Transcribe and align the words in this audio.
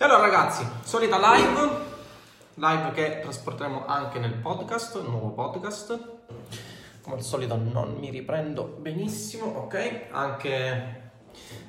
E 0.00 0.04
allora 0.04 0.22
ragazzi, 0.22 0.66
solita 0.82 1.18
live, 1.18 1.68
live 2.54 2.90
che 2.92 3.20
trasporteremo 3.20 3.84
anche 3.84 4.18
nel 4.18 4.32
podcast, 4.32 4.98
nuovo 5.02 5.28
podcast. 5.32 6.00
Come 7.02 7.16
al 7.16 7.22
solito 7.22 7.54
non 7.56 7.98
mi 7.98 8.08
riprendo 8.08 8.78
benissimo, 8.80 9.44
ok? 9.44 10.06
Anche 10.10 11.10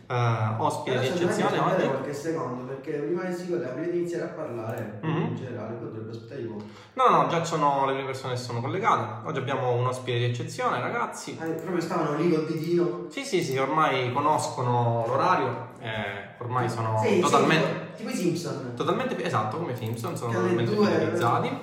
uh, 0.07 0.63
ospite 0.63 0.99
di 1.01 1.07
eccezione 1.07 1.59
oggi. 1.59 1.87
qualche 1.87 2.13
secondo 2.13 2.63
perché 2.67 2.99
prima 2.99 3.23
di 3.23 3.33
sicuro 3.33 3.59
prima 3.59 3.87
di 3.87 3.97
iniziare 3.97 4.23
a 4.23 4.27
parlare 4.27 5.01
mm-hmm. 5.05 5.21
in 5.23 5.35
generale 5.35 5.73
potrebbe 5.73 6.11
aspettare 6.11 6.43
un 6.43 6.55
po'. 6.55 6.63
No, 6.93 7.09
no, 7.09 7.27
già 7.27 7.43
sono 7.43 7.85
le 7.85 7.91
prime 7.91 8.07
persone 8.07 8.35
che 8.35 8.39
sono 8.39 8.61
collegate. 8.61 9.27
Oggi 9.27 9.39
abbiamo 9.39 9.73
un 9.73 9.87
ospite 9.87 10.19
di 10.19 10.23
eccezione, 10.23 10.79
ragazzi. 10.79 11.37
Ah, 11.37 11.47
proprio 11.47 11.81
stavano 11.81 12.15
lì 12.15 12.31
col 12.31 12.45
ditino. 12.45 13.07
Sì, 13.09 13.25
sì, 13.25 13.43
sì, 13.43 13.57
ormai 13.57 14.13
conoscono 14.13 15.03
l'orario. 15.05 15.70
Eh, 15.81 16.35
ormai 16.37 16.69
sono 16.69 16.99
sì, 17.03 17.19
totalmente. 17.19 17.89
Sì, 17.95 18.03
tipo 18.03 18.09
i 18.09 18.15
Simpson. 18.15 18.73
Totalmente, 18.75 19.23
esatto, 19.23 19.57
come 19.57 19.71
i 19.73 19.75
Simpson, 19.75 20.15
sono 20.15 20.31
totalmente 20.31 20.71
fidelizzati. 20.71 21.59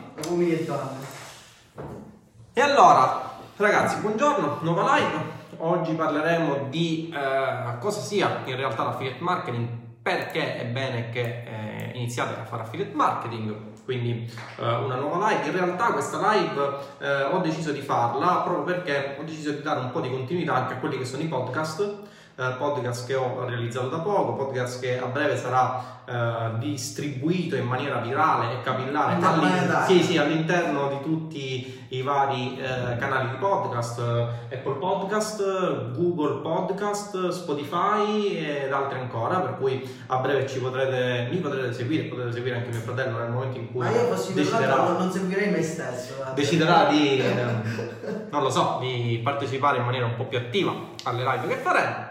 E 2.53 2.61
allora, 2.61 3.39
ragazzi, 3.57 4.01
buongiorno, 4.01 4.59
nuova 4.63 4.97
live 4.97 5.37
oggi 5.59 5.93
parleremo 5.93 6.67
di 6.69 7.13
eh, 7.15 7.79
cosa 7.79 8.01
sia 8.01 8.43
in 8.45 8.57
realtà 8.57 8.85
l'affiliate 8.85 9.23
marketing, 9.23 9.69
perché 10.03 10.57
è 10.57 10.65
bene 10.67 11.11
che 11.11 11.45
eh, 11.45 11.91
iniziate 11.95 12.41
a 12.41 12.45
fare 12.45 12.63
affiliate 12.63 12.95
marketing, 12.95 13.55
quindi 13.85 14.31
eh, 14.57 14.63
una 14.63 14.97
nuova 14.97 15.29
live. 15.29 15.47
In 15.47 15.53
realtà 15.53 15.93
questa 15.93 16.19
live 16.33 16.77
eh, 16.99 17.23
ho 17.23 17.39
deciso 17.39 17.73
di 17.73 17.81
farla 17.81 18.43
proprio 18.45 18.63
perché 18.63 19.17
ho 19.19 19.23
deciso 19.23 19.53
di 19.53 19.63
dare 19.63 19.81
un 19.81 19.91
po' 19.91 20.01
di 20.01 20.11
continuità 20.11 20.55
anche 20.55 20.75
a 20.75 20.77
quelli 20.77 20.99
che 20.99 21.05
sono 21.05 21.23
i 21.23 21.27
podcast 21.27 22.07
podcast 22.57 23.07
che 23.07 23.17
ho 23.17 23.45
realizzato 23.45 23.89
da 23.89 23.99
poco, 23.99 24.35
podcast 24.35 24.81
che 24.81 24.99
a 24.99 25.07
breve 25.07 25.37
sarà 25.37 25.99
eh, 26.09 26.59
distribuito 26.59 27.57
in 27.57 27.67
maniera 27.67 27.99
virale 27.99 28.53
e 28.53 28.63
capillare 28.63 29.15
all'interno, 29.15 29.85
sì, 29.87 30.03
sì, 30.03 30.17
all'interno 30.17 30.89
di 30.89 31.03
tutti 31.03 31.87
i 31.89 32.03
vari 32.03 32.59
eh, 32.59 32.97
canali 32.97 33.31
di 33.31 33.37
podcast, 33.37 33.99
eh, 33.99 34.55
Apple 34.55 34.75
Podcast, 34.75 35.93
Google 35.97 36.41
Podcast, 36.41 37.29
Spotify 37.29 38.37
ed 38.37 38.73
altri 38.73 39.01
ancora, 39.01 39.41
per 39.41 39.57
cui 39.59 39.87
a 40.07 40.19
breve 40.19 40.47
ci 40.47 40.61
potrete, 40.61 41.29
mi 41.31 41.39
potrete 41.39 41.73
seguire, 41.73 42.05
potete 42.05 42.33
seguire 42.33 42.57
anche 42.57 42.71
mio 42.71 42.81
fratello 42.81 43.19
nel 43.19 43.31
momento 43.31 43.59
in 43.59 43.73
cui 43.73 43.81
Ma 43.81 43.91
io 43.91 44.05
fossi 44.05 44.33
deciderà, 44.33 44.77
non 44.77 45.11
seguirei 45.11 45.51
me 45.51 45.63
stesso. 45.63 46.15
Deciderà 46.35 46.85
di, 46.85 47.21
non 48.31 48.43
lo 48.43 48.51
so, 48.51 48.79
di 48.81 49.21
partecipare 49.25 49.79
in 49.79 49.85
maniera 49.85 50.07
un 50.07 50.15
po' 50.17 50.25
più 50.25 50.39
attiva 50.39 50.73
alle 51.05 51.25
live 51.25 51.49
che 51.49 51.57
faremo. 51.57 52.07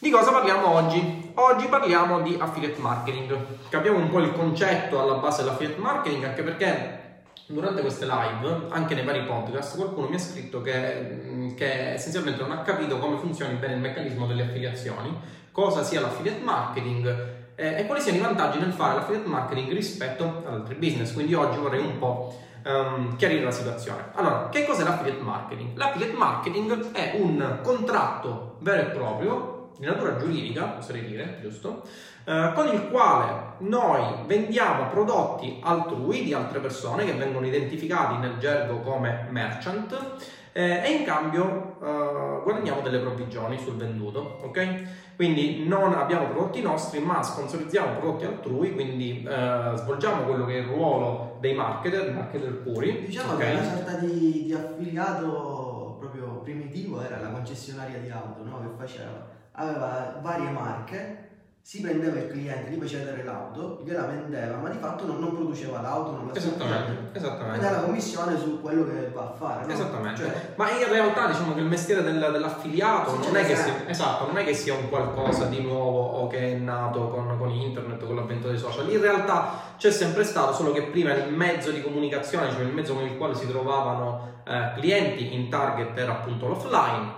Di 0.00 0.10
cosa 0.10 0.30
parliamo 0.30 0.74
oggi? 0.74 1.32
Oggi 1.34 1.66
parliamo 1.66 2.20
di 2.20 2.36
affiliate 2.38 2.80
marketing. 2.80 3.36
Capiamo 3.68 3.98
un 3.98 4.08
po' 4.08 4.20
il 4.20 4.32
concetto 4.32 5.02
alla 5.02 5.14
base 5.14 5.42
dell'affiliate 5.42 5.80
marketing, 5.80 6.22
anche 6.22 6.44
perché 6.44 7.22
durante 7.46 7.80
queste 7.80 8.06
live, 8.06 8.68
anche 8.68 8.94
nei 8.94 9.04
vari 9.04 9.24
podcast, 9.24 9.74
qualcuno 9.74 10.08
mi 10.08 10.14
ha 10.14 10.20
scritto 10.20 10.60
che, 10.60 11.52
che 11.56 11.94
essenzialmente 11.94 12.40
non 12.40 12.52
ha 12.52 12.62
capito 12.62 13.00
come 13.00 13.16
funzioni 13.16 13.54
bene 13.54 13.74
il 13.74 13.80
meccanismo 13.80 14.28
delle 14.28 14.42
affiliazioni, 14.42 15.18
cosa 15.50 15.82
sia 15.82 16.00
l'affiliate 16.00 16.44
marketing 16.44 17.26
eh, 17.56 17.80
e 17.80 17.86
quali 17.86 18.00
siano 18.00 18.18
i 18.18 18.22
vantaggi 18.22 18.60
nel 18.60 18.72
fare 18.72 18.94
l'affiliate 18.94 19.28
marketing 19.28 19.72
rispetto 19.72 20.44
ad 20.46 20.54
altri 20.54 20.76
business. 20.76 21.12
Quindi 21.12 21.34
oggi 21.34 21.58
vorrei 21.58 21.80
un 21.80 21.98
po' 21.98 22.38
um, 22.64 23.16
chiarire 23.16 23.42
la 23.42 23.50
situazione. 23.50 24.10
Allora, 24.14 24.48
che 24.48 24.64
cos'è 24.64 24.84
l'affiliate 24.84 25.22
marketing? 25.22 25.76
L'affiliate 25.76 26.16
marketing 26.16 26.92
è 26.92 27.16
un 27.18 27.58
contratto 27.64 28.58
vero 28.60 28.82
e 28.82 28.90
proprio 28.92 29.57
di 29.78 29.86
natura 29.86 30.16
giuridica, 30.16 30.76
oserei 30.76 31.06
dire, 31.06 31.38
giusto? 31.40 31.82
Eh, 32.24 32.52
con 32.54 32.66
il 32.66 32.88
quale 32.88 33.54
noi 33.58 34.02
vendiamo 34.26 34.88
prodotti 34.90 35.60
altrui 35.62 36.24
di 36.24 36.34
altre 36.34 36.58
persone 36.58 37.04
che 37.04 37.14
vengono 37.14 37.46
identificati 37.46 38.18
nel 38.18 38.36
gergo 38.38 38.80
come 38.80 39.28
merchant 39.30 39.98
eh, 40.52 40.82
e 40.84 40.90
in 40.90 41.04
cambio 41.04 41.76
eh, 41.80 42.42
guadagniamo 42.42 42.80
delle 42.82 42.98
provvigioni 42.98 43.58
sul 43.58 43.76
venduto, 43.76 44.40
ok? 44.42 44.82
Quindi 45.16 45.66
non 45.66 45.94
abbiamo 45.94 46.26
prodotti 46.26 46.60
nostri, 46.60 46.98
ma 47.00 47.22
sponsorizziamo 47.22 47.98
prodotti 47.98 48.24
altrui, 48.24 48.74
quindi 48.74 49.24
eh, 49.26 49.72
svolgiamo 49.76 50.24
quello 50.24 50.44
che 50.44 50.54
è 50.54 50.58
il 50.58 50.66
ruolo 50.66 51.38
dei 51.40 51.54
marketer, 51.54 52.12
marketer 52.12 52.62
puri. 52.62 53.04
Diciamo 53.06 53.34
okay? 53.34 53.54
che 53.54 53.60
una 53.60 53.74
sorta 53.76 53.92
di, 53.98 54.44
di 54.44 54.52
affiliato 54.52 55.96
proprio 55.98 56.40
primitivo 56.40 57.02
era 57.02 57.20
la 57.20 57.28
concessionaria 57.28 57.98
di 57.98 58.10
auto, 58.10 58.44
no? 58.44 58.60
Che 58.60 58.68
faceva 58.76 59.36
aveva 59.58 60.18
varie 60.22 60.50
marche, 60.50 61.26
si 61.68 61.82
prendeva 61.82 62.18
il 62.18 62.28
cliente, 62.28 62.70
gli 62.70 62.80
faceva 62.80 63.10
dare 63.10 63.24
l'auto, 63.24 63.82
gliela 63.84 64.06
vendeva, 64.06 64.56
ma 64.56 64.70
di 64.70 64.78
fatto 64.78 65.04
non, 65.04 65.18
non 65.18 65.34
produceva 65.34 65.82
l'auto, 65.82 66.12
non 66.12 66.28
la 66.28 66.34
Esattamente, 66.34 67.18
esattamente. 67.18 67.66
È 67.66 67.70
la 67.70 67.80
commissione 67.82 68.38
su 68.38 68.62
quello 68.62 68.86
che 68.86 69.10
va 69.12 69.24
a 69.24 69.32
fare. 69.32 69.66
No? 69.66 69.72
Esattamente. 69.74 70.22
Cioè, 70.22 70.52
ma 70.54 70.70
in 70.70 70.88
realtà 70.88 71.26
diciamo 71.26 71.52
che 71.52 71.60
il 71.60 71.66
mestiere 71.66 72.02
del, 72.02 72.18
dell'affiliato 72.32 73.18
non 73.18 73.36
è, 73.36 73.44
sia, 73.44 73.86
esatto, 73.86 74.26
non 74.26 74.38
è, 74.38 74.44
che 74.44 74.54
sia, 74.54 74.72
un 74.72 74.88
qualcosa 74.88 75.44
di 75.44 75.60
nuovo 75.60 76.00
o 76.00 76.26
che 76.26 76.52
è 76.52 76.54
nato 76.54 77.08
con, 77.08 77.36
con 77.36 77.50
internet, 77.50 78.02
con 78.02 78.16
l'avvento 78.16 78.48
dei 78.48 78.56
social. 78.56 78.90
In 78.90 79.02
realtà 79.02 79.74
c'è 79.76 79.90
sempre 79.90 80.24
stato, 80.24 80.54
solo 80.54 80.72
che 80.72 80.84
prima 80.84 81.12
il 81.12 81.34
mezzo 81.34 81.70
di 81.70 81.82
comunicazione, 81.82 82.50
cioè 82.50 82.62
il 82.62 82.72
mezzo 82.72 82.94
con 82.94 83.04
il 83.04 83.18
quale 83.18 83.34
si 83.34 83.46
trovavano 83.46 84.36
eh, 84.46 84.72
clienti 84.76 85.34
in 85.34 85.50
target 85.50 85.98
era 85.98 86.12
appunto 86.12 86.46
l'offline 86.46 87.17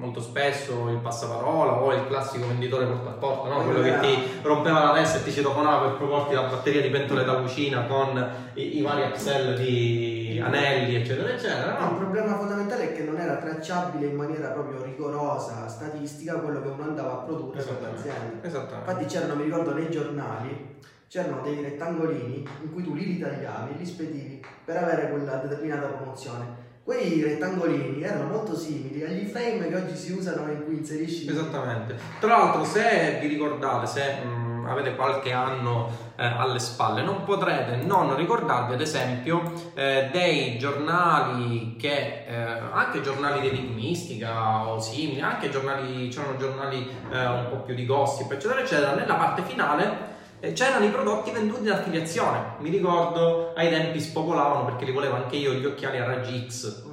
molto 0.00 0.20
spesso 0.20 0.88
il 0.88 0.96
passaparola 0.96 1.82
o 1.82 1.92
il 1.92 2.06
classico 2.06 2.46
venditore 2.46 2.86
porta 2.86 3.10
a 3.10 3.12
porta, 3.12 3.48
no? 3.50 3.64
quello 3.64 3.82
che 3.82 3.98
ti 4.00 4.40
rompeva 4.42 4.84
la 4.84 4.92
testa 4.94 5.18
e 5.18 5.24
ti 5.24 5.30
citofonava 5.30 5.88
per 5.88 5.96
proporti 5.98 6.34
la 6.34 6.44
batteria 6.44 6.80
di 6.80 6.88
pentole 6.88 7.22
da 7.22 7.34
cucina 7.34 7.84
con 7.84 8.32
i, 8.54 8.78
i 8.78 8.80
vari 8.82 9.02
Excel 9.02 9.58
di 9.58 10.40
anelli, 10.42 10.96
eccetera, 10.96 11.28
eccetera. 11.28 11.78
No? 11.78 11.90
Il 11.90 11.96
problema 11.96 12.34
fondamentale 12.34 12.90
è 12.90 12.96
che 12.96 13.02
non 13.02 13.18
era 13.18 13.36
tracciabile 13.36 14.06
in 14.06 14.16
maniera 14.16 14.48
proprio 14.48 14.82
rigorosa, 14.82 15.68
statistica, 15.68 16.36
quello 16.36 16.62
che 16.62 16.68
uno 16.68 16.82
andava 16.82 17.12
a 17.12 17.16
produrre 17.16 17.58
l'azienda. 17.58 18.38
Esattamente. 18.40 18.90
Infatti 18.90 19.04
c'erano, 19.04 19.34
mi 19.34 19.44
ricordo, 19.44 19.74
nei 19.74 19.90
giornali 19.90 20.78
c'erano 21.08 21.42
dei 21.42 21.60
rettangolini 21.60 22.48
in 22.62 22.72
cui 22.72 22.82
tu 22.82 22.94
li 22.94 23.04
ritagliavi, 23.04 23.76
li 23.76 23.84
spedivi 23.84 24.42
per 24.64 24.78
avere 24.78 25.10
quella 25.10 25.36
determinata 25.36 25.88
promozione 25.88 26.59
quei 26.90 27.22
rettangolini 27.22 28.02
erano 28.02 28.24
molto 28.24 28.56
simili 28.56 29.04
agli 29.04 29.24
frame 29.28 29.68
che 29.68 29.76
oggi 29.76 29.96
si 29.96 30.10
usano 30.10 30.50
in 30.50 30.64
cui 30.64 30.78
inserisci. 30.78 31.28
Esattamente. 31.28 31.96
Tra 32.18 32.36
l'altro, 32.36 32.64
se 32.64 33.18
vi 33.20 33.28
ricordate, 33.28 33.86
se 33.86 34.16
mh, 34.24 34.28
mm, 34.28 34.66
avete 34.66 34.96
qualche 34.96 35.30
anno 35.30 35.88
eh, 36.16 36.26
alle 36.26 36.58
spalle, 36.58 37.02
non 37.02 37.22
potrete 37.22 37.76
non 37.76 38.16
ricordarvi, 38.16 38.74
ad 38.74 38.80
esempio, 38.80 39.52
eh, 39.74 40.08
dei 40.10 40.58
giornali 40.58 41.76
che, 41.78 42.24
eh, 42.26 42.60
anche 42.72 43.02
giornali 43.02 43.40
di 43.40 43.48
enigmistica 43.50 44.66
o 44.66 44.80
simili, 44.80 45.20
anche 45.20 45.48
giornali, 45.48 46.08
c'erano 46.08 46.38
giornali 46.38 46.90
eh, 47.12 47.24
un 47.24 47.46
po' 47.50 47.58
più 47.58 47.76
di 47.76 47.86
gossip, 47.86 48.32
eccetera, 48.32 48.62
eccetera, 48.62 48.94
nella 48.96 49.14
parte 49.14 49.42
finale 49.42 50.09
c'erano 50.40 50.84
i 50.84 50.90
prodotti 50.90 51.30
venduti 51.30 51.62
in 51.62 51.70
affiliazione. 51.70 52.56
Mi 52.60 52.70
ricordo 52.70 53.52
ai 53.54 53.68
tempi 53.68 54.00
spopolavano 54.00 54.64
perché 54.64 54.84
li 54.86 54.92
volevo 54.92 55.16
anche 55.16 55.36
io 55.36 55.52
gli 55.52 55.66
occhiali 55.66 55.98
a 55.98 56.06
raggi 56.06 56.46
X. 56.48 56.88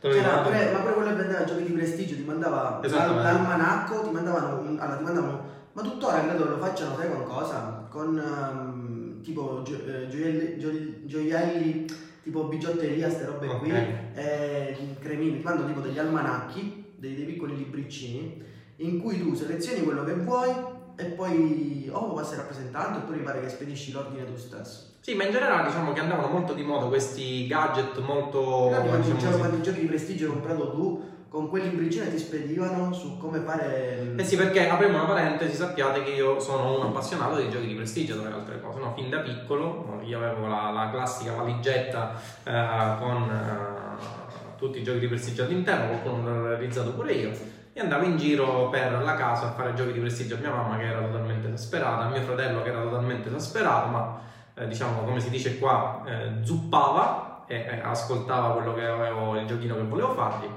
C'era 0.00 0.40
pure, 0.40 0.70
ma 0.70 0.80
pure 0.80 0.92
quello 0.92 1.08
che 1.08 1.14
vendeva 1.14 1.44
giochi 1.44 1.64
di 1.64 1.72
prestigio 1.72 2.14
ti 2.16 2.24
mandava 2.24 2.80
l'almanacco, 2.82 4.02
ti 4.02 4.10
mandavano, 4.10 4.58
allora, 4.78 4.96
ti 4.96 5.02
mandavano, 5.02 5.44
ma 5.72 5.82
tuttora 5.82 6.20
credo 6.26 6.44
lo 6.44 6.58
facciano, 6.58 6.94
sai 6.94 7.10
con 7.10 7.24
cosa? 7.24 7.86
Con 7.88 8.18
um, 8.18 9.22
tipo 9.22 9.62
gio, 9.64 9.76
eh, 9.86 10.06
gioielli, 10.08 10.58
gio, 10.58 10.70
gioielli, 11.04 11.86
tipo 12.22 12.44
bigiotteria, 12.44 13.08
ste 13.08 13.24
robe 13.24 13.46
okay. 13.46 13.58
qui, 13.58 13.70
e 14.14 14.76
cremini, 15.00 15.38
ti 15.38 15.42
mandano 15.42 15.68
tipo 15.68 15.80
degli 15.80 15.98
almanacchi, 15.98 16.92
dei, 16.96 17.14
dei 17.14 17.24
piccoli 17.24 17.56
libriccini, 17.56 18.42
in 18.76 19.00
cui 19.00 19.18
tu 19.18 19.34
selezioni 19.34 19.84
quello 19.84 20.04
che 20.04 20.12
vuoi 20.12 20.52
e 20.96 21.04
poi 21.04 21.88
o 21.92 21.98
oh, 21.98 22.12
passi 22.14 22.36
rappresentante 22.36 22.98
oppure 22.98 23.18
mi 23.18 23.24
pare 23.24 23.40
che 23.40 23.48
spedisci 23.48 23.92
l'ordine 23.92 24.24
tu 24.24 24.36
stesso. 24.36 24.92
Sì, 25.00 25.14
ma 25.14 25.24
in 25.24 25.32
generale 25.32 25.66
diciamo 25.66 25.92
che 25.92 26.00
andavano 26.00 26.28
molto 26.28 26.54
di 26.54 26.62
moda 26.62 26.86
questi 26.86 27.46
gadget 27.46 27.98
molto... 27.98 28.68
Quando 28.68 28.96
diciamo, 28.96 29.36
quando 29.36 29.56
i 29.58 29.62
giochi 29.62 29.80
di 29.80 29.86
prestigio 29.86 30.26
hai 30.26 30.32
comprato 30.32 30.70
tu, 30.70 31.12
con 31.28 31.48
quelli 31.48 31.66
in 31.66 31.76
bricina 31.76 32.06
ti 32.06 32.18
spedivano 32.18 32.92
su 32.92 33.18
come 33.18 33.40
fare... 33.40 34.14
Eh 34.16 34.24
sì, 34.24 34.36
perché 34.36 34.68
apriamo 34.68 34.96
una 34.96 35.04
parentesi, 35.04 35.56
sappiate 35.56 36.02
che 36.04 36.10
io 36.10 36.40
sono 36.40 36.78
un 36.78 36.86
appassionato 36.86 37.34
dei 37.34 37.50
giochi 37.50 37.66
di 37.66 37.74
prestigio, 37.74 38.18
tra 38.18 38.28
le 38.28 38.34
altre 38.36 38.60
cose, 38.60 38.78
no? 38.78 38.94
Fin 38.94 39.10
da 39.10 39.18
piccolo, 39.18 40.00
io 40.04 40.18
avevo 40.18 40.46
la, 40.46 40.70
la 40.70 40.90
classica 40.90 41.32
valigetta 41.32 42.18
eh, 42.44 42.96
con 42.98 43.22
eh, 43.30 44.56
tutti 44.56 44.78
i 44.78 44.82
giochi 44.82 45.00
di 45.00 45.08
prestigio 45.08 45.42
all'interno, 45.42 45.88
qualcuno 45.88 46.40
l'ho 46.40 46.48
realizzato 46.48 46.92
pure 46.92 47.12
io 47.12 47.62
e 47.76 47.80
andavo 47.80 48.04
in 48.04 48.16
giro 48.16 48.68
per 48.70 49.02
la 49.02 49.14
casa 49.16 49.48
a 49.48 49.50
fare 49.50 49.74
giochi 49.74 49.92
di 49.92 49.98
prestigio 49.98 50.36
a 50.36 50.38
mia 50.38 50.50
mamma 50.50 50.76
che 50.76 50.84
era 50.84 51.00
totalmente 51.00 51.48
esasperata, 51.48 52.04
a 52.04 52.08
mio 52.08 52.22
fratello 52.22 52.62
che 52.62 52.68
era 52.68 52.80
totalmente 52.80 53.28
esasperato, 53.28 53.88
ma 53.88 54.20
eh, 54.54 54.68
diciamo 54.68 55.02
come 55.02 55.18
si 55.18 55.28
dice 55.28 55.58
qua, 55.58 56.02
eh, 56.06 56.44
zuppava 56.44 57.42
e 57.48 57.56
eh, 57.56 57.80
ascoltava 57.82 58.54
quello 58.54 58.74
che 58.74 58.86
avevo, 58.86 59.36
il 59.36 59.46
giochino 59.46 59.74
che 59.74 59.82
volevo 59.82 60.14
fargli. 60.14 60.48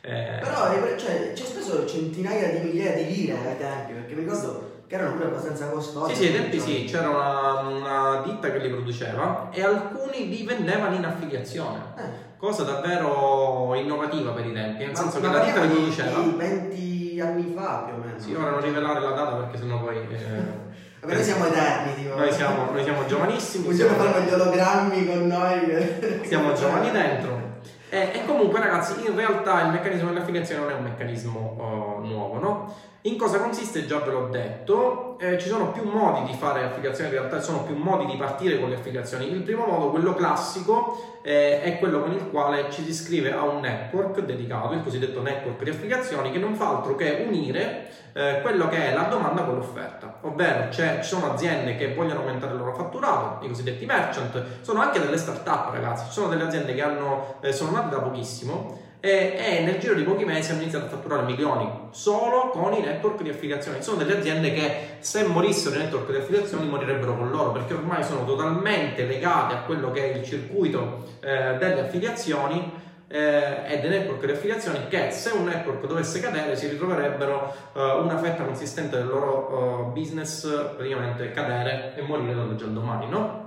Eh, 0.00 0.40
Però 0.42 0.98
cioè, 0.98 1.32
c'è 1.32 1.44
speso 1.44 1.86
centinaia 1.86 2.50
di 2.50 2.66
migliaia 2.66 2.96
di 2.96 3.14
lire 3.14 3.38
ai 3.38 3.56
tempi, 3.56 3.92
perché 3.92 4.14
mi 4.14 4.22
ricordo 4.22 4.63
che 4.94 5.00
erano 5.00 5.16
pure 5.16 5.26
abbastanza 5.26 5.68
costosi. 5.68 6.14
Sì, 6.14 6.22
sì, 6.22 6.26
ai 6.28 6.32
tempi 6.34 6.60
sì, 6.60 6.84
c'era 6.84 7.08
una, 7.08 7.60
una, 7.62 8.22
ditta 8.24 8.50
che 8.50 8.58
li 8.58 8.68
produceva 8.68 9.48
e 9.50 9.62
alcuni 9.62 10.28
li 10.28 10.44
vendevano 10.44 10.94
in 10.94 11.04
affiliazione. 11.04 11.80
Eh. 11.96 12.32
Cosa 12.36 12.62
davvero 12.62 13.74
innovativa 13.74 14.30
per 14.30 14.46
i 14.46 14.52
tempi, 14.52 14.84
nel 14.84 14.92
ma, 14.92 14.96
senso 14.96 15.20
ma 15.20 15.28
che 15.28 15.36
la 15.36 15.44
ditta 15.44 15.62
li 15.62 15.74
produceva. 15.74 16.20
20 16.36 17.20
anni 17.20 17.54
fa 17.56 17.84
più 17.86 17.94
o 17.94 18.04
meno. 18.04 18.18
Sì, 18.18 18.34
ora 18.34 18.50
non 18.50 18.60
rivelare 18.60 19.00
la 19.00 19.10
data 19.10 19.34
perché 19.36 19.58
sennò 19.58 19.80
poi. 19.80 19.96
Eh, 19.96 20.72
Vabbè, 21.00 21.14
noi 21.14 21.24
siamo 21.24 21.46
eterni, 21.46 21.94
tipo. 21.94 22.14
Noi 22.14 22.32
siamo, 22.32 22.70
noi 22.70 22.82
siamo 22.82 23.06
giovanissimi. 23.06 23.66
Un 23.68 23.76
giorno 23.76 23.96
fanno 23.96 24.24
gli 24.24 24.32
ologrammi 24.32 25.06
con 25.06 25.26
noi. 25.26 26.22
Siamo 26.24 26.54
giovani 26.54 26.90
dentro. 26.90 27.42
E, 27.90 28.10
e, 28.14 28.24
comunque, 28.24 28.58
ragazzi, 28.58 29.06
in 29.06 29.14
realtà 29.14 29.66
il 29.66 29.72
meccanismo 29.72 30.08
dell'affiliazione 30.08 30.62
non 30.62 30.70
è 30.70 30.74
un 30.74 30.82
meccanismo 30.82 32.00
uh, 32.00 32.06
nuovo, 32.06 32.38
no? 32.38 32.74
In 33.06 33.18
cosa 33.18 33.38
consiste? 33.38 33.84
Già 33.84 33.98
ve 33.98 34.12
l'ho 34.12 34.28
detto, 34.28 35.18
eh, 35.18 35.38
ci 35.38 35.48
sono 35.48 35.72
più 35.72 35.82
modi 35.82 36.24
di 36.24 36.32
fare 36.38 36.62
affiliazioni, 36.64 37.10
in 37.10 37.16
realtà 37.16 37.38
ci 37.38 37.44
sono 37.44 37.62
più 37.62 37.76
modi 37.76 38.06
di 38.06 38.16
partire 38.16 38.58
con 38.58 38.70
le 38.70 38.76
affiliazioni. 38.76 39.30
Il 39.30 39.42
primo 39.42 39.66
modo, 39.66 39.90
quello 39.90 40.14
classico, 40.14 41.18
eh, 41.20 41.60
è 41.60 41.78
quello 41.78 42.00
con 42.00 42.12
il 42.12 42.30
quale 42.30 42.70
ci 42.70 42.82
si 42.82 42.88
iscrive 42.88 43.30
a 43.34 43.42
un 43.42 43.60
network 43.60 44.20
dedicato, 44.20 44.72
il 44.72 44.82
cosiddetto 44.82 45.20
network 45.20 45.62
di 45.62 45.68
affiliazioni, 45.68 46.32
che 46.32 46.38
non 46.38 46.54
fa 46.54 46.70
altro 46.70 46.96
che 46.96 47.26
unire 47.28 47.90
eh, 48.14 48.38
quello 48.40 48.68
che 48.68 48.90
è 48.90 48.94
la 48.94 49.02
domanda 49.02 49.42
con 49.42 49.56
l'offerta. 49.56 50.20
Ovvero 50.22 50.70
ci 50.70 50.82
sono 51.02 51.30
aziende 51.30 51.76
che 51.76 51.92
vogliono 51.92 52.20
aumentare 52.20 52.52
il 52.52 52.58
loro 52.58 52.74
fatturato, 52.74 53.44
i 53.44 53.48
cosiddetti 53.48 53.84
merchant, 53.84 54.42
sono 54.62 54.80
anche 54.80 54.98
delle 54.98 55.18
start-up 55.18 55.74
ragazzi, 55.74 56.06
ci 56.06 56.12
sono 56.12 56.28
delle 56.28 56.44
aziende 56.44 56.72
che 56.72 56.80
hanno, 56.80 57.34
eh, 57.42 57.52
sono 57.52 57.72
nate 57.72 57.90
da 57.90 58.00
pochissimo 58.00 58.83
e, 59.04 59.36
e, 59.36 59.60
nel 59.60 59.78
giro 59.78 59.92
di 59.92 60.02
pochi 60.02 60.24
mesi 60.24 60.50
hanno 60.50 60.62
iniziato 60.62 60.86
a 60.86 60.88
fatturare 60.88 61.24
milioni 61.24 61.68
solo 61.90 62.48
con 62.48 62.72
i 62.72 62.80
network 62.80 63.20
di 63.20 63.28
affiliazioni. 63.28 63.82
Sono 63.82 63.98
delle 63.98 64.16
aziende 64.16 64.50
che 64.54 64.96
se 65.00 65.24
morissero 65.24 65.74
i 65.74 65.78
network 65.80 66.10
di 66.10 66.16
affiliazioni 66.16 66.66
morirebbero 66.66 67.14
con 67.14 67.30
loro 67.30 67.52
perché 67.52 67.74
ormai 67.74 68.02
sono 68.02 68.24
totalmente 68.24 69.04
legate 69.04 69.56
a 69.56 69.58
quello 69.58 69.90
che 69.90 70.10
è 70.10 70.16
il 70.16 70.24
circuito 70.24 71.04
eh, 71.20 71.54
delle 71.58 71.80
affiliazioni 71.82 72.72
eh, 73.06 73.66
e 73.66 73.80
dei 73.80 73.90
network 73.90 74.24
di 74.24 74.32
affiliazioni 74.32 74.88
che 74.88 75.10
se 75.10 75.32
un 75.32 75.44
network 75.44 75.86
dovesse 75.86 76.20
cadere 76.20 76.56
si 76.56 76.66
ritroverebbero 76.68 77.54
eh, 77.74 77.80
una 78.00 78.16
fetta 78.16 78.44
consistente 78.44 78.96
del 78.96 79.06
loro 79.06 79.90
uh, 79.90 79.92
business 79.92 80.48
praticamente 80.76 81.30
cadere 81.30 81.92
e 81.94 82.00
morire 82.00 82.34
dall'oggi 82.34 82.64
al 82.64 82.72
domani, 82.72 83.06
no? 83.10 83.43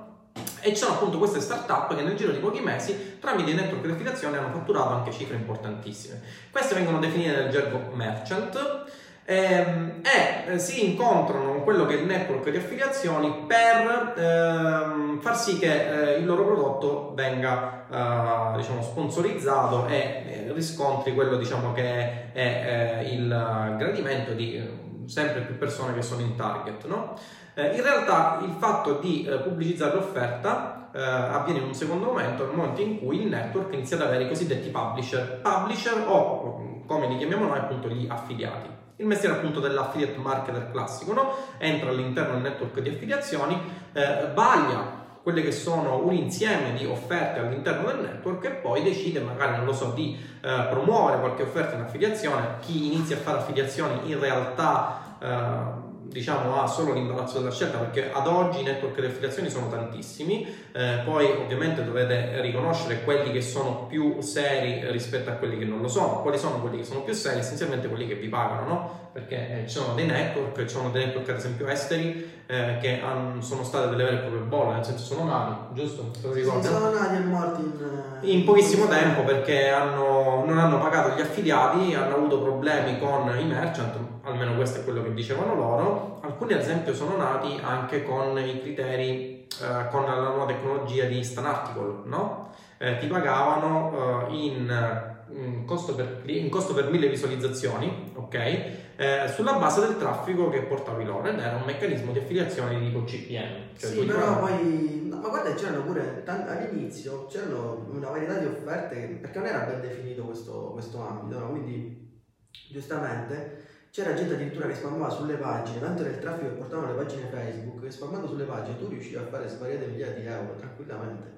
E 0.67 0.71
ci 0.71 0.83
sono 0.83 0.95
appunto 0.95 1.17
queste 1.17 1.39
start-up 1.39 1.95
che 1.95 2.01
nel 2.01 2.17
giro 2.17 2.33
di 2.33 2.39
pochi 2.39 2.59
mesi, 2.59 3.19
tramite 3.21 3.53
network 3.53 3.85
di 3.85 3.91
affiliazione, 3.93 4.37
hanno 4.37 4.49
fatturato 4.49 4.89
anche 4.95 5.13
cifre 5.13 5.37
importantissime. 5.37 6.19
Queste 6.51 6.75
vengono 6.75 6.99
definite 6.99 7.37
nel 7.37 7.49
gergo 7.49 7.89
merchant 7.93 8.83
ehm, 9.23 10.01
e 10.03 10.51
eh, 10.51 10.59
si 10.59 10.89
incontrano 10.89 11.53
con 11.53 11.63
quello 11.63 11.85
che 11.85 11.95
è 11.95 12.01
il 12.01 12.05
network 12.05 12.49
di 12.49 12.57
affiliazioni 12.57 13.45
per 13.47 14.13
ehm, 14.17 15.21
far 15.21 15.37
sì 15.37 15.57
che 15.57 16.15
eh, 16.15 16.17
il 16.17 16.25
loro 16.25 16.43
prodotto 16.43 17.13
venga 17.15 17.85
eh, 17.89 18.57
diciamo, 18.57 18.81
sponsorizzato 18.81 19.87
e 19.87 19.95
eh, 19.95 20.51
riscontri 20.53 21.13
quello 21.13 21.37
diciamo, 21.37 21.71
che 21.71 22.31
è 22.33 23.03
eh, 23.03 23.13
il 23.13 23.75
gradimento 23.77 24.33
di 24.33 24.57
eh, 24.57 25.07
sempre 25.07 25.43
più 25.43 25.57
persone 25.57 25.93
che 25.93 26.01
sono 26.01 26.19
in 26.19 26.35
target. 26.35 26.85
No? 26.87 27.15
Eh, 27.57 27.75
in 27.75 27.81
realtà 27.81 28.37
il 28.43 28.53
fatto 28.59 28.99
di 28.99 29.25
eh, 29.25 29.39
pubblicizzare 29.39 29.95
l'offerta 29.95 30.89
eh, 30.93 31.01
avviene 31.01 31.61
in 31.61 31.65
un 31.65 31.73
secondo 31.73 32.05
momento, 32.05 32.45
nel 32.45 32.55
momento 32.55 32.81
in 32.81 32.99
cui 32.99 33.23
il 33.23 33.29
network 33.29 33.73
inizia 33.73 33.95
ad 33.95 34.03
avere 34.03 34.25
i 34.25 34.27
cosiddetti 34.27 34.69
publisher, 34.69 35.41
publisher 35.41 36.03
o 36.05 36.83
come 36.85 37.07
li 37.07 37.17
chiamiamo 37.17 37.47
noi 37.47 37.57
appunto 37.57 37.87
gli 37.87 38.05
affiliati. 38.07 38.69
Il 38.97 39.07
mestiere 39.07 39.37
appunto 39.37 39.59
dell'affiliate 39.59 40.17
marketer 40.19 40.69
classico, 40.69 41.13
no? 41.13 41.33
entra 41.57 41.89
all'interno 41.89 42.33
del 42.33 42.43
network 42.43 42.79
di 42.79 42.89
affiliazioni, 42.89 43.59
eh, 43.91 44.29
vaglia 44.35 45.05
quelle 45.23 45.41
che 45.41 45.51
sono 45.51 46.05
un 46.05 46.13
insieme 46.13 46.73
di 46.77 46.85
offerte 46.85 47.39
all'interno 47.39 47.87
del 47.87 48.01
network 48.01 48.45
e 48.45 48.51
poi 48.51 48.83
decide 48.83 49.19
magari, 49.19 49.55
non 49.55 49.65
lo 49.65 49.73
so, 49.73 49.93
di 49.95 50.15
eh, 50.15 50.67
promuovere 50.69 51.19
qualche 51.21 51.41
offerta 51.41 51.73
in 51.73 51.81
affiliazione. 51.81 52.57
Chi 52.59 52.93
inizia 52.93 53.15
a 53.15 53.19
fare 53.19 53.39
affiliazioni 53.39 54.11
in 54.11 54.19
realtà 54.19 55.17
eh, 55.19 55.86
diciamo, 56.09 56.61
ha 56.61 56.67
solo 56.67 56.93
l'imbarazzo 56.93 57.39
della 57.39 57.51
scelta 57.51 57.77
perché 57.77 58.11
ad 58.11 58.27
oggi 58.27 58.61
i 58.61 58.63
network 58.63 58.99
di 58.99 59.05
affiliazioni 59.05 59.49
sono 59.49 59.69
tantissimi, 59.69 60.47
eh, 60.71 61.01
poi 61.05 61.25
ovviamente 61.25 61.83
dovete 61.83 62.41
riconoscere 62.41 63.03
quelli 63.03 63.31
che 63.31 63.41
sono 63.41 63.85
più 63.87 64.21
seri 64.21 64.89
rispetto 64.91 65.29
a 65.29 65.33
quelli 65.33 65.57
che 65.57 65.65
non 65.65 65.81
lo 65.81 65.87
sono. 65.87 66.21
Quali 66.21 66.37
sono 66.37 66.59
quelli 66.59 66.77
che 66.77 66.83
sono 66.83 67.01
più 67.01 67.13
seri? 67.13 67.39
Essenzialmente 67.39 67.87
quelli 67.87 68.07
che 68.07 68.15
vi 68.15 68.27
pagano, 68.27 68.67
no? 68.67 69.06
Perché 69.17 69.63
eh, 69.63 69.67
ci 69.67 69.79
sono 69.79 69.95
dei 69.95 70.05
network, 70.05 70.61
ci 70.61 70.69
sono 70.75 70.91
dei 70.91 71.05
network 71.07 71.29
ad 71.29 71.37
esempio 71.37 71.67
esteri 71.67 72.43
eh, 72.45 72.77
che 72.79 73.01
hanno, 73.01 73.41
sono 73.41 73.63
state 73.63 73.89
delle 73.89 74.03
vere 74.03 74.17
e 74.17 74.19
proprie 74.19 74.41
bolle, 74.41 74.75
nel 74.75 74.85
senso 74.85 75.15
sono 75.15 75.27
nati, 75.27 75.73
giusto? 75.73 76.11
Sì, 76.13 76.43
sono 76.43 76.91
nati 76.91 77.15
e 77.15 77.19
morti 77.21 77.61
in, 77.61 78.19
eh, 78.21 78.31
in 78.31 78.45
pochissimo 78.45 78.83
in 78.83 78.89
tempo 78.91 79.23
perché 79.23 79.69
hanno, 79.69 80.45
non 80.45 80.59
hanno 80.59 80.77
pagato 80.77 81.15
gli 81.15 81.21
affiliati, 81.21 81.95
hanno 81.95 82.13
avuto 82.13 82.43
problemi 82.43 82.99
con 82.99 83.35
i 83.39 83.45
merchant, 83.45 83.97
almeno 84.21 84.53
questo 84.53 84.81
è 84.81 84.83
quello 84.83 85.01
che 85.01 85.11
dicevano 85.15 85.55
loro. 85.55 86.19
Alcuni 86.21 86.53
ad 86.53 86.59
esempio 86.59 86.93
sono 86.93 87.17
nati 87.17 87.59
anche 87.59 88.03
con 88.03 88.37
i 88.37 88.61
criteri, 88.61 89.47
eh, 89.47 89.87
con 89.89 90.05
la 90.05 90.13
nuova 90.13 90.45
tecnologia 90.45 91.05
di 91.05 91.17
instant 91.17 91.47
article, 91.47 92.01
no? 92.05 92.51
Eh, 92.77 92.99
ti 92.99 93.07
pagavano 93.07 94.27
eh, 94.29 94.35
in, 94.35 95.15
in, 95.31 95.65
costo 95.65 95.95
per, 95.95 96.21
in, 96.25 96.49
costo 96.49 96.75
per, 96.75 96.91
mille 96.91 97.07
visualizzazioni, 97.07 98.11
ok? 98.13 98.85
Eh, 98.99 99.27
sulla 99.31 99.53
base 99.53 99.81
del 99.81 99.97
traffico 99.97 100.49
che 100.49 100.63
portavi 100.63 101.05
loro 101.05 101.27
ed 101.27 101.37
era 101.37 101.55
un 101.55 101.65
meccanismo 101.65 102.11
di 102.11 102.17
affiliazione 102.17 102.79
di 102.79 102.87
tipo 102.87 103.03
CPM. 103.03 103.77
Cioè 103.77 103.91
sì, 103.91 104.05
però 104.05 104.39
poi, 104.39 105.05
no, 105.07 105.17
ma 105.17 105.27
guarda, 105.29 105.53
c'erano 105.53 105.83
pure 105.83 106.23
t- 106.23 106.29
all'inizio 106.29 107.27
c'erano 107.27 107.87
una 107.91 108.09
varietà 108.09 108.39
di 108.39 108.47
offerte 108.47 109.19
perché 109.21 109.37
non 109.37 109.47
era 109.47 109.65
ben 109.65 109.81
definito 109.81 110.23
questo, 110.23 110.71
questo 110.71 110.99
ambito, 110.99 111.37
no? 111.37 111.49
quindi 111.51 112.23
giustamente 112.71 113.65
c'era 113.91 114.15
gente 114.15 114.33
addirittura 114.33 114.65
che 114.65 114.73
spammava 114.73 115.09
sulle 115.09 115.35
pagine, 115.35 115.79
tanto 115.79 116.01
era 116.01 116.11
il 116.11 116.19
traffico 116.19 116.49
che 116.49 116.55
portavano 116.55 116.87
le 116.87 117.03
pagine 117.03 117.29
Facebook, 117.31 117.83
che 117.83 117.91
spammando 117.91 118.27
sulle 118.27 118.45
pagine 118.45 118.79
tu 118.79 118.87
riuscivi 118.87 119.17
a 119.17 119.27
fare 119.27 119.47
svariate 119.47 119.85
migliaia 119.85 120.13
di 120.13 120.25
euro 120.25 120.55
tranquillamente. 120.55 121.35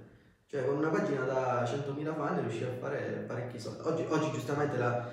Cioè 0.48 0.66
con 0.66 0.78
una 0.78 0.90
pagina 0.90 1.26
da 1.26 1.64
100.000 1.64 2.16
fan 2.16 2.40
riuscivi 2.42 2.66
a 2.66 2.78
fare 2.80 3.24
parecchi 3.28 3.60
soldi. 3.60 3.82
Oggi, 3.84 4.06
oggi 4.10 4.32
giustamente 4.32 4.78
la, 4.78 5.08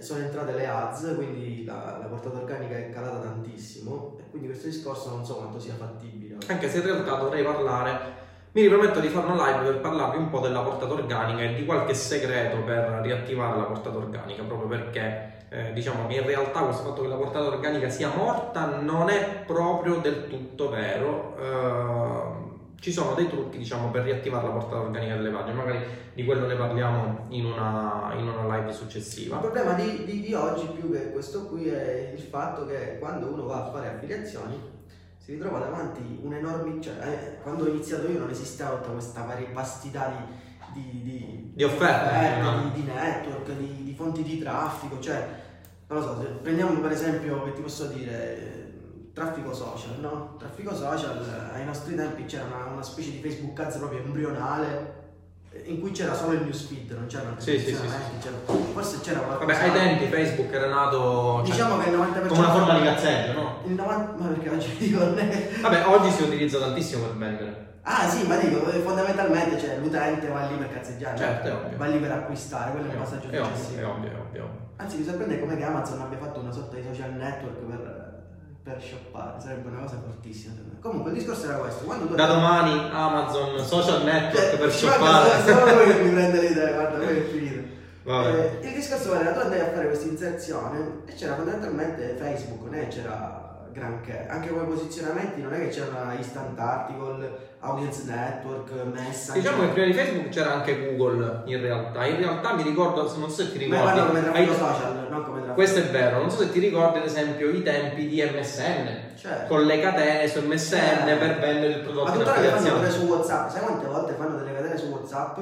sono 0.00 0.20
entrate 0.20 0.52
le 0.52 0.66
ads, 0.66 1.14
quindi 1.14 1.64
la, 1.64 1.98
la, 2.00 2.06
portata 2.06 2.38
organica 2.38 2.76
è 2.76 2.90
calata 2.90 3.18
tantissimo 3.18 4.18
e 4.20 4.30
quindi 4.30 4.48
questo 4.48 4.66
discorso 4.66 5.10
non 5.10 5.24
so 5.24 5.36
quanto 5.36 5.58
sia 5.58 5.74
fattibile. 5.74 6.36
Anche 6.46 6.68
se 6.68 6.78
in 6.78 6.84
realtà 6.84 7.14
dovrei 7.14 7.44
parlare 7.44 8.26
mi 8.52 8.62
riprometto 8.62 9.00
di 9.00 9.08
fare 9.08 9.26
una 9.26 9.46
live 9.46 9.70
per 9.70 9.80
parlarvi 9.80 10.16
un 10.16 10.30
po' 10.30 10.40
della 10.40 10.60
portata 10.60 10.92
organica 10.92 11.42
e 11.42 11.54
di 11.54 11.64
qualche 11.64 11.94
segreto 11.94 12.62
per 12.62 13.00
riattivare 13.02 13.56
la 13.56 13.64
portata 13.64 13.96
organica, 13.96 14.42
proprio 14.42 14.68
perché 14.68 15.46
eh, 15.50 15.72
diciamo 15.72 16.06
che 16.06 16.14
in 16.14 16.26
realtà 16.26 16.60
questo 16.60 16.82
fatto 16.84 17.02
che 17.02 17.08
la 17.08 17.16
portata 17.16 17.46
organica 17.46 17.88
sia 17.88 18.10
morta 18.14 18.80
non 18.80 19.10
è 19.10 19.44
proprio 19.46 19.96
del 19.96 20.28
tutto 20.28 20.70
vero. 20.70 21.36
Eh, 21.38 22.47
ci 22.80 22.92
sono 22.92 23.14
dei 23.14 23.28
trucchi 23.28 23.58
diciamo, 23.58 23.90
per 23.90 24.04
riattivare 24.04 24.46
la 24.46 24.52
portata 24.52 24.80
organica 24.80 25.16
delle 25.16 25.30
pagine, 25.30 25.54
magari 25.54 25.84
di 26.14 26.24
quello 26.24 26.46
ne 26.46 26.54
parliamo 26.54 27.26
in 27.30 27.44
una, 27.44 28.12
in 28.16 28.28
una 28.28 28.56
live 28.56 28.72
successiva. 28.72 29.36
Il 29.36 29.40
problema 29.40 29.72
di, 29.72 30.04
di, 30.04 30.20
di, 30.20 30.34
oggi 30.34 30.66
più 30.66 30.92
che 30.92 31.10
questo 31.10 31.46
qui 31.46 31.68
è 31.68 32.12
il 32.14 32.22
fatto 32.22 32.66
che 32.66 32.98
quando 32.98 33.26
uno 33.26 33.46
va 33.46 33.66
a 33.66 33.70
fare 33.72 33.88
affiliazioni 33.88 34.76
si 35.18 35.32
ritrova 35.32 35.58
davanti 35.58 36.20
un'enorme... 36.22 36.80
Cioè, 36.80 36.94
eh, 37.04 37.42
quando 37.42 37.64
ho 37.64 37.68
iniziato 37.68 38.08
io 38.08 38.20
non 38.20 38.30
esisteva 38.30 38.76
tutta 38.76 38.92
questa 38.92 39.22
varia 39.22 39.48
vastità 39.52 40.14
di, 40.72 40.80
di, 40.80 41.02
di, 41.02 41.52
di 41.54 41.64
offerte, 41.64 42.08
offerte 42.10 42.40
no? 42.40 42.70
di, 42.72 42.82
network, 42.82 43.52
di, 43.56 43.94
fonti 43.96 44.22
di 44.22 44.38
traffico, 44.38 45.00
cioè, 45.00 45.26
non 45.88 45.98
lo 45.98 46.04
so, 46.04 46.38
prendiamo 46.40 46.78
per 46.80 46.92
esempio, 46.92 47.42
che 47.44 47.52
ti 47.54 47.60
posso 47.60 47.86
dire, 47.86 48.77
traffico 49.18 49.52
social, 49.52 49.98
no? 50.00 50.36
Traffico 50.38 50.74
social, 50.74 51.50
ai 51.52 51.64
nostri 51.64 51.96
tempi 51.96 52.24
c'era 52.24 52.44
una, 52.44 52.72
una 52.72 52.82
specie 52.82 53.10
di 53.10 53.20
Facebook 53.20 53.58
Ads 53.58 53.76
proprio 53.76 54.00
embrionale, 54.00 54.96
in 55.64 55.80
cui 55.80 55.90
c'era 55.90 56.14
solo 56.14 56.32
il 56.34 56.42
newsfeed, 56.42 56.90
non 56.92 57.06
c'era 57.06 57.34
sì, 57.36 57.58
sì, 57.58 57.74
sì, 57.74 57.80
c'era, 58.20 58.36
forse 58.46 59.00
c'era 59.00 59.20
qualcosa. 59.20 59.52
Vabbè, 59.52 59.64
ai 59.64 59.72
tempi 59.72 60.06
Facebook 60.06 60.52
era 60.52 60.68
nato 60.68 61.42
cioè, 61.44 61.50
diciamo 61.50 61.78
che 61.78 61.90
il 61.90 61.96
90% 61.96 62.26
come 62.28 62.38
una 62.38 62.52
forma 62.52 62.78
di 62.78 62.84
cazzeggio, 62.84 63.32
no? 63.32 63.62
Il 63.66 63.72
90 63.72 64.22
ma 64.22 64.28
perché 64.28 64.48
oggi 64.50 64.76
dico 64.78 64.98
Vabbè, 65.60 65.86
oggi 65.86 66.10
si 66.10 66.22
utilizza 66.22 66.58
tantissimo 66.58 67.06
per 67.06 67.16
vendere. 67.16 67.66
Ah 67.82 68.06
sì, 68.06 68.26
ma 68.26 68.36
dico, 68.36 68.70
eh, 68.70 68.80
fondamentalmente 68.80 69.58
cioè, 69.58 69.78
l'utente 69.78 70.28
va 70.28 70.46
lì 70.46 70.56
per 70.56 70.70
cazzeggiare, 70.70 71.16
certo, 71.16 71.48
è 71.48 71.52
ovvio. 71.54 71.76
va 71.78 71.86
lì 71.86 71.98
per 71.98 72.10
acquistare, 72.12 72.70
quello 72.72 72.90
è 72.90 72.92
un 72.92 72.98
passaggio 72.98 73.30
è 73.30 73.40
ovvio, 73.40 73.78
è 73.78 73.84
ovvio, 73.86 74.10
è 74.10 74.20
ovvio. 74.20 74.66
Anzi, 74.76 74.98
mi 74.98 75.04
sorprende 75.04 75.40
come 75.40 75.56
che 75.56 75.64
Amazon 75.64 76.02
abbia 76.02 76.18
fatto 76.18 76.40
una 76.40 76.52
sorta 76.52 76.76
di 76.76 76.82
social 76.82 77.12
network 77.14 77.56
per, 77.64 77.97
per 78.62 78.82
shoppare, 78.82 79.40
sarebbe 79.40 79.68
una 79.68 79.80
cosa 79.80 80.00
fortissima. 80.04 80.54
Comunque 80.80 81.12
il 81.12 81.18
discorso 81.18 81.46
era 81.46 81.58
questo. 81.58 81.84
Quando 81.84 82.14
da 82.14 82.26
domani 82.26 82.90
Amazon 82.92 83.64
social 83.64 84.04
network 84.04 84.48
cioè, 84.48 84.58
per 84.58 84.72
shoppare. 84.72 85.42
Solo 85.44 85.84
lui 85.84 85.92
che 85.92 86.02
mi 86.02 86.10
prende 86.12 86.40
l'idea, 86.40 86.72
guarda, 86.72 87.04
poi 87.04 87.16
è 87.16 87.22
finito. 87.22 87.76
Eh, 88.04 88.58
il 88.62 88.74
discorso 88.74 89.14
era 89.14 89.32
tu 89.32 89.40
andavi 89.40 89.60
a 89.60 89.72
fare 89.72 89.86
questa 89.86 90.08
inserzione 90.08 91.02
e 91.04 91.12
c'era 91.12 91.34
fondamentalmente 91.34 92.16
Facebook, 92.18 92.70
né 92.70 92.88
c'era 92.88 93.47
granché. 93.72 94.26
Anche 94.28 94.48
come 94.48 94.64
posizionamenti 94.64 95.42
non 95.42 95.54
è 95.54 95.60
che 95.60 95.68
c'era 95.68 96.14
instant 96.16 96.58
article, 96.58 97.30
audience 97.60 98.04
network, 98.04 98.70
message. 98.92 99.40
Diciamo 99.40 99.62
che 99.62 99.68
prima 99.68 99.86
di 99.86 99.92
Facebook 99.92 100.28
c'era 100.28 100.54
anche 100.54 100.96
Google 100.96 101.42
in 101.46 101.60
realtà. 101.60 102.06
In 102.06 102.16
realtà 102.16 102.54
mi 102.54 102.62
ricordo, 102.62 103.02
non 103.18 103.30
so 103.30 103.44
se 103.44 103.52
ti 103.52 103.58
ricordi. 103.58 103.84
Ma 103.84 103.92
parlo 103.92 104.06
come 104.06 104.22
traffico 104.22 104.52
social, 104.52 105.06
non 105.08 105.24
come 105.24 105.36
traffico. 105.38 105.54
Questo 105.54 105.78
è 105.78 105.84
vero, 105.90 106.18
non 106.20 106.30
so 106.30 106.38
se 106.38 106.52
ti 106.52 106.58
ricordi 106.60 106.98
ad 106.98 107.04
esempio 107.04 107.50
i 107.50 107.62
tempi 107.62 108.08
di 108.08 108.22
MSN. 108.22 109.16
Certo. 109.16 109.54
Con 109.54 109.64
le 109.64 109.80
catene 109.80 110.28
su 110.28 110.40
MSN 110.40 110.76
certo. 110.76 111.18
per 111.18 111.38
vendere 111.38 111.72
il 111.74 111.80
prodotto. 111.80 112.10
Ma 112.10 112.16
tuttora 112.16 112.40
che 112.40 112.48
fanno 112.48 112.72
pure 112.74 112.90
su 112.90 113.04
WhatsApp, 113.06 113.50
sai 113.50 113.62
quante 113.62 113.86
volte 113.86 114.12
fanno 114.14 114.36
delle 114.36 114.52
catene 114.52 114.76
su 114.76 114.86
WhatsApp? 114.86 115.38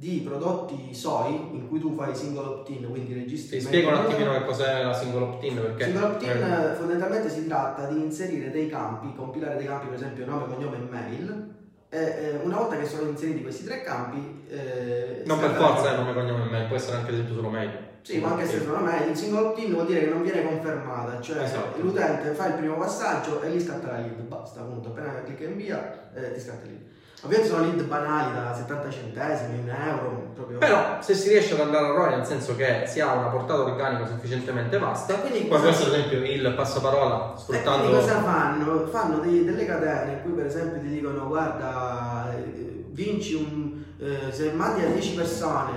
Di 0.00 0.22
prodotti 0.24 0.94
SOI 0.94 1.50
in 1.52 1.68
cui 1.68 1.78
tu 1.78 1.94
fai 1.94 2.16
single 2.16 2.46
opt-in, 2.46 2.88
quindi 2.88 3.12
registri. 3.12 3.58
Ti 3.58 3.64
spiego 3.66 3.90
un 3.90 3.96
attimino 3.96 4.32
che 4.32 4.44
cos'è 4.46 4.82
la 4.82 4.94
single 4.94 5.24
opt-in 5.24 5.54
perché. 5.56 5.84
Single 5.84 6.04
opt-in 6.04 6.30
eh. 6.30 6.74
fondamentalmente 6.74 7.28
si 7.28 7.46
tratta 7.46 7.84
di 7.84 8.00
inserire 8.00 8.50
dei 8.50 8.70
campi, 8.70 9.14
compilare 9.14 9.58
dei 9.58 9.66
campi, 9.66 9.88
per 9.88 9.96
esempio 9.96 10.24
nome, 10.24 10.46
cognome 10.46 10.78
e 10.78 10.90
mail. 10.90 11.54
Eh, 11.90 12.40
una 12.44 12.56
volta 12.56 12.78
che 12.78 12.86
sono 12.86 13.10
inseriti 13.10 13.42
questi 13.42 13.64
tre 13.64 13.82
campi. 13.82 14.42
Eh, 14.48 15.22
non 15.26 15.38
per 15.38 15.50
forza 15.50 15.92
è 15.92 15.96
nome, 15.96 16.14
cognome 16.14 16.46
e 16.46 16.50
mail, 16.50 16.66
può 16.68 16.76
essere 16.76 16.96
anche 16.96 17.08
ad 17.08 17.14
esempio 17.14 17.34
solo 17.34 17.50
mail. 17.50 17.88
Sì, 18.00 18.20
ma 18.20 18.30
anche 18.30 18.46
se 18.46 18.62
sono 18.62 18.78
mail, 18.78 19.10
il 19.10 19.16
single 19.16 19.48
opt-in 19.48 19.72
vuol 19.74 19.84
dire 19.84 20.00
che 20.00 20.06
non 20.06 20.22
viene 20.22 20.42
confermata, 20.42 21.20
cioè 21.20 21.42
esatto. 21.42 21.78
l'utente 21.78 22.30
fa 22.30 22.46
il 22.46 22.54
primo 22.54 22.76
passaggio 22.76 23.42
e 23.42 23.50
gli 23.50 23.60
scatta 23.60 23.88
la 23.88 23.98
lead, 23.98 24.18
basta, 24.22 24.60
appunto, 24.60 24.88
appena 24.88 25.22
clicca 25.24 25.44
invia 25.44 26.10
eh, 26.14 26.32
ti 26.32 26.40
scatta 26.40 26.64
la 26.64 26.70
lead. 26.70 26.98
Ovviamente 27.22 27.54
sono 27.54 27.64
lead 27.64 27.82
banali 27.84 28.32
da 28.32 28.54
70 28.54 28.90
centesimi, 28.90 29.58
un 29.58 29.68
euro. 29.68 30.32
Proprio... 30.34 30.58
Però 30.58 30.98
se 31.00 31.14
si 31.14 31.28
riesce 31.28 31.52
ad 31.52 31.60
andare 31.60 31.86
a 31.86 31.90
ROI, 31.90 32.16
nel 32.16 32.24
senso 32.24 32.56
che 32.56 32.84
si 32.86 33.00
ha 33.00 33.12
una 33.12 33.28
portata 33.28 33.62
organica 33.62 34.06
sufficientemente 34.06 34.78
vasta, 34.78 35.14
quindi 35.16 35.46
come 35.46 35.60
questo 35.60 35.86
ad 35.86 35.92
esempio 35.92 36.24
il 36.24 36.54
passaparola 36.54 37.34
sfruttando. 37.36 37.88
quindi 37.88 38.06
cosa 38.06 38.22
fanno? 38.22 38.86
Fanno 38.86 39.18
dei, 39.18 39.44
delle 39.44 39.66
catene 39.66 40.12
in 40.12 40.22
cui 40.22 40.32
per 40.32 40.46
esempio 40.46 40.80
ti 40.80 40.88
dicono 40.88 41.26
guarda, 41.26 42.32
eh, 42.34 42.84
vinci 42.88 43.34
un. 43.34 43.78
Eh, 43.98 44.32
se 44.32 44.52
mandi 44.52 44.82
a 44.82 44.88
10 44.88 45.14
persone, 45.14 45.72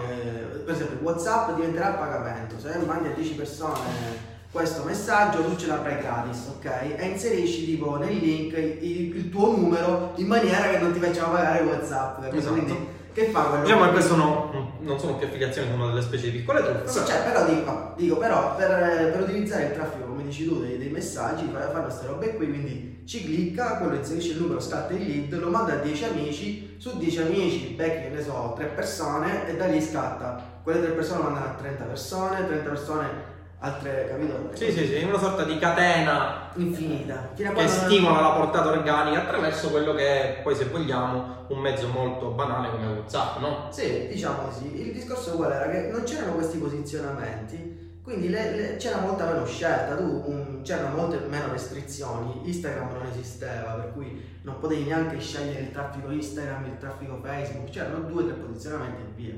per 0.63 0.73
esempio 0.73 0.97
WhatsApp 1.01 1.55
diventerà 1.55 1.89
a 1.89 1.97
pagamento, 1.97 2.57
se 2.57 2.77
mandi 2.85 3.09
a 3.09 3.11
10 3.11 3.33
persone 3.33 4.31
questo 4.53 4.83
messaggio 4.83 5.41
tu 5.41 5.55
ce 5.55 5.65
l'avrai 5.65 5.97
gratis, 5.97 6.45
ok? 6.57 6.65
E 6.95 7.05
inserisci 7.07 7.65
tipo 7.65 7.97
nel 7.97 8.15
link 8.15 8.55
il, 8.55 9.15
il, 9.15 9.29
tuo 9.31 9.57
numero 9.57 10.11
in 10.17 10.27
maniera 10.27 10.69
che 10.69 10.77
non 10.77 10.93
ti 10.93 10.99
facciamo 10.99 11.33
pagare 11.33 11.63
WhatsApp? 11.63 12.31
Esatto. 12.31 12.53
Quindi 12.53 12.87
che 13.13 13.25
fa 13.31 13.45
quello? 13.45 13.63
Diciamo 13.63 13.85
che 13.85 13.91
queste 13.91 14.09
sono, 14.09 14.77
non 14.81 14.99
sono 14.99 15.15
più 15.15 15.25
affiliazioni, 15.25 15.71
sono 15.71 15.87
delle 15.87 16.03
specie 16.03 16.29
di 16.29 16.37
piccole 16.37 16.61
truffe. 16.61 16.87
Sì, 16.87 16.99
cioè, 17.03 17.23
però 17.23 17.45
dico, 17.45 17.93
dico 17.97 18.17
però 18.17 18.55
per, 18.55 18.69
per, 19.11 19.21
utilizzare 19.21 19.63
il 19.63 19.73
traffico, 19.73 20.05
come 20.05 20.23
dici 20.23 20.47
tu, 20.47 20.61
dei, 20.61 20.77
dei 20.77 20.89
messaggi, 20.89 21.49
fai, 21.51 21.71
fai 21.71 21.81
queste 21.81 22.05
robe 22.05 22.35
qui, 22.35 22.47
quindi 22.47 23.01
ci 23.05 23.23
clicca, 23.23 23.77
quello 23.77 23.95
inserisce 23.95 24.33
il 24.33 24.41
numero, 24.41 24.59
scatta 24.59 24.93
il 24.93 25.03
lead, 25.03 25.33
lo 25.33 25.49
manda 25.49 25.73
a 25.73 25.77
10 25.77 26.03
amici, 26.05 26.75
su 26.77 26.95
10 26.95 27.21
amici 27.21 27.73
becchi, 27.75 28.03
che 28.03 28.15
ne 28.15 28.21
so, 28.21 28.53
3 28.55 28.65
persone 28.67 29.47
e 29.47 29.55
da 29.55 29.65
lì 29.65 29.81
scatta. 29.81 30.59
Quelle 30.61 30.79
3 30.79 30.91
persone 30.91 31.23
lo 31.23 31.29
mandano 31.29 31.53
a 31.53 31.55
30 31.55 31.83
persone, 31.85 32.45
30 32.45 32.69
persone 32.69 33.32
altre, 33.63 34.07
capito? 34.09 34.49
Sì, 34.53 34.71
sì, 34.71 34.85
sì, 34.85 35.03
una 35.03 35.17
sorta 35.17 35.43
di 35.43 35.57
catena 35.57 36.51
infinita 36.55 37.29
che 37.33 37.67
stimola 37.67 38.19
la 38.19 38.31
portata 38.31 38.69
organica 38.69 39.21
attraverso 39.21 39.69
quello 39.69 39.93
che 39.93 40.37
è 40.37 40.41
poi, 40.41 40.53
se 40.53 40.65
vogliamo, 40.65 41.45
un 41.47 41.59
mezzo 41.59 41.87
molto 41.87 42.31
banale 42.31 42.71
come 42.71 42.87
WhatsApp, 42.87 43.39
no? 43.39 43.69
Sì, 43.71 44.07
diciamo 44.07 44.43
così. 44.43 44.87
Il 44.87 44.91
discorso 44.91 45.31
qual 45.31 45.51
era? 45.51 45.69
Che 45.69 45.89
non 45.91 46.03
c'erano 46.03 46.33
questi 46.33 46.57
posizionamenti, 46.57 47.99
quindi 48.03 48.27
le, 48.27 48.51
le, 48.51 48.75
c'era 48.75 48.99
molta 48.99 49.25
meno 49.31 49.45
scelta, 49.45 49.95
tu, 49.95 50.23
um, 50.25 50.61
c'erano 50.61 50.97
molte 50.97 51.19
meno 51.29 51.49
restrizioni, 51.49 52.41
Instagram 52.43 52.91
non 52.91 53.05
esisteva, 53.09 53.71
per 53.71 53.93
cui 53.93 54.21
non 54.41 54.59
potevi 54.59 54.83
neanche 54.83 55.21
scegliere 55.21 55.61
il 55.61 55.71
traffico 55.71 56.11
Instagram, 56.11 56.65
il 56.65 56.77
traffico 56.79 57.17
Facebook, 57.23 57.69
c'erano 57.69 57.99
due 57.99 58.23
o 58.23 58.25
tre 58.25 58.35
posizionamenti 58.35 59.01
e 59.01 59.13
via. 59.15 59.35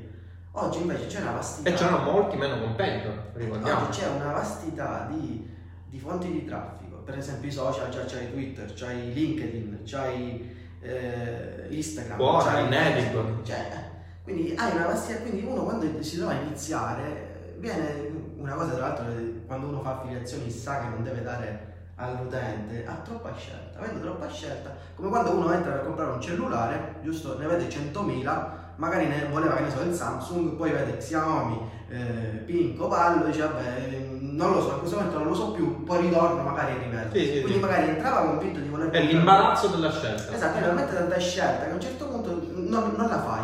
Oggi 0.57 0.79
invece 0.81 1.07
c'è 1.07 1.19
una 1.19 1.31
vastità. 1.31 1.69
E 1.69 1.74
c'erano 1.74 2.12
molti 2.12 2.38
meno 2.38 2.57
competitor, 2.59 3.31
ricordiamo. 3.33 3.88
Oggi 3.88 4.00
c'è 4.00 4.07
una 4.07 4.31
vastità 4.31 5.05
di, 5.12 5.53
di, 5.89 6.00
fonti 6.00 6.31
di 6.31 6.45
traffico. 6.45 6.95
Per 6.97 7.17
esempio 7.17 7.50
i 7.50 7.51
social, 7.51 7.89
già 7.89 8.05
c'hai 8.05 8.31
Twitter, 8.31 8.74
c'hai 8.74 9.13
LinkedIn, 9.13 9.81
c'hai 9.83 10.55
eh, 10.79 11.67
Instagram, 11.69 12.15
Buona, 12.15 12.43
c'hai 12.43 12.69
network. 12.69 13.43
Cioè, 13.43 13.91
quindi 14.24 14.55
hai 14.55 14.71
una 14.71 14.85
vastità, 14.85 15.19
quindi 15.19 15.45
uno 15.45 15.63
quando 15.63 16.01
si 16.01 16.15
trova 16.15 16.31
a 16.31 16.35
iniziare, 16.35 17.55
viene 17.57 18.33
una 18.38 18.53
cosa 18.53 18.75
tra 18.75 18.88
l'altro 18.88 19.05
quando 19.45 19.67
uno 19.67 19.81
fa 19.81 19.97
affiliazioni 20.00 20.50
sa 20.50 20.79
che 20.79 20.88
non 20.88 21.03
deve 21.03 21.21
dare 21.21 21.74
all'utente, 21.95 22.85
ha 22.85 22.95
troppa 23.03 23.33
scelta, 23.35 23.77
avendo 23.77 24.00
troppa 24.00 24.29
scelta, 24.29 24.74
come 24.95 25.09
quando 25.09 25.31
uno 25.31 25.51
entra 25.51 25.74
per 25.74 25.83
comprare 25.83 26.12
un 26.12 26.21
cellulare, 26.21 26.95
giusto, 27.01 27.38
ne 27.38 27.45
vede 27.45 27.67
100.000 27.67 28.63
magari 28.75 29.08
ne 29.08 29.27
voleva 29.32 29.55
che 29.55 29.63
ne 29.63 29.70
so 29.70 29.82
il 29.82 29.94
Samsung, 29.94 30.55
poi 30.55 30.72
vede 30.72 30.98
Xiaomi, 30.98 31.70
eh, 31.89 32.44
Pinco, 32.46 32.88
Pallo, 32.88 33.25
dice 33.25 33.41
vabbè 33.41 34.13
non 34.36 34.51
lo 34.51 34.62
so, 34.62 34.74
in 34.74 34.79
questo 34.79 34.98
momento 34.98 35.17
non 35.17 35.27
lo 35.27 35.34
so 35.34 35.51
più, 35.51 35.84
poi 35.84 36.01
ritorno 36.01 36.44
magari 36.44 36.74
a 36.74 36.84
livello. 36.84 37.12
Sì, 37.13 37.25
sì, 37.25 37.41
Quindi 37.41 37.53
sì. 37.53 37.60
magari 37.60 37.89
entrava 37.89 38.27
convinto 38.27 38.60
di 38.60 38.67
voler... 38.67 38.89
È 38.89 39.01
l'imbarazzo 39.01 39.67
della 39.67 39.91
scelta. 39.91 40.34
Esatto, 40.34 40.58
è 40.58 40.62
veramente 40.62 40.94
tanta 40.94 41.17
scelta 41.20 41.65
che 41.65 41.72
a 41.72 41.74
un 41.74 41.82
certo 41.82 42.08
punto 42.08 42.32
non, 42.53 42.94
non 42.98 43.08
la 43.08 43.22
fai, 43.22 43.44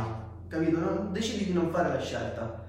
capito? 0.49 0.79
Non, 0.79 1.09
decidi 1.11 1.45
di 1.45 1.53
non 1.53 1.69
fare 1.71 1.89
la 1.89 1.99
scelta. 1.99 2.59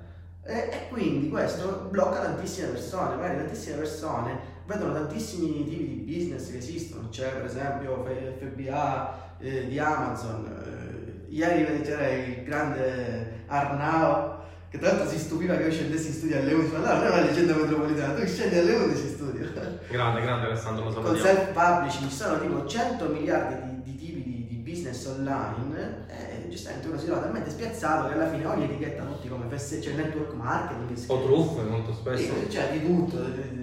E, 0.45 0.55
e, 0.55 0.89
quindi 0.89 1.29
questo 1.29 1.89
blocca 1.91 2.21
tantissime 2.21 2.69
persone, 2.69 3.17
magari 3.17 3.37
tantissime 3.37 3.77
persone 3.77 4.51
vedono 4.67 4.93
tantissimi 4.93 5.65
tipi 5.65 5.87
di 5.87 6.05
business 6.05 6.51
che 6.51 6.59
esistono, 6.59 7.09
c'è 7.09 7.33
per 7.33 7.45
esempio 7.45 8.05
FBA 8.05 9.37
eh, 9.39 9.67
di 9.67 9.79
Amazon, 9.79 10.47
eh, 10.47 10.92
ieri 11.33 11.81
c'era 11.83 12.09
il 12.09 12.43
grande 12.45 13.45
Arnao 13.47 14.41
che 14.69 14.79
tra 14.79 14.89
l'altro 14.89 15.09
si 15.09 15.19
stupiva 15.19 15.57
che 15.57 15.65
io 15.65 15.71
scendessi 15.71 16.09
in 16.09 16.13
studio 16.15 16.39
alle 16.39 16.53
11 16.53 16.73
ma 16.73 16.79
no, 16.79 16.95
non 16.95 17.05
è 17.05 17.09
una 17.09 17.21
leggenda 17.21 17.55
metropolitana 17.55 18.15
tu 18.15 18.27
scendi 18.27 18.59
alle 18.59 18.75
11 18.75 19.03
in 19.03 19.09
studio. 19.09 19.53
Grande 19.91 20.21
grande 20.23 20.47
Alessandro 20.47 20.85
lo 20.85 20.91
sappiamo. 20.91 21.15
con 21.15 21.23
self 21.23 21.53
publishing 21.53 22.09
ci 22.09 22.15
sono 22.15 22.41
tipo 22.41 22.67
100 22.67 23.09
miliardi 23.09 23.83
di, 23.83 23.83
di 23.83 23.99
tipi 23.99 24.23
di, 24.23 24.47
di, 24.49 24.57
business 24.57 25.05
online 25.07 26.07
e 26.09 26.49
giustamente 26.49 26.89
uno 26.89 26.99
si 26.99 27.05
trova 27.05 27.21
talmente 27.21 27.51
spiazzato 27.51 28.09
che 28.09 28.15
alla 28.15 28.31
fine 28.31 28.47
ogni 28.47 28.65
etichetta 28.65 29.05
tutti 29.05 29.29
come 29.29 29.45
FS, 29.55 29.79
c'è 29.81 29.93
network 29.93 30.33
marketing 30.33 31.05
o 31.07 31.23
truffe 31.23 31.63
molto 31.63 31.93
spesso. 31.93 32.33
Sì, 32.41 32.47
c'è 32.49 32.71
di 32.71 32.87
tutto 32.87 33.19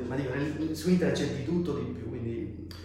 ma 0.08 0.16
dico 0.16 0.32
su 0.74 0.90
internet 0.90 1.18
c'è 1.18 1.28
di 1.28 1.46
tutto 1.46 1.74
di 1.74 1.86
più 1.86 2.19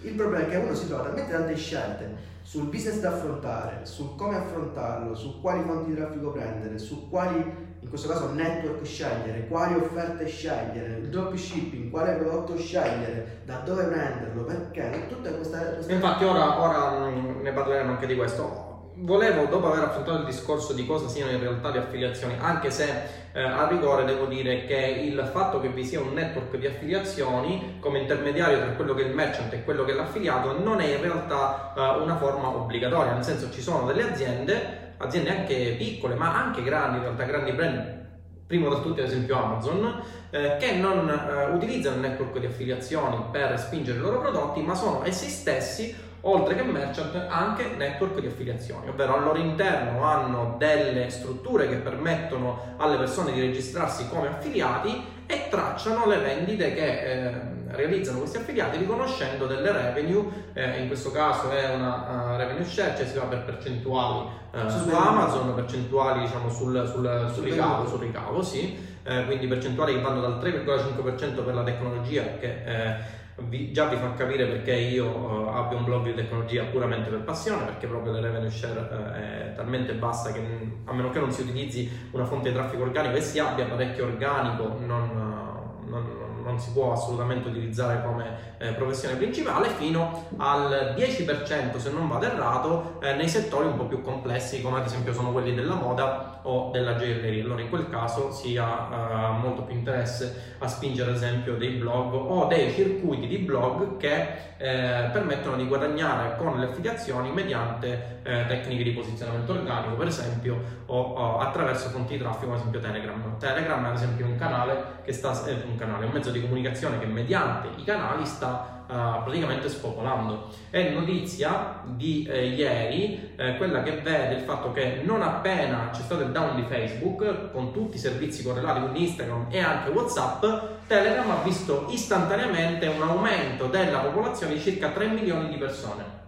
il 0.02 0.14
problema 0.14 0.46
è 0.46 0.48
che 0.48 0.56
uno 0.56 0.74
si 0.74 0.86
trova 0.86 1.04
talmente 1.04 1.32
tante 1.32 1.56
scelte 1.56 2.32
sul 2.42 2.64
business 2.64 3.00
da 3.00 3.08
affrontare, 3.08 3.80
su 3.84 4.16
come 4.16 4.36
affrontarlo, 4.36 5.14
su 5.14 5.40
quali 5.40 5.62
fonti 5.62 5.90
di 5.90 5.96
traffico 5.96 6.30
prendere, 6.30 6.78
su 6.78 7.08
quali, 7.08 7.36
in 7.80 7.88
questo 7.88 8.08
caso, 8.08 8.32
network 8.32 8.84
scegliere, 8.84 9.46
quali 9.48 9.74
offerte 9.74 10.26
scegliere, 10.26 10.98
il 10.98 11.08
dropshipping, 11.08 11.90
quale 11.90 12.14
prodotto 12.16 12.58
scegliere, 12.58 13.40
da 13.46 13.58
dove 13.64 13.84
prenderlo, 13.84 14.44
perché, 14.44 15.06
tutte 15.08 15.34
queste... 15.34 15.72
queste... 15.74 15.92
Infatti 15.92 16.24
ora, 16.24 16.60
ora 16.60 17.08
ne 17.08 17.52
parleremo 17.52 17.92
anche 17.92 18.06
di 18.06 18.14
questo 18.14 18.73
volevo, 18.96 19.46
dopo 19.46 19.72
aver 19.72 19.84
affrontato 19.84 20.18
il 20.18 20.24
discorso 20.24 20.72
di 20.72 20.86
cosa 20.86 21.08
siano 21.08 21.32
in 21.32 21.40
realtà 21.40 21.70
le 21.70 21.78
affiliazioni, 21.78 22.36
anche 22.38 22.70
se 22.70 22.88
eh, 23.32 23.42
a 23.42 23.66
rigore 23.66 24.04
devo 24.04 24.26
dire 24.26 24.64
che 24.66 24.76
il 24.76 25.28
fatto 25.32 25.60
che 25.60 25.68
vi 25.68 25.84
sia 25.84 26.00
un 26.00 26.12
network 26.12 26.56
di 26.56 26.66
affiliazioni 26.66 27.78
come 27.80 28.00
intermediario 28.00 28.58
tra 28.58 28.72
quello 28.72 28.94
che 28.94 29.02
è 29.02 29.06
il 29.06 29.14
merchant 29.14 29.52
e 29.52 29.64
quello 29.64 29.84
che 29.84 29.92
è 29.92 29.94
l'affiliato 29.94 30.58
non 30.58 30.80
è 30.80 30.94
in 30.94 31.00
realtà 31.00 31.72
eh, 31.76 32.02
una 32.02 32.16
forma 32.16 32.48
obbligatoria, 32.48 33.14
nel 33.14 33.24
senso 33.24 33.50
ci 33.50 33.60
sono 33.60 33.86
delle 33.86 34.10
aziende, 34.10 34.94
aziende 34.98 35.30
anche 35.30 35.74
piccole 35.76 36.14
ma 36.14 36.34
anche 36.34 36.62
grandi, 36.62 36.98
in 36.98 37.02
realtà 37.02 37.24
grandi 37.24 37.52
brand 37.52 38.02
primo 38.46 38.68
tra 38.68 38.80
tutti 38.80 39.00
ad 39.00 39.06
esempio 39.06 39.42
Amazon, 39.42 40.02
eh, 40.30 40.56
che 40.58 40.74
non 40.74 41.08
eh, 41.08 41.54
utilizzano 41.54 41.96
il 41.96 42.02
network 42.02 42.38
di 42.38 42.46
affiliazioni 42.46 43.16
per 43.30 43.58
spingere 43.58 43.98
i 43.98 44.00
loro 44.00 44.20
prodotti, 44.20 44.60
ma 44.60 44.74
sono 44.74 45.04
essi 45.04 45.28
stessi 45.28 45.94
oltre 46.26 46.54
che 46.54 46.62
merchant 46.62 47.14
anche 47.28 47.74
network 47.76 48.20
di 48.20 48.26
affiliazioni, 48.26 48.88
ovvero 48.88 49.16
al 49.16 49.24
loro 49.24 49.38
interno 49.38 50.04
hanno 50.04 50.54
delle 50.58 51.10
strutture 51.10 51.68
che 51.68 51.76
permettono 51.76 52.74
alle 52.78 52.96
persone 52.96 53.32
di 53.32 53.40
registrarsi 53.40 54.08
come 54.08 54.28
affiliati 54.28 55.12
e 55.26 55.46
tracciano 55.48 56.06
le 56.06 56.18
vendite 56.18 56.74
che 56.74 57.00
eh, 57.00 57.32
realizzano 57.68 58.18
questi 58.18 58.36
affiliati 58.36 58.76
riconoscendo 58.76 59.46
delle 59.46 59.72
revenue, 59.72 60.24
eh, 60.52 60.80
in 60.80 60.86
questo 60.86 61.10
caso 61.10 61.50
è 61.50 61.74
una 61.74 62.32
uh, 62.32 62.36
revenue 62.36 62.64
share, 62.64 62.94
cioè 62.96 63.06
si 63.06 63.16
va 63.16 63.24
per 63.24 63.44
percentuali 63.44 64.28
uh, 64.52 64.68
su 64.68 64.88
Amazon, 64.90 65.54
percentuali 65.54 66.20
diciamo 66.20 66.48
sul, 66.48 66.88
sul, 66.90 67.30
sul 67.32 67.44
ricavo, 67.44 67.86
sul 67.86 68.00
ricavo 68.00 68.42
sì, 68.42 68.78
eh, 69.04 69.24
quindi 69.26 69.46
percentuali 69.46 69.94
che 69.94 70.00
vanno 70.00 70.20
dal 70.20 70.38
3,5% 70.38 71.44
per 71.44 71.54
la 71.54 71.62
tecnologia 71.62 72.22
che 72.38 72.62
eh, 72.64 73.13
vi, 73.36 73.72
già 73.72 73.86
vi 73.86 73.96
fa 73.96 74.12
capire 74.14 74.46
perché 74.46 74.74
io 74.74 75.06
uh, 75.06 75.48
abbia 75.48 75.76
un 75.76 75.84
blog 75.84 76.04
di 76.04 76.14
tecnologia 76.14 76.64
puramente 76.64 77.10
per 77.10 77.20
passione, 77.22 77.64
perché 77.64 77.86
proprio 77.86 78.12
la 78.12 78.20
revenue 78.20 78.50
share 78.50 78.78
uh, 78.78 79.12
è 79.12 79.52
talmente 79.56 79.94
bassa 79.94 80.32
che 80.32 80.40
a 80.84 80.92
meno 80.92 81.10
che 81.10 81.18
non 81.18 81.32
si 81.32 81.42
utilizzi 81.42 82.08
una 82.12 82.24
fonte 82.24 82.50
di 82.50 82.54
traffico 82.54 82.82
organico 82.82 83.16
e 83.16 83.20
si 83.20 83.38
abbia 83.38 83.66
parecchio 83.66 84.04
organico, 84.04 84.78
non, 84.78 85.10
uh, 85.10 85.88
non, 85.88 86.23
non 86.54 86.60
si 86.60 86.70
può 86.70 86.92
assolutamente 86.92 87.48
utilizzare 87.48 88.02
come 88.04 88.54
eh, 88.58 88.72
professione 88.74 89.16
principale, 89.16 89.68
fino 89.70 90.26
al 90.36 90.94
10% 90.96 91.76
se 91.76 91.90
non 91.90 92.08
vado 92.08 92.26
errato 92.26 92.98
eh, 93.02 93.14
nei 93.14 93.28
settori 93.28 93.66
un 93.66 93.76
po' 93.76 93.86
più 93.86 94.02
complessi 94.02 94.62
come 94.62 94.78
ad 94.78 94.86
esempio 94.86 95.12
sono 95.12 95.32
quelli 95.32 95.54
della 95.54 95.74
moda 95.74 96.40
o 96.42 96.70
della 96.70 96.96
gioielleria. 96.96 97.42
Allora 97.42 97.60
in 97.60 97.68
quel 97.68 97.88
caso 97.88 98.30
si 98.30 98.56
ha 98.56 99.34
eh, 99.36 99.40
molto 99.40 99.62
più 99.62 99.74
interesse 99.74 100.54
a 100.58 100.68
spingere 100.68 101.10
ad 101.10 101.16
esempio 101.16 101.56
dei 101.56 101.70
blog 101.70 102.14
o 102.14 102.46
dei 102.46 102.72
circuiti 102.72 103.26
di 103.26 103.38
blog 103.38 103.96
che 103.96 104.52
eh, 104.56 105.08
permettono 105.12 105.56
di 105.56 105.66
guadagnare 105.66 106.36
con 106.36 106.58
le 106.58 106.66
affiliazioni 106.66 107.32
mediante 107.32 108.20
eh, 108.22 108.44
tecniche 108.46 108.82
di 108.82 108.92
posizionamento 108.92 109.52
organico 109.52 109.96
per 109.96 110.06
esempio 110.06 110.82
o, 110.86 111.00
o, 111.00 111.38
attraverso 111.38 111.88
fonti 111.88 112.16
di 112.16 112.20
traffico 112.20 112.52
ad 112.52 112.58
esempio 112.58 112.80
Telegram. 112.80 113.38
Telegram 113.38 113.84
ad 113.84 113.94
esempio 113.94 114.26
è 114.26 114.28
un 114.28 114.36
canale 114.36 114.84
che 115.04 115.12
sta, 115.12 115.32
è 115.44 115.50
eh, 115.50 115.64
un 115.66 115.76
canale, 115.76 116.06
un 116.06 116.12
mezzo 116.12 116.30
di 116.30 116.40
comunicazione 116.44 116.98
che 116.98 117.06
mediante 117.06 117.68
i 117.76 117.84
canali 117.84 118.24
sta 118.24 118.72
Uh, 118.84 119.22
praticamente 119.24 119.70
spopolando. 119.70 120.50
È 120.68 120.90
notizia 120.90 121.80
di 121.84 122.28
eh, 122.30 122.48
ieri 122.48 123.32
eh, 123.34 123.56
quella 123.56 123.82
che 123.82 123.92
vede 123.92 124.34
il 124.34 124.42
fatto 124.42 124.72
che 124.72 125.00
non 125.02 125.22
appena 125.22 125.88
c'è 125.90 126.02
stato 126.02 126.20
il 126.20 126.32
down 126.32 126.56
di 126.56 126.64
Facebook, 126.68 127.50
con 127.50 127.72
tutti 127.72 127.96
i 127.96 127.98
servizi 127.98 128.42
correlati, 128.42 128.80
quindi 128.80 129.04
Instagram 129.04 129.46
e 129.48 129.58
anche 129.58 129.88
WhatsApp, 129.88 130.44
Telegram 130.86 131.30
ha 131.30 131.42
visto 131.42 131.86
istantaneamente 131.88 132.86
un 132.88 133.00
aumento 133.00 133.68
della 133.68 134.00
popolazione 134.00 134.52
di 134.52 134.60
circa 134.60 134.90
3 134.90 135.06
milioni 135.06 135.48
di 135.48 135.56
persone. 135.56 136.23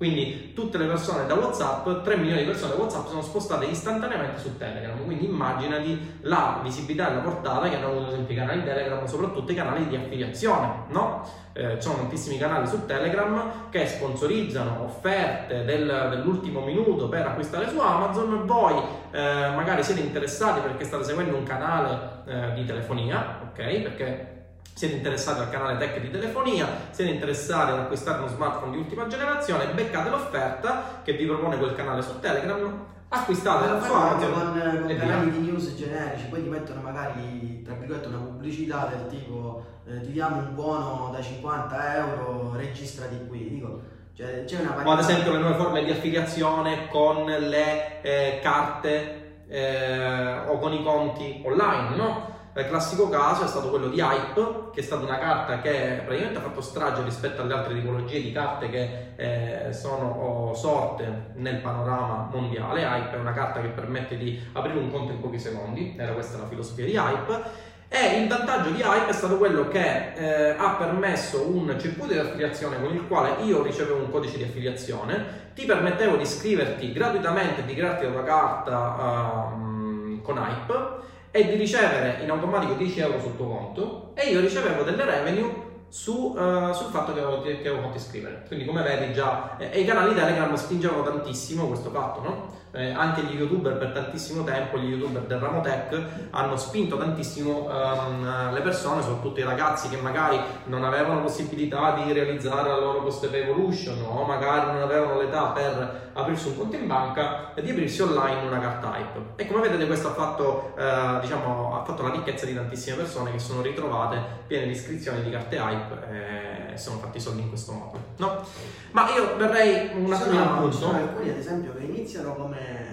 Quindi 0.00 0.54
tutte 0.54 0.78
le 0.78 0.86
persone 0.86 1.26
da 1.26 1.34
WhatsApp, 1.34 2.02
3 2.02 2.16
milioni 2.16 2.40
di 2.40 2.46
persone 2.46 2.72
da 2.72 2.78
WhatsApp 2.80 3.08
sono 3.08 3.20
spostate 3.20 3.66
istantaneamente 3.66 4.40
su 4.40 4.56
Telegram. 4.56 4.96
Quindi 5.04 5.26
immaginati 5.26 6.20
la 6.22 6.58
visibilità 6.62 7.10
e 7.10 7.14
la 7.16 7.20
portata 7.20 7.68
che 7.68 7.76
hanno 7.76 7.88
avuto 7.88 8.06
esempio 8.06 8.34
i 8.34 8.38
canali 8.38 8.64
Telegram, 8.64 9.04
soprattutto 9.04 9.52
i 9.52 9.54
canali 9.54 9.86
di 9.88 9.96
affiliazione, 9.96 10.84
no? 10.88 11.22
Eh, 11.52 11.74
ci 11.74 11.82
sono 11.82 11.96
tantissimi 11.96 12.38
canali 12.38 12.66
su 12.66 12.86
Telegram 12.86 13.68
che 13.68 13.86
sponsorizzano 13.86 14.84
offerte 14.84 15.66
del, 15.66 16.06
dell'ultimo 16.08 16.64
minuto 16.64 17.10
per 17.10 17.26
acquistare 17.26 17.68
su 17.68 17.78
Amazon. 17.78 18.46
Voi 18.46 18.82
eh, 19.10 19.50
magari 19.54 19.82
siete 19.82 20.00
interessati 20.00 20.60
perché 20.60 20.84
state 20.84 21.04
seguendo 21.04 21.36
un 21.36 21.42
canale 21.42 22.22
eh, 22.24 22.52
di 22.54 22.64
telefonia, 22.64 23.40
ok? 23.50 23.80
Perché 23.82 24.29
siete 24.74 24.94
interessati 24.94 25.40
al 25.40 25.50
canale 25.50 25.78
tech 25.78 26.00
di 26.00 26.10
telefonia, 26.10 26.66
siete 26.90 27.10
interessati 27.10 27.72
ad 27.72 27.78
acquistare 27.78 28.18
uno 28.18 28.28
smartphone 28.28 28.72
di 28.72 28.78
ultima 28.78 29.06
generazione, 29.06 29.66
beccate 29.72 30.10
l'offerta 30.10 31.00
che 31.02 31.12
vi 31.12 31.26
propone 31.26 31.58
quel 31.58 31.74
canale 31.74 32.02
su 32.02 32.18
Telegram, 32.20 32.86
acquistate 33.08 33.68
la 33.68 33.82
sua 33.82 34.10
Amazon 34.10 34.32
con, 34.32 34.86
con 34.86 34.96
canali 34.96 35.30
di 35.32 35.38
news 35.38 35.74
generici, 35.74 36.26
poi 36.26 36.42
ti 36.42 36.48
mettono 36.48 36.80
magari 36.80 37.62
tra 37.62 37.74
virgolette 37.74 38.08
una 38.08 38.18
pubblicità 38.18 38.88
del 38.90 39.06
tipo 39.08 39.64
eh, 39.86 40.00
ti 40.00 40.12
diamo 40.12 40.36
un 40.36 40.54
buono 40.54 41.10
da 41.12 41.20
50 41.20 41.96
euro, 41.96 42.52
registrati 42.54 43.26
qui, 43.26 43.48
dico 43.48 43.98
cioè, 44.14 44.44
c'è 44.44 44.60
una 44.60 44.82
o 44.84 44.92
ad 44.92 44.98
esempio 44.98 45.32
le 45.32 45.38
nuove 45.38 45.56
forme 45.56 45.84
di 45.84 45.90
affiliazione 45.90 46.88
con 46.88 47.24
le 47.24 48.02
eh, 48.02 48.38
carte 48.42 49.44
eh, 49.48 50.38
o 50.46 50.58
con 50.58 50.72
i 50.72 50.82
conti 50.82 51.42
online, 51.44 51.96
no? 51.96 52.38
Il 52.52 52.66
classico 52.66 53.08
caso 53.08 53.44
è 53.44 53.46
stato 53.46 53.68
quello 53.68 53.86
di 53.86 54.00
Hype, 54.00 54.70
che 54.72 54.80
è 54.80 54.82
stata 54.82 55.04
una 55.04 55.18
carta 55.18 55.60
che 55.60 56.02
praticamente 56.04 56.38
ha 56.38 56.42
fatto 56.42 56.60
strage 56.60 57.04
rispetto 57.04 57.42
alle 57.42 57.54
altre 57.54 57.74
tipologie 57.74 58.20
di 58.20 58.32
carte 58.32 58.68
che 58.68 59.12
eh, 59.14 59.72
sono 59.72 60.10
oh, 60.10 60.54
sorte 60.54 61.30
nel 61.34 61.58
panorama 61.58 62.28
mondiale. 62.32 62.82
Hype 62.82 63.14
è 63.14 63.18
una 63.20 63.32
carta 63.32 63.60
che 63.60 63.68
permette 63.68 64.16
di 64.16 64.42
aprire 64.52 64.78
un 64.78 64.90
conto 64.90 65.12
in 65.12 65.20
pochi 65.20 65.38
secondi, 65.38 65.94
era 65.96 66.12
questa 66.12 66.38
la 66.38 66.48
filosofia 66.48 66.84
di 66.86 66.96
Hype. 66.96 67.68
E 67.88 68.20
il 68.20 68.28
vantaggio 68.28 68.70
di 68.70 68.80
Hype 68.80 69.08
è 69.08 69.12
stato 69.12 69.38
quello 69.38 69.68
che 69.68 70.14
eh, 70.14 70.54
ha 70.58 70.70
permesso 70.70 71.46
un 71.48 71.76
circuito 71.78 72.14
di 72.14 72.18
affiliazione 72.18 72.80
con 72.80 72.92
il 72.92 73.06
quale 73.06 73.42
io 73.44 73.62
ricevevo 73.62 73.98
un 73.98 74.10
codice 74.10 74.38
di 74.38 74.42
affiliazione, 74.42 75.50
ti 75.54 75.66
permettevo 75.66 76.16
di 76.16 76.22
iscriverti 76.22 76.92
gratuitamente, 76.92 77.64
di 77.64 77.74
crearti 77.74 78.06
una 78.06 78.24
carta 78.24 78.78
uh, 78.78 80.20
con 80.22 80.36
Hype 80.36 81.08
e 81.32 81.46
di 81.46 81.56
ricevere 81.56 82.22
in 82.22 82.30
automatico 82.30 82.74
10 82.74 83.00
euro 83.00 83.20
sul 83.20 83.36
tuo 83.36 83.48
conto 83.48 84.12
e 84.14 84.24
io 84.24 84.40
ricevevo 84.40 84.82
delle 84.82 85.04
revenue 85.04 85.69
su, 85.90 86.34
uh, 86.36 86.72
sul 86.72 86.90
fatto 86.90 87.12
che 87.12 87.20
avevo, 87.20 87.42
che 87.42 87.58
avevo 87.58 87.82
fatto 87.82 87.96
iscrivere. 87.96 88.44
Quindi 88.46 88.64
come 88.64 88.82
vedi 88.82 89.12
già, 89.12 89.56
eh, 89.58 89.80
i 89.80 89.84
canali 89.84 90.14
Telegram 90.14 90.54
spingevano 90.54 91.02
tantissimo 91.02 91.66
questo 91.66 91.90
fatto, 91.90 92.22
no? 92.22 92.58
eh, 92.72 92.90
anche 92.90 93.22
gli 93.22 93.34
youtuber 93.34 93.76
per 93.76 93.90
tantissimo 93.90 94.44
tempo, 94.44 94.78
gli 94.78 94.90
youtuber 94.90 95.22
del 95.22 95.38
ramo 95.38 95.60
tech 95.60 96.00
hanno 96.30 96.56
spinto 96.56 96.96
tantissimo 96.96 97.68
um, 97.68 98.52
le 98.52 98.60
persone, 98.60 99.02
soprattutto 99.02 99.40
i 99.40 99.42
ragazzi 99.42 99.88
che 99.88 99.96
magari 99.96 100.38
non 100.66 100.84
avevano 100.84 101.22
possibilità 101.22 101.92
di 101.92 102.12
realizzare 102.12 102.68
la 102.68 102.78
loro 102.78 103.02
post 103.02 103.28
evolution 103.32 104.00
o 104.06 104.24
magari 104.24 104.72
non 104.72 104.82
avevano 104.82 105.20
l'età 105.20 105.46
per 105.46 106.10
aprirsi 106.12 106.48
un 106.48 106.56
conto 106.56 106.76
in 106.76 106.86
banca 106.86 107.54
e 107.54 107.62
di 107.62 107.70
aprirsi 107.70 108.02
online 108.02 108.46
una 108.46 108.60
carta 108.60 108.96
hype. 108.96 109.42
E 109.42 109.46
come 109.46 109.62
vedete 109.62 109.86
questo 109.86 110.08
ha 110.08 110.12
fatto, 110.12 110.74
eh, 110.76 111.18
diciamo, 111.20 111.76
ha 111.76 111.84
fatto 111.84 112.02
la 112.02 112.10
ricchezza 112.10 112.46
di 112.46 112.54
tantissime 112.54 112.96
persone 112.96 113.32
che 113.32 113.38
sono 113.38 113.62
ritrovate 113.62 114.18
piene 114.46 114.66
di 114.66 114.72
iscrizioni 114.72 115.22
di 115.22 115.30
carte 115.30 115.56
hype 115.56 115.79
e 116.10 116.76
sono 116.76 116.98
fatti 116.98 117.20
soldi 117.20 117.42
in 117.42 117.48
questo 117.48 117.72
modo. 117.72 117.98
No? 118.16 118.44
Ma 118.92 119.14
io 119.14 119.36
verrei 119.36 119.90
un 119.94 120.12
attimo 120.12 120.40
al 120.40 120.58
punto. 120.58 120.72
Ci 120.72 120.78
sono 120.78 120.98
alcuni 120.98 121.30
ad 121.30 121.36
esempio 121.36 121.74
che 121.74 121.84
iniziano 121.84 122.34
come 122.34 122.90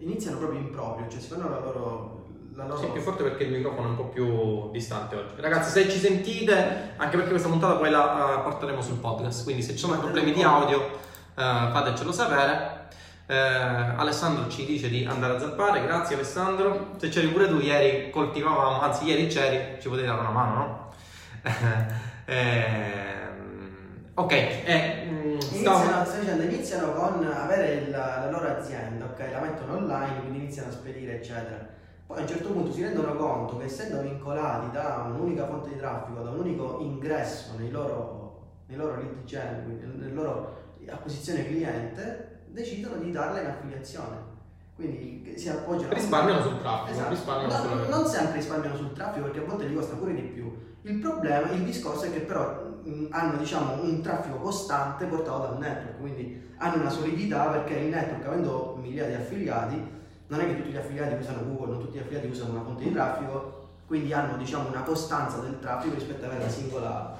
iniziano 0.00 0.38
proprio 0.38 0.60
in 0.60 0.70
proprio, 0.70 1.08
cioè 1.08 1.20
si 1.20 1.28
fanno 1.28 1.48
la 1.48 1.58
loro, 1.58 2.24
loro... 2.54 2.76
Sì, 2.76 2.86
più 2.86 3.00
forte 3.00 3.22
perché 3.22 3.44
il 3.44 3.52
microfono 3.52 3.88
è 3.88 3.90
un 3.90 3.96
po' 3.96 4.08
più 4.08 4.70
distante 4.70 5.16
oggi. 5.16 5.34
Ragazzi, 5.36 5.70
se 5.70 5.88
ci 5.88 5.98
sentite, 5.98 6.92
anche 6.96 7.16
perché 7.16 7.30
questa 7.30 7.48
puntata 7.48 7.74
poi 7.74 7.90
la 7.90 8.38
uh, 8.38 8.42
porteremo 8.42 8.80
sul 8.80 8.96
podcast, 8.96 9.44
quindi 9.44 9.62
se 9.62 9.72
ci 9.72 9.78
sono 9.78 9.98
problemi 9.98 10.32
di 10.32 10.42
audio 10.42 10.78
uh, 10.80 10.90
fatecelo 11.34 12.12
sapere. 12.12 12.78
Uh, 13.26 14.00
Alessandro 14.00 14.48
ci 14.48 14.64
dice 14.64 14.88
di 14.88 15.04
andare 15.04 15.36
a 15.36 15.38
zappare, 15.38 15.82
grazie 15.82 16.16
Alessandro. 16.16 16.94
Se 16.96 17.08
c'eri 17.10 17.28
pure 17.28 17.48
tu 17.48 17.58
ieri 17.58 18.10
coltivavamo, 18.10 18.80
anzi 18.80 19.04
ieri 19.04 19.26
c'eri, 19.28 19.80
ci 19.80 19.88
potevi 19.88 20.08
dare 20.08 20.20
una 20.20 20.30
mano, 20.30 20.54
no? 20.54 20.88
eh, 22.30 23.10
Ok, 24.14 24.32
eh, 24.32 25.06
mm, 25.08 25.38
iniziano, 25.52 26.04
dicendo, 26.04 26.42
iniziano 26.42 26.92
con 26.92 27.24
avere 27.24 27.72
il, 27.74 27.90
la 27.90 28.28
loro 28.30 28.48
azienda, 28.48 29.06
ok? 29.06 29.18
La 29.32 29.40
mettono 29.40 29.76
online, 29.76 30.20
quindi 30.20 30.38
iniziano 30.40 30.68
a 30.68 30.72
spedire, 30.72 31.16
eccetera. 31.16 31.66
Poi 32.06 32.18
a 32.18 32.20
un 32.20 32.28
certo 32.28 32.48
punto 32.50 32.72
si 32.72 32.82
rendono 32.82 33.14
conto 33.14 33.56
che 33.56 33.64
essendo 33.64 34.02
vincolati 34.02 34.70
da 34.72 35.06
un'unica 35.08 35.46
fonte 35.46 35.70
di 35.70 35.76
traffico, 35.78 36.20
da 36.20 36.30
un 36.30 36.40
unico 36.40 36.78
ingresso 36.80 37.52
nei 37.56 37.70
loro, 37.70 38.48
nei 38.66 38.76
loro 38.76 38.96
lead 38.96 39.24
gen, 39.24 39.62
quindi 39.64 40.04
nella 40.04 40.22
loro 40.22 40.58
acquisizione 40.86 41.46
cliente, 41.46 42.40
decidono 42.46 42.96
di 42.96 43.10
darla 43.10 43.40
in 43.40 43.46
affiliazione. 43.46 44.28
Quindi 44.74 45.34
si 45.36 45.48
appoggiano. 45.48 45.92
Risparmiano 45.94 46.42
sul 46.42 46.58
traffico. 46.60 46.90
Esatto. 46.90 47.10
Risparmiano 47.10 47.74
no. 47.74 47.88
Non 47.88 48.06
sempre 48.06 48.36
risparmiano 48.36 48.76
sul 48.76 48.92
traffico 48.92 49.26
perché 49.26 49.40
a 49.40 49.44
volte 49.44 49.66
gli 49.66 49.74
costa 49.74 49.94
pure 49.94 50.14
di 50.14 50.22
più. 50.22 50.68
Il 50.82 50.98
problema, 50.98 51.50
il 51.50 51.62
discorso 51.62 52.04
è 52.04 52.12
che 52.12 52.20
però 52.20 52.68
hanno 53.10 53.36
diciamo, 53.36 53.82
un 53.82 54.00
traffico 54.00 54.36
costante 54.36 55.04
portato 55.04 55.38
dal 55.48 55.58
network, 55.58 56.00
quindi 56.00 56.54
hanno 56.56 56.80
una 56.80 56.90
solidità 56.90 57.46
perché 57.46 57.74
il 57.74 57.88
network 57.88 58.26
avendo 58.26 58.78
migliaia 58.80 59.16
di 59.16 59.22
affiliati, 59.22 59.98
non 60.28 60.40
è 60.40 60.46
che 60.46 60.56
tutti 60.56 60.70
gli 60.70 60.76
affiliati 60.76 61.14
usano 61.14 61.44
Google, 61.44 61.72
non 61.72 61.80
tutti 61.80 61.98
gli 61.98 62.00
affiliati 62.00 62.28
usano 62.28 62.52
una 62.52 62.62
fonte 62.62 62.84
di 62.84 62.92
traffico, 62.92 63.68
quindi 63.86 64.12
hanno 64.12 64.36
diciamo, 64.36 64.68
una 64.68 64.82
costanza 64.82 65.38
del 65.38 65.58
traffico 65.60 65.94
rispetto 65.94 66.24
a 66.24 66.28
avere 66.28 66.44
la 66.44 66.48
singola, 66.48 67.16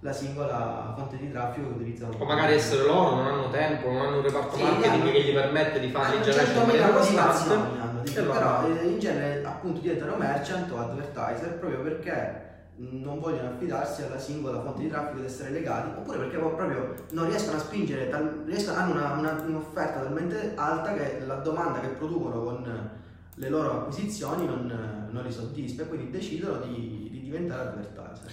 la 0.00 0.12
singola 0.12 0.94
fonte 0.96 1.16
di 1.18 1.30
traffico 1.30 1.68
che 1.68 1.74
utilizzano. 1.74 2.14
O 2.18 2.24
magari 2.24 2.54
essere 2.54 2.84
loro, 2.84 3.16
non 3.16 3.26
hanno 3.26 3.50
tempo, 3.50 3.90
non 3.90 4.00
hanno 4.00 4.16
un 4.16 4.22
reparto 4.22 4.56
sì, 4.56 4.62
marketing 4.62 5.02
hanno, 5.02 5.10
che 5.10 5.22
gli 5.22 5.34
permette 5.34 5.80
di 5.80 5.88
fare 5.88 6.16
il 6.16 6.56
in 6.56 6.66
maniera 6.66 6.88
costante. 6.88 7.52
Hanno, 7.52 8.02
però 8.32 8.66
eh, 8.66 8.86
in 8.86 8.98
genere 8.98 9.44
appunto 9.44 9.80
diventano 9.80 10.16
merchant 10.16 10.70
o 10.70 10.78
advertiser 10.78 11.58
proprio 11.58 11.82
perché 11.82 12.41
non 12.76 13.20
vogliono 13.20 13.50
affidarsi 13.50 14.02
alla 14.02 14.18
singola 14.18 14.62
fonte 14.62 14.82
di 14.82 14.88
traffico 14.88 15.18
ed 15.18 15.26
essere 15.26 15.50
legati, 15.50 15.90
oppure 15.98 16.18
perché 16.18 16.38
proprio 16.38 16.94
non 17.10 17.28
riescono 17.28 17.58
a 17.58 17.60
spingere, 17.60 18.08
tal, 18.08 18.42
riescono, 18.46 18.78
hanno 18.78 18.92
una, 18.92 19.12
una, 19.12 19.42
un'offerta 19.46 20.00
talmente 20.00 20.52
alta 20.56 20.94
che 20.94 21.20
la 21.26 21.36
domanda 21.36 21.80
che 21.80 21.88
producono 21.88 22.42
con 22.42 22.90
le 23.34 23.48
loro 23.48 23.72
acquisizioni 23.72 24.46
non, 24.46 25.08
non 25.10 25.22
li 25.22 25.32
soddisfa 25.32 25.82
e 25.82 25.88
quindi 25.88 26.10
decidono 26.10 26.58
di, 26.58 27.08
di 27.10 27.20
diventare 27.22 27.68
advertiser. 27.68 28.32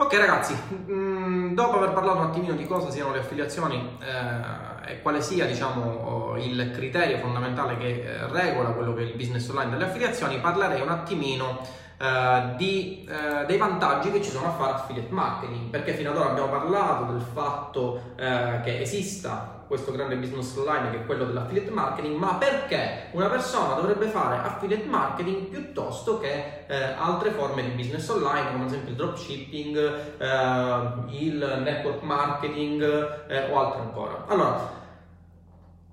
Ok 0.00 0.14
ragazzi, 0.14 0.54
mm, 0.90 1.54
dopo 1.54 1.78
aver 1.78 1.92
parlato 1.92 2.18
un 2.18 2.26
attimino 2.26 2.54
di 2.54 2.66
cosa 2.66 2.88
siano 2.88 3.12
le 3.12 3.18
affiliazioni 3.18 3.98
eh, 4.00 4.92
e 4.92 5.02
quale 5.02 5.20
sia 5.20 5.44
diciamo, 5.44 6.36
il 6.38 6.70
criterio 6.72 7.18
fondamentale 7.18 7.76
che 7.76 8.04
eh, 8.04 8.28
regola 8.28 8.70
quello 8.70 8.94
che 8.94 9.02
è 9.02 9.04
il 9.06 9.16
business 9.16 9.48
online 9.48 9.72
delle 9.72 9.86
affiliazioni, 9.86 10.38
parlerei 10.38 10.82
un 10.82 10.90
attimino 10.90 11.66
eh, 11.98 12.54
di, 12.56 13.08
uh, 13.08 13.44
dei 13.44 13.56
vantaggi 13.56 14.10
che 14.12 14.22
ci 14.22 14.30
sono 14.30 14.46
a 14.46 14.52
fare 14.52 14.72
affiliate 14.72 15.12
marketing, 15.12 15.70
perché 15.70 15.94
fino 15.94 16.10
ad 16.10 16.16
ora 16.16 16.30
abbiamo 16.30 16.48
parlato 16.48 17.12
del 17.12 17.20
fatto 17.20 18.00
uh, 18.14 18.62
che 18.62 18.80
esista 18.80 19.56
questo 19.68 19.92
grande 19.92 20.16
business 20.16 20.56
online 20.56 20.90
che 20.90 20.96
è 20.96 21.06
quello 21.06 21.24
dell'affiliate 21.26 21.70
marketing, 21.70 22.16
ma 22.16 22.34
perché 22.34 23.08
una 23.10 23.28
persona 23.28 23.74
dovrebbe 23.74 24.06
fare 24.06 24.38
affiliate 24.38 24.86
marketing 24.86 25.48
piuttosto 25.48 26.18
che 26.18 26.64
eh, 26.66 26.94
altre 26.96 27.32
forme 27.32 27.62
di 27.62 27.68
business 27.70 28.08
online, 28.08 28.50
come 28.50 28.64
ad 28.64 28.70
esempio 28.70 28.90
il 28.90 28.96
dropshipping, 28.96 29.76
eh, 30.16 31.16
il 31.18 31.60
network 31.62 32.00
marketing 32.00 32.82
eh, 33.28 33.52
o 33.52 33.58
altro 33.58 33.80
ancora. 33.82 34.24
Allora, 34.28 34.77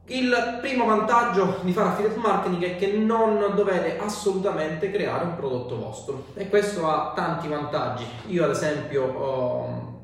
il 0.08 0.60
primo 0.62 0.86
vantaggio 0.86 1.60
di 1.62 1.72
fare 1.72 1.90
affiliate 1.90 2.20
marketing 2.20 2.64
è 2.64 2.76
che 2.76 2.92
non 2.92 3.54
dovete 3.56 3.98
assolutamente 3.98 4.92
creare 4.92 5.24
un 5.24 5.36
prodotto 5.36 5.78
vostro 5.78 6.26
e 6.36 6.48
questo 6.48 6.88
ha 6.88 7.14
tanti 7.16 7.48
vantaggi. 7.48 8.06
Io 8.28 8.44
ad 8.44 8.52
esempio 8.52 9.04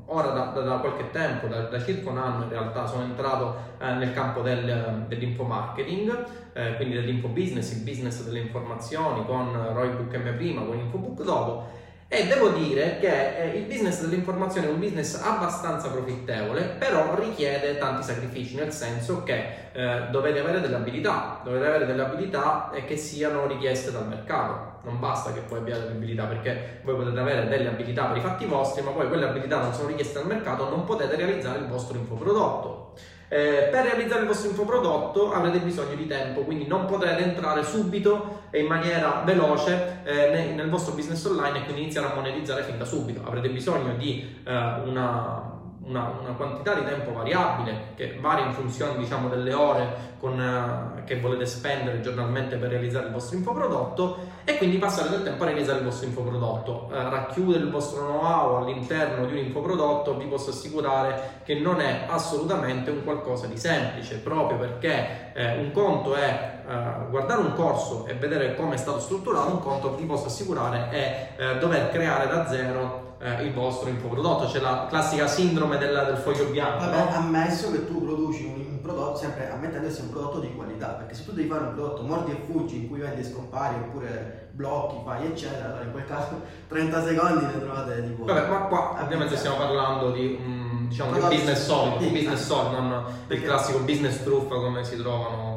ora 0.06 0.30
da, 0.30 0.44
da, 0.46 0.60
da 0.60 0.76
qualche 0.78 1.10
tempo, 1.10 1.46
da, 1.46 1.62
da, 1.62 1.82
circa 1.82 2.10
un 2.10 2.18
anno 2.18 2.44
in 2.44 2.50
realtà, 2.50 2.86
sono 2.86 3.02
entrato 3.02 3.56
eh, 3.78 3.92
nel 3.92 4.12
campo 4.12 4.40
del, 4.42 5.04
dell'info 5.08 5.44
marketing, 5.44 6.24
eh, 6.52 6.76
quindi 6.76 6.96
dell'info 6.96 7.28
business, 7.28 7.72
il 7.72 7.82
business 7.82 8.22
delle 8.24 8.40
informazioni 8.40 9.24
con 9.24 9.52
Roybook 9.72 10.14
M 10.16 10.34
prima, 10.36 10.62
con 10.62 10.78
Infobook 10.78 11.22
dopo. 11.22 11.80
E 12.14 12.26
devo 12.26 12.50
dire 12.50 12.98
che 13.00 13.38
eh, 13.38 13.56
il 13.56 13.64
business 13.64 14.02
dell'informazione 14.02 14.66
è 14.66 14.70
un 14.70 14.78
business 14.78 15.14
abbastanza 15.14 15.88
profittevole, 15.88 16.60
però 16.78 17.14
richiede 17.18 17.78
tanti 17.78 18.02
sacrifici, 18.02 18.54
nel 18.54 18.70
senso 18.70 19.22
che 19.22 19.70
eh, 19.72 20.08
dovete 20.10 20.40
avere 20.40 20.60
delle 20.60 20.76
abilità, 20.76 21.40
dovete 21.42 21.64
avere 21.64 21.86
delle 21.86 22.02
abilità 22.02 22.70
che 22.86 22.96
siano 22.98 23.46
richieste 23.46 23.90
dal 23.90 24.06
mercato 24.06 24.72
non 24.82 24.98
basta 24.98 25.32
che 25.32 25.40
poi 25.40 25.58
abbiate 25.58 25.84
le 25.84 25.92
abilità 25.92 26.24
perché 26.24 26.80
voi 26.82 26.96
potete 26.96 27.18
avere 27.18 27.46
delle 27.46 27.68
abilità 27.68 28.06
per 28.06 28.16
i 28.16 28.20
fatti 28.20 28.46
vostri, 28.46 28.82
ma 28.82 28.90
poi 28.90 29.06
quelle 29.06 29.26
abilità 29.26 29.60
non 29.60 29.72
sono 29.72 29.88
richieste 29.88 30.18
al 30.18 30.26
mercato, 30.26 30.68
non 30.68 30.84
potete 30.84 31.14
realizzare 31.14 31.60
il 31.60 31.66
vostro 31.66 31.96
infoprodotto. 31.96 32.94
Eh, 33.32 33.68
per 33.70 33.84
realizzare 33.84 34.20
il 34.20 34.26
vostro 34.26 34.50
infoprodotto 34.50 35.32
avrete 35.32 35.58
bisogno 35.60 35.94
di 35.94 36.06
tempo, 36.06 36.42
quindi 36.42 36.66
non 36.66 36.84
potrete 36.84 37.22
entrare 37.22 37.62
subito 37.62 38.42
e 38.50 38.60
in 38.60 38.66
maniera 38.66 39.22
veloce 39.24 40.00
eh, 40.04 40.52
nel 40.54 40.68
vostro 40.68 40.92
business 40.92 41.24
online 41.24 41.60
e 41.60 41.62
quindi 41.62 41.80
iniziare 41.80 42.08
a 42.08 42.14
monetizzare 42.14 42.62
fin 42.62 42.76
da 42.76 42.84
subito. 42.84 43.22
Avrete 43.24 43.48
bisogno 43.48 43.94
di 43.94 44.22
eh, 44.44 44.52
una 44.84 45.51
una, 45.84 46.18
una, 46.20 46.32
quantità 46.32 46.74
di 46.74 46.84
tempo 46.84 47.12
variabile 47.12 47.92
che 47.96 48.16
varia 48.20 48.46
in 48.46 48.52
funzione 48.52 48.96
diciamo, 48.98 49.28
delle 49.28 49.52
ore 49.52 50.10
con, 50.18 50.38
uh, 50.38 51.04
che 51.04 51.18
volete 51.18 51.46
spendere 51.46 52.00
giornalmente 52.00 52.56
per 52.56 52.70
realizzare 52.70 53.06
il 53.06 53.12
vostro 53.12 53.36
infoprodotto 53.36 54.18
e 54.44 54.58
quindi 54.58 54.78
passare 54.78 55.10
del 55.10 55.22
tempo 55.24 55.42
a 55.42 55.46
realizzare 55.46 55.78
il 55.78 55.84
vostro 55.84 56.06
infoprodotto. 56.06 56.88
Uh, 56.88 56.92
racchiudere 56.92 57.64
il 57.64 57.70
vostro 57.70 58.06
know-how 58.06 58.56
all'interno 58.56 59.26
di 59.26 59.32
un 59.32 59.38
infoprodotto 59.38 60.16
vi 60.16 60.26
posso 60.26 60.50
assicurare 60.50 61.40
che 61.44 61.54
non 61.54 61.80
è 61.80 62.04
assolutamente 62.08 62.90
un 62.90 63.02
qualcosa 63.02 63.46
di 63.46 63.56
semplice 63.56 64.18
proprio 64.18 64.58
perché 64.58 65.32
eh, 65.34 65.58
un 65.58 65.72
conto 65.72 66.14
è 66.14 66.51
uh, 66.66 67.10
guardare 67.10 67.40
un 67.40 67.54
corso 67.54 68.06
e 68.06 68.14
vedere 68.14 68.54
come 68.54 68.74
è 68.74 68.78
stato 68.78 69.00
strutturato, 69.00 69.52
un 69.52 69.60
conto 69.60 69.94
vi 69.94 70.04
posso 70.04 70.26
assicurare 70.26 70.88
è 70.90 71.36
uh, 71.38 71.58
dover 71.58 71.90
creare 71.90 72.28
da 72.28 72.48
zero 72.48 73.10
eh, 73.22 73.44
il 73.44 73.52
vostro 73.52 73.88
infoprodotto. 73.88 74.46
C'è 74.46 74.58
la 74.58 74.86
classica 74.88 75.26
sindrome 75.26 75.78
del, 75.78 76.02
del 76.06 76.16
foglio 76.16 76.46
bianco. 76.46 76.84
Vabbè, 76.84 77.04
no? 77.04 77.16
ammesso 77.16 77.70
che 77.70 77.86
tu 77.86 78.02
produci 78.02 78.44
un, 78.44 78.66
un 78.68 78.80
prodotto, 78.80 79.16
sempre 79.16 79.48
ammettendo 79.48 79.86
che 79.86 79.92
sia 79.92 80.02
un 80.02 80.10
prodotto 80.10 80.40
di 80.40 80.52
qualità, 80.54 80.88
perché 80.88 81.14
se 81.14 81.24
tu 81.24 81.32
devi 81.32 81.48
fare 81.48 81.64
un 81.64 81.74
prodotto 81.74 82.02
mordi 82.02 82.32
e 82.32 82.42
fuggi 82.50 82.76
in 82.76 82.88
cui 82.88 82.98
vendi 82.98 83.20
e 83.20 83.24
scompari 83.24 83.76
oppure 83.76 84.48
blocchi, 84.50 84.96
fai 85.04 85.26
eccetera, 85.26 85.66
allora 85.66 85.84
in 85.84 85.92
quel 85.92 86.04
caso 86.04 86.40
30 86.68 87.06
secondi 87.06 87.44
ne 87.44 87.60
trovate 87.60 88.02
di 88.02 88.08
buono. 88.08 88.34
Vabbè, 88.34 88.48
ma 88.48 88.56
qua 88.66 88.98
ovviamente 89.00 89.36
stiamo 89.36 89.56
parlando 89.56 90.10
di 90.10 90.38
un, 90.44 90.88
diciamo, 90.88 91.14
un 91.14 91.28
business 91.28 91.64
solido, 91.64 92.04
un 92.04 92.12
business 92.12 92.44
solido, 92.44 92.80
non 92.80 93.04
il 93.28 93.42
classico 93.42 93.78
business 93.78 94.22
truffa 94.24 94.56
come 94.56 94.84
si 94.84 94.96
trovano 94.96 95.51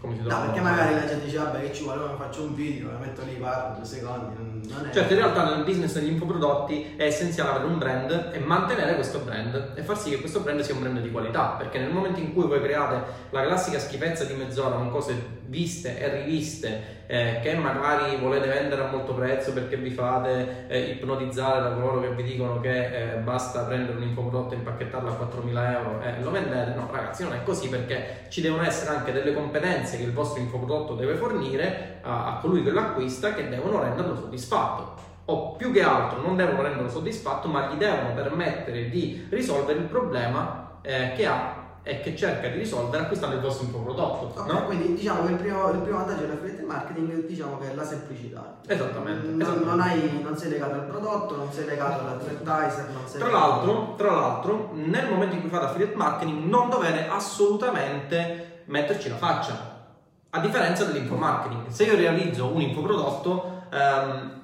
come 0.00 0.16
si 0.16 0.22
No, 0.22 0.40
perché 0.42 0.60
magari 0.60 0.94
la 0.94 1.06
gente 1.06 1.24
dice, 1.24 1.38
vabbè, 1.38 1.60
che 1.60 1.72
ci 1.72 1.82
vuole, 1.82 2.00
faccio 2.16 2.42
un 2.42 2.54
video, 2.54 2.90
la 2.90 2.98
metto 2.98 3.22
lì, 3.24 3.34
parlo 3.34 3.76
due 3.76 3.84
secondi. 3.84 4.34
Non 4.68 4.86
è... 4.86 4.92
Certo, 4.92 5.12
in 5.12 5.18
realtà 5.18 5.54
nel 5.54 5.64
business 5.64 5.94
degli 5.94 6.08
infoprodotti 6.08 6.94
è 6.96 7.04
essenziale 7.04 7.50
avere 7.50 7.64
un 7.64 7.78
brand 7.78 8.30
e 8.32 8.38
mantenere 8.38 8.94
questo 8.94 9.20
brand 9.20 9.72
e 9.74 9.82
far 9.82 9.98
sì 9.98 10.10
che 10.10 10.20
questo 10.20 10.40
brand 10.40 10.60
sia 10.60 10.74
un 10.74 10.80
brand 10.80 11.00
di 11.00 11.10
qualità, 11.10 11.54
perché 11.58 11.78
nel 11.78 11.90
momento 11.90 12.20
in 12.20 12.32
cui 12.32 12.46
voi 12.46 12.60
create 12.60 13.02
la 13.30 13.42
classica 13.42 13.78
schifezza 13.78 14.24
di 14.24 14.34
mezz'ora 14.34 14.76
con 14.76 14.90
cose 14.90 15.36
viste 15.46 15.98
e 15.98 16.22
riviste 16.22 16.97
eh, 17.10 17.40
che 17.42 17.54
magari 17.54 18.16
volete 18.16 18.48
vendere 18.48 18.82
a 18.82 18.90
molto 18.90 19.14
prezzo 19.14 19.54
perché 19.54 19.78
vi 19.78 19.90
fate 19.90 20.66
eh, 20.68 20.78
ipnotizzare 20.90 21.62
da 21.62 21.70
coloro 21.70 22.00
che 22.00 22.10
vi 22.10 22.22
dicono 22.22 22.60
che 22.60 23.14
eh, 23.14 23.16
basta 23.16 23.62
prendere 23.62 23.96
un 23.96 24.02
infoprodotto 24.02 24.52
e 24.52 24.58
impacchettarlo 24.58 25.08
a 25.08 25.26
4.000 25.26 25.72
euro 25.72 26.02
e 26.02 26.22
lo 26.22 26.30
vendete, 26.30 26.74
no 26.74 26.86
ragazzi 26.92 27.22
non 27.22 27.32
è 27.32 27.42
così 27.42 27.70
perché 27.70 28.26
ci 28.28 28.42
devono 28.42 28.62
essere 28.62 28.94
anche 28.94 29.12
delle 29.12 29.32
competenze 29.32 29.96
che 29.96 30.02
il 30.02 30.12
vostro 30.12 30.42
infoprodotto 30.42 30.94
deve 30.94 31.14
fornire 31.14 32.00
a, 32.02 32.26
a 32.26 32.38
colui 32.40 32.62
che 32.62 32.70
lo 32.70 32.80
acquista 32.80 33.32
che 33.32 33.48
devono 33.48 33.82
renderlo 33.82 34.14
soddisfatto. 34.14 35.06
O 35.30 35.52
più 35.56 35.72
che 35.72 35.82
altro 35.82 36.20
non 36.20 36.36
devono 36.36 36.60
renderlo 36.60 36.90
soddisfatto 36.90 37.48
ma 37.48 37.68
gli 37.68 37.78
devono 37.78 38.12
permettere 38.14 38.90
di 38.90 39.26
risolvere 39.30 39.78
il 39.78 39.86
problema 39.86 40.78
eh, 40.82 41.12
che 41.16 41.26
ha 41.26 41.57
e 41.88 42.02
che 42.02 42.14
cerca 42.14 42.48
di 42.48 42.58
risolvere 42.58 43.04
acquistando 43.04 43.36
il 43.36 43.40
vostro 43.40 43.64
infoprodotto. 43.64 44.38
Okay, 44.38 44.54
no? 44.54 44.64
Quindi 44.66 44.94
diciamo 44.94 45.24
che 45.24 45.32
il 45.32 45.38
primo, 45.38 45.70
il 45.70 45.78
primo 45.78 45.96
vantaggio 45.96 46.20
dell'affiliate 46.20 46.62
marketing 46.62 47.24
diciamo 47.24 47.56
che 47.56 47.70
è 47.70 47.74
la 47.74 47.84
semplicità. 47.84 48.58
Esattamente. 48.66 49.26
Non, 49.26 49.40
esattamente. 49.40 49.70
non, 49.70 49.80
hai, 49.80 50.20
non 50.22 50.36
sei 50.36 50.50
legato 50.50 50.74
al 50.74 50.84
prodotto, 50.84 51.36
non 51.36 51.50
sei 51.50 51.64
legato 51.64 52.00
all'advertiser, 52.00 52.90
non 52.92 53.06
sei 53.06 53.20
tra, 53.20 53.30
l'altro, 53.30 53.94
tra 53.96 54.10
l'altro, 54.10 54.70
nel 54.74 55.08
momento 55.08 55.36
in 55.36 55.40
cui 55.40 55.48
fate 55.48 55.64
affiliate 55.64 55.96
marketing 55.96 56.44
non 56.44 56.68
dovete 56.68 57.08
assolutamente 57.08 58.64
metterci 58.66 59.08
la 59.08 59.16
faccia. 59.16 59.76
A 60.28 60.40
differenza 60.40 60.84
dell'info 60.84 61.14
marketing. 61.14 61.68
Se 61.68 61.84
io 61.84 61.96
realizzo 61.96 62.52
un 62.52 62.60
infoprodotto, 62.60 63.62
ehm, 63.72 64.37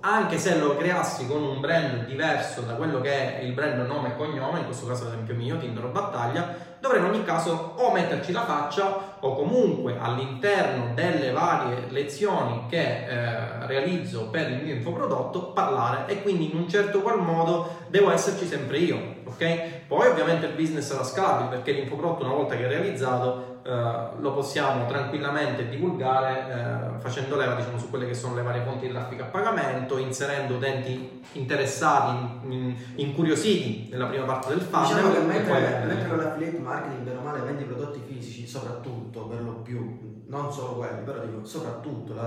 anche 0.00 0.38
se 0.38 0.58
lo 0.58 0.76
creassi 0.76 1.26
con 1.26 1.42
un 1.42 1.60
brand 1.60 2.06
diverso 2.06 2.60
da 2.60 2.74
quello 2.74 3.00
che 3.00 3.38
è 3.38 3.42
il 3.42 3.52
brand 3.52 3.84
nome 3.84 4.10
e 4.10 4.16
cognome, 4.16 4.60
in 4.60 4.64
questo 4.64 4.86
caso 4.86 5.04
ad 5.04 5.08
esempio 5.08 5.34
mio, 5.34 5.58
Tinder 5.58 5.86
o 5.86 5.88
Battaglia, 5.88 6.54
dovrei 6.78 7.00
in 7.00 7.06
ogni 7.06 7.24
caso 7.24 7.74
o 7.76 7.92
metterci 7.92 8.30
la 8.30 8.44
faccia 8.44 9.16
o 9.18 9.34
comunque 9.34 9.96
all'interno 9.98 10.94
delle 10.94 11.32
varie 11.32 11.86
lezioni 11.88 12.66
che 12.68 13.06
eh, 13.06 13.66
realizzo 13.66 14.28
per 14.28 14.48
il 14.50 14.62
mio 14.62 14.74
infoprodotto 14.74 15.50
parlare 15.50 16.04
e 16.06 16.22
quindi 16.22 16.52
in 16.52 16.56
un 16.56 16.68
certo 16.68 17.00
qual 17.00 17.20
modo 17.20 17.78
devo 17.88 18.12
esserci 18.12 18.46
sempre 18.46 18.78
io, 18.78 19.16
ok? 19.24 19.86
Poi 19.88 20.06
ovviamente 20.06 20.46
il 20.46 20.52
business 20.52 20.86
sarà 20.86 21.02
scalabile 21.02 21.48
perché 21.48 21.72
l'infoprodotto 21.72 22.24
una 22.24 22.34
volta 22.34 22.54
che 22.54 22.66
è 22.66 22.68
realizzato 22.68 23.47
eh, 23.68 24.20
lo 24.20 24.32
possiamo 24.32 24.86
tranquillamente 24.86 25.68
divulgare 25.68 26.94
eh, 26.96 26.98
facendo 27.00 27.36
leva 27.36 27.54
diciamo, 27.54 27.78
su 27.78 27.90
quelle 27.90 28.06
che 28.06 28.14
sono 28.14 28.34
le 28.34 28.40
varie 28.40 28.62
fonti 28.62 28.86
di 28.86 28.92
traffico 28.92 29.24
a 29.24 29.26
pagamento, 29.26 29.98
inserendo 29.98 30.54
utenti 30.54 31.20
interessati, 31.32 32.16
in, 32.46 32.50
in, 32.50 32.76
incuriositi 32.94 33.88
nella 33.90 34.06
prima 34.06 34.24
parte 34.24 34.54
del 34.54 34.62
funnel. 34.62 34.86
Diciamo 34.86 35.12
che 35.12 35.18
mentre, 35.18 35.52
poi... 35.52 35.86
mentre 35.86 36.08
con 36.08 36.16
l'affiliate 36.16 36.58
marketing 36.58 37.02
bene 37.02 37.18
o 37.18 37.20
male 37.20 37.40
vendi 37.40 37.64
prodotti 37.64 38.00
fisici, 38.06 38.46
soprattutto 38.46 39.26
per 39.26 39.42
lo 39.42 39.56
più, 39.56 40.22
non 40.28 40.50
solo 40.50 40.76
quelli, 40.76 41.02
però 41.02 41.22
dico 41.26 41.44
soprattutto, 41.44 42.14
il 42.14 42.18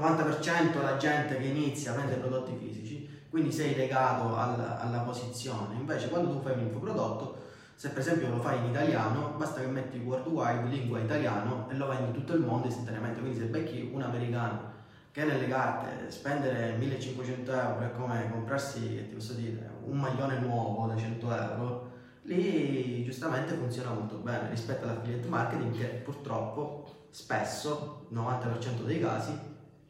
90% 0.00 0.72
della 0.72 0.96
gente 0.96 1.36
che 1.36 1.44
inizia 1.44 1.92
vende 1.92 2.14
prodotti 2.14 2.56
fisici, 2.58 3.06
quindi 3.28 3.52
sei 3.52 3.74
legato 3.76 4.34
alla, 4.34 4.80
alla 4.80 5.00
posizione. 5.00 5.74
Invece 5.74 6.08
quando 6.08 6.30
tu 6.30 6.40
fai 6.40 6.54
un 6.54 6.60
infoprodotto 6.60 7.43
se 7.74 7.88
per 7.88 7.98
esempio 7.98 8.30
lo 8.30 8.40
fai 8.40 8.58
in 8.58 8.66
italiano, 8.66 9.34
basta 9.36 9.60
che 9.60 9.66
metti 9.66 9.98
worldwide, 9.98 10.68
lingua 10.68 11.00
italiano 11.00 11.68
e 11.70 11.74
lo 11.74 11.88
vendi 11.88 12.06
in 12.06 12.12
tutto 12.12 12.34
il 12.34 12.40
mondo 12.40 12.68
istantaneamente. 12.68 13.20
Quindi 13.20 13.38
se 13.38 13.46
becchi 13.46 13.90
un 13.92 14.02
americano 14.02 14.72
che 15.10 15.24
nelle 15.24 15.46
carte 15.48 16.10
spendere 16.10 16.72
1500 16.72 17.52
euro 17.52 17.80
è 17.80 17.92
come 17.92 18.28
comprarsi, 18.30 19.06
ti 19.08 19.14
posso 19.14 19.34
dire, 19.34 19.70
un 19.84 19.98
maglione 19.98 20.38
nuovo 20.38 20.86
da 20.86 20.96
100 20.96 21.36
euro, 21.36 21.92
lì 22.22 23.04
giustamente 23.04 23.54
funziona 23.54 23.90
molto 23.90 24.16
bene 24.16 24.48
rispetto 24.50 24.84
all'affiliate 24.84 25.28
marketing 25.28 25.76
che 25.76 25.84
purtroppo 25.86 27.06
spesso, 27.10 28.06
90% 28.12 28.82
dei 28.84 29.00
casi, 29.00 29.38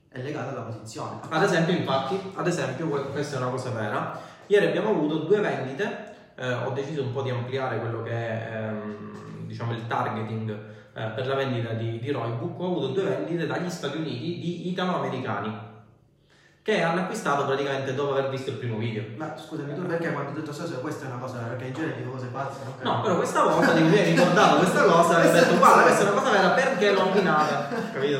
è 0.08 0.20
legato 0.20 0.50
alla 0.50 0.62
posizione. 0.62 1.20
Ad 1.28 1.42
esempio, 1.42 1.74
infatti, 1.74 2.20
ad 2.34 2.46
esempio, 2.46 2.88
questa 3.10 3.36
è 3.36 3.40
una 3.40 3.50
cosa 3.50 3.70
vera, 3.70 4.18
ieri 4.46 4.66
abbiamo 4.66 4.90
avuto 4.90 5.20
due 5.20 5.40
vendite 5.40 6.13
eh, 6.36 6.52
ho 6.52 6.70
deciso 6.70 7.02
un 7.02 7.12
po' 7.12 7.22
di 7.22 7.30
ampliare 7.30 7.78
quello 7.78 8.02
che 8.02 8.10
è 8.10 8.50
ehm, 8.52 9.46
diciamo 9.46 9.72
il 9.72 9.86
targeting 9.86 10.50
eh, 10.94 11.06
per 11.14 11.26
la 11.26 11.34
vendita 11.34 11.72
di, 11.72 11.98
di 11.98 12.10
Roybook. 12.10 12.60
Ho 12.60 12.66
avuto 12.66 12.88
due 12.88 13.04
vendite 13.04 13.46
dagli 13.46 13.70
Stati 13.70 13.96
Uniti 13.96 14.38
di 14.40 14.68
italo-americani 14.70 15.72
che 16.64 16.80
hanno 16.80 17.02
acquistato 17.02 17.44
praticamente 17.44 17.94
dopo 17.94 18.12
aver 18.12 18.30
visto 18.30 18.48
il 18.48 18.56
primo 18.56 18.78
video. 18.78 19.04
Ma 19.16 19.36
scusami, 19.36 19.74
tu 19.74 19.84
perché 19.84 20.10
quando 20.12 20.30
ho 20.30 20.34
detto 20.34 20.50
so, 20.50 20.64
questa 20.80 21.04
è 21.04 21.08
una 21.08 21.18
cosa, 21.18 21.40
perché 21.40 21.66
in 21.66 21.74
genere 21.74 21.96
dico 21.98 22.12
cose 22.12 22.28
pazze, 22.28 22.60
no? 22.64 22.90
No, 22.90 23.00
però 23.02 23.16
questa 23.16 23.42
volta 23.42 23.74
ti 23.74 23.82
mi 23.82 23.98
hai 23.98 24.14
ricordato 24.14 24.56
questa 24.56 24.82
cosa 24.84 25.22
e 25.22 25.26
hai 25.26 25.32
detto 25.34 25.58
guarda 25.58 25.82
questa 25.82 26.00
è 26.00 26.10
una 26.10 26.20
cosa 26.22 26.30
vera 26.30 26.48
perché 26.50 26.92
l'ho 26.92 27.02
abbinata, 27.02 27.68
capito? 27.92 28.18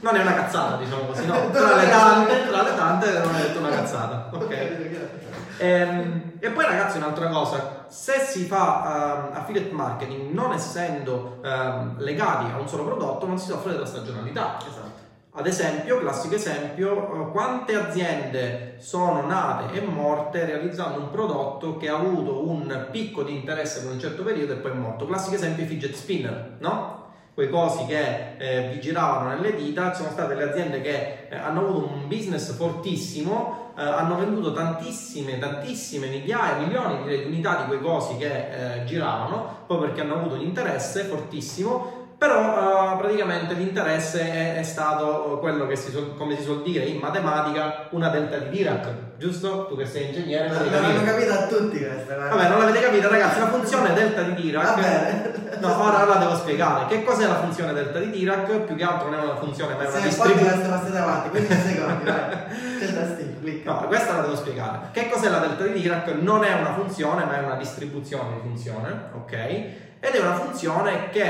Non 0.00 0.16
è 0.16 0.20
una 0.22 0.34
cazzata, 0.34 0.76
diciamo 0.78 1.02
così, 1.02 1.24
no? 1.24 1.50
Tra 1.52 1.76
le 1.76 1.88
tante, 1.88 2.48
tra 2.48 2.62
le 2.62 2.74
tante 2.74 3.12
non 3.12 3.32
ho 3.32 3.38
detto 3.38 3.58
una 3.60 3.70
cazzata, 3.70 4.28
ok? 4.32 4.90
Ehm, 5.58 6.21
E 6.44 6.50
poi 6.50 6.64
ragazzi 6.64 6.96
un'altra 6.96 7.28
cosa, 7.28 7.86
se 7.86 8.18
si 8.18 8.46
fa 8.46 9.30
uh, 9.30 9.36
affiliate 9.36 9.70
marketing 9.70 10.32
non 10.32 10.52
essendo 10.52 11.38
uh, 11.40 11.96
legati 11.98 12.50
a 12.50 12.58
un 12.58 12.66
solo 12.66 12.84
prodotto 12.84 13.28
non 13.28 13.38
si 13.38 13.46
soffre 13.46 13.70
della 13.70 13.86
stagionalità. 13.86 14.58
Esatto. 14.58 15.00
Ad 15.34 15.46
esempio, 15.46 16.00
classico 16.00 16.34
esempio, 16.34 17.30
quante 17.30 17.76
aziende 17.76 18.74
sono 18.78 19.24
nate 19.24 19.72
e 19.72 19.82
morte 19.82 20.44
realizzando 20.44 20.98
un 20.98 21.10
prodotto 21.10 21.76
che 21.76 21.88
ha 21.88 21.94
avuto 21.94 22.48
un 22.48 22.88
picco 22.90 23.22
di 23.22 23.36
interesse 23.36 23.82
per 23.82 23.92
un 23.92 24.00
certo 24.00 24.24
periodo 24.24 24.54
e 24.54 24.56
poi 24.56 24.72
è 24.72 24.74
morto. 24.74 25.06
Classico 25.06 25.36
esempio 25.36 25.62
i 25.62 25.68
fidget 25.68 25.94
spinner, 25.94 26.56
no? 26.58 27.02
quei 27.34 27.48
cosi 27.48 27.86
che 27.86 28.36
eh, 28.36 28.68
vi 28.72 28.80
giravano 28.80 29.28
nelle 29.28 29.54
dita, 29.54 29.94
sono 29.94 30.10
state 30.10 30.34
le 30.34 30.50
aziende 30.50 30.80
che 30.82 31.28
eh, 31.30 31.36
hanno 31.36 31.60
avuto 31.60 31.86
un 31.86 32.08
business 32.08 32.54
fortissimo, 32.54 33.61
eh, 33.76 33.82
hanno 33.82 34.16
venduto 34.16 34.52
tantissime, 34.52 35.38
tantissime 35.38 36.08
migliaia, 36.08 36.56
milioni 36.56 37.04
di 37.04 37.24
unità 37.24 37.56
di 37.56 37.64
quei 37.66 37.80
cosi 37.80 38.16
che 38.16 38.80
eh, 38.80 38.84
giravano, 38.84 39.64
proprio 39.66 39.88
perché 39.88 40.02
hanno 40.02 40.16
avuto 40.16 40.34
un 40.34 40.42
interesse 40.42 41.04
fortissimo 41.04 42.01
però 42.22 42.92
uh, 42.92 42.98
praticamente 42.98 43.54
l'interesse 43.54 44.20
è, 44.20 44.54
è, 44.54 44.62
stato 44.62 45.38
quello 45.40 45.66
che 45.66 45.74
si 45.74 45.90
suol, 45.90 46.14
come 46.16 46.36
si 46.36 46.42
suol 46.42 46.62
dire 46.62 46.84
in 46.84 46.98
matematica 46.98 47.88
una 47.90 48.10
delta 48.10 48.38
di 48.38 48.48
Dirac 48.50 48.86
giusto? 49.18 49.66
tu 49.66 49.76
che 49.76 49.86
sei 49.86 50.06
ingegnere 50.06 50.48
ma 50.48 50.62
l'hanno 50.62 51.02
capito. 51.02 51.32
a 51.32 51.46
tutti 51.46 51.78
questa 51.78 52.14
vabbè 52.14 52.48
non 52.48 52.60
l'avete 52.60 52.80
capito 52.80 53.08
ragazzi 53.08 53.40
la 53.40 53.48
funzione 53.48 53.92
delta 53.92 54.22
di 54.22 54.34
Dirac 54.40 54.66
vabbè. 54.66 55.32
no 55.58 55.84
ora 55.84 56.04
la 56.04 56.14
devo 56.14 56.36
spiegare. 56.36 56.86
Che 56.86 57.02
cos'è 57.02 57.26
la 57.26 57.40
funzione 57.40 57.72
delta 57.72 57.98
di 57.98 58.10
Dirac? 58.10 58.60
Più 58.60 58.76
che 58.76 58.84
altro 58.84 59.10
non 59.10 59.18
è 59.18 59.22
una 59.24 59.36
funzione 59.36 59.74
ma 59.74 59.82
è 59.82 59.88
una 59.88 59.98
distribuzione 59.98 60.68
passate 60.68 60.98
avanti 60.98 61.28
15 61.28 61.60
secondi 61.60 62.04
c'è 62.04 62.84
il 62.84 62.94
tastino 62.94 63.30
clicca. 63.40 63.72
No 63.72 63.86
questa 63.88 64.14
la 64.14 64.20
devo 64.20 64.36
spiegare. 64.36 64.78
Che 64.92 65.08
cos'è 65.08 65.28
la 65.28 65.38
delta 65.38 65.64
di 65.64 65.72
Dirac? 65.72 66.06
Non 66.20 66.44
è 66.44 66.52
una 66.52 66.74
funzione 66.74 67.24
ma 67.24 67.36
è 67.36 67.42
una 67.42 67.56
distribuzione 67.56 68.34
di 68.34 68.40
funzione 68.42 69.10
ok 69.14 69.90
ed 70.04 70.14
è 70.14 70.18
una 70.18 70.34
funzione 70.34 71.10
che 71.10 71.20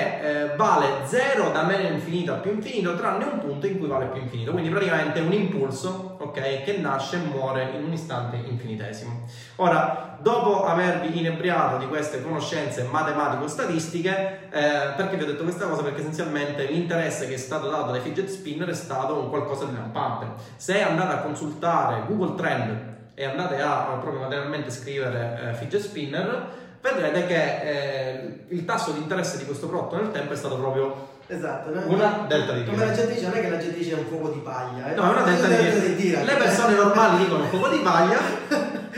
eh, 0.52 0.56
vale 0.56 1.04
0 1.04 1.50
da 1.50 1.62
meno 1.62 1.88
infinito 1.88 2.32
a 2.32 2.37
più 2.37 2.52
infinito 2.52 2.96
tranne 2.96 3.24
un 3.24 3.38
punto 3.38 3.66
in 3.66 3.78
cui 3.78 3.87
vale 3.87 4.06
più 4.06 4.22
infinito. 4.22 4.52
Quindi 4.52 4.70
praticamente 4.70 5.18
è 5.18 5.22
un 5.22 5.35
impulso 5.35 6.16
ok 6.18 6.62
che 6.62 6.78
nasce 6.78 7.16
e 7.16 7.18
muore 7.18 7.68
in 7.74 7.85
un 7.85 7.92
istante 7.92 8.37
infinitesimo. 8.37 9.26
Ora 9.56 10.16
dopo 10.22 10.64
avervi 10.64 11.18
inebriato 11.18 11.76
di 11.76 11.87
queste 11.87 12.22
conoscenze 12.22 12.85
matematico-statistiche 12.85 14.48
eh, 14.50 14.92
perché 14.96 15.16
vi 15.16 15.24
ho 15.24 15.26
detto 15.26 15.42
questa 15.42 15.66
cosa? 15.66 15.82
perché 15.82 16.00
essenzialmente 16.00 16.64
l'interesse 16.64 17.28
che 17.28 17.35
è 17.35 17.38
stato 17.38 17.68
dato 17.68 17.90
dai 17.90 18.00
fidget 18.00 18.28
spinner 18.28 18.70
è 18.70 18.74
stato 18.74 19.18
un 19.18 19.28
qualcosa 19.28 19.66
di 19.66 19.74
lampante. 19.74 20.28
Se 20.56 20.80
andate 20.80 21.12
a 21.12 21.18
consultare 21.18 22.04
Google 22.06 22.37
Trend 22.37 22.90
e 23.12 23.24
andate 23.26 23.61
a 23.61 23.98
proprio 24.00 24.22
materialmente 24.22 24.70
scrivere 24.70 25.50
eh, 25.50 25.54
fidget 25.56 25.82
spinner 25.82 26.61
vedrete 26.83 27.27
che 27.27 27.61
eh, 27.62 28.45
il 28.49 28.64
tasso 28.64 28.90
di 28.90 28.99
interesse 28.99 29.38
di 29.38 29.47
questo 29.47 29.68
prodotto 29.68 29.97
nel 29.97 30.11
tempo 30.11 30.33
è 30.33 30.37
stato 30.37 30.57
proprio 30.57 31.11
Esatto, 31.27 31.71
una 31.87 32.27
delta 32.29 32.53
di 32.53 32.64
tira. 32.64 32.73
Come 32.73 32.87
la 32.87 32.92
gente 32.92 33.14
dice, 33.14 33.27
non 33.27 33.37
è 33.37 33.40
che 33.40 33.49
la 33.49 33.57
gente 33.57 33.79
dice 33.79 33.92
è 33.92 33.99
un 33.99 34.05
fuoco 34.07 34.29
di 34.29 34.40
paglia. 34.40 34.92
Eh? 34.92 34.95
No, 34.95 35.05
è 35.05 35.09
una 35.09 35.23
delta, 35.23 35.47
di, 35.47 35.55
delta 35.55 35.87
di 35.87 35.97
tira. 35.97 36.23
Le 36.25 36.35
persone 36.35 36.75
normali 36.75 37.25
dicono 37.25 37.45
fuoco 37.45 37.68
di 37.68 37.79
paglia. 37.79 38.18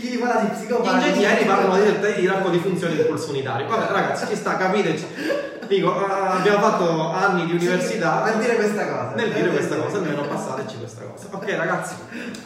Gli 0.00 0.16
malati 0.18 0.46
psicopatici. 0.46 0.94
Gli 0.94 1.14
ingegneri 1.14 1.44
parlano 1.46 1.74
di 1.76 1.82
delta 1.82 2.06
di 2.06 2.14
tira 2.14 2.34
con 2.34 2.52
di 2.52 2.58
funzioni 2.58 2.94
di 2.94 3.00
impulso 3.00 3.30
unitario. 3.30 3.66
Vabbè, 3.66 3.92
ragazzi, 3.92 4.26
ci 4.28 4.36
sta, 4.36 4.56
capite? 4.56 4.98
Dico, 5.66 6.06
ah, 6.06 6.34
abbiamo 6.34 6.60
fatto 6.60 7.10
anni 7.10 7.46
di 7.46 7.52
università. 7.52 8.30
Sì, 8.30 8.38
dire 8.38 8.54
questa 8.54 8.86
cosa. 8.86 9.12
Nel 9.16 9.32
dire 9.32 9.48
questa 9.48 9.76
cosa, 9.76 9.96
almeno 9.96 10.22
passateci 10.22 10.78
questa 10.78 11.02
cosa. 11.02 11.26
Ok, 11.30 11.56
ragazzi, 11.56 11.94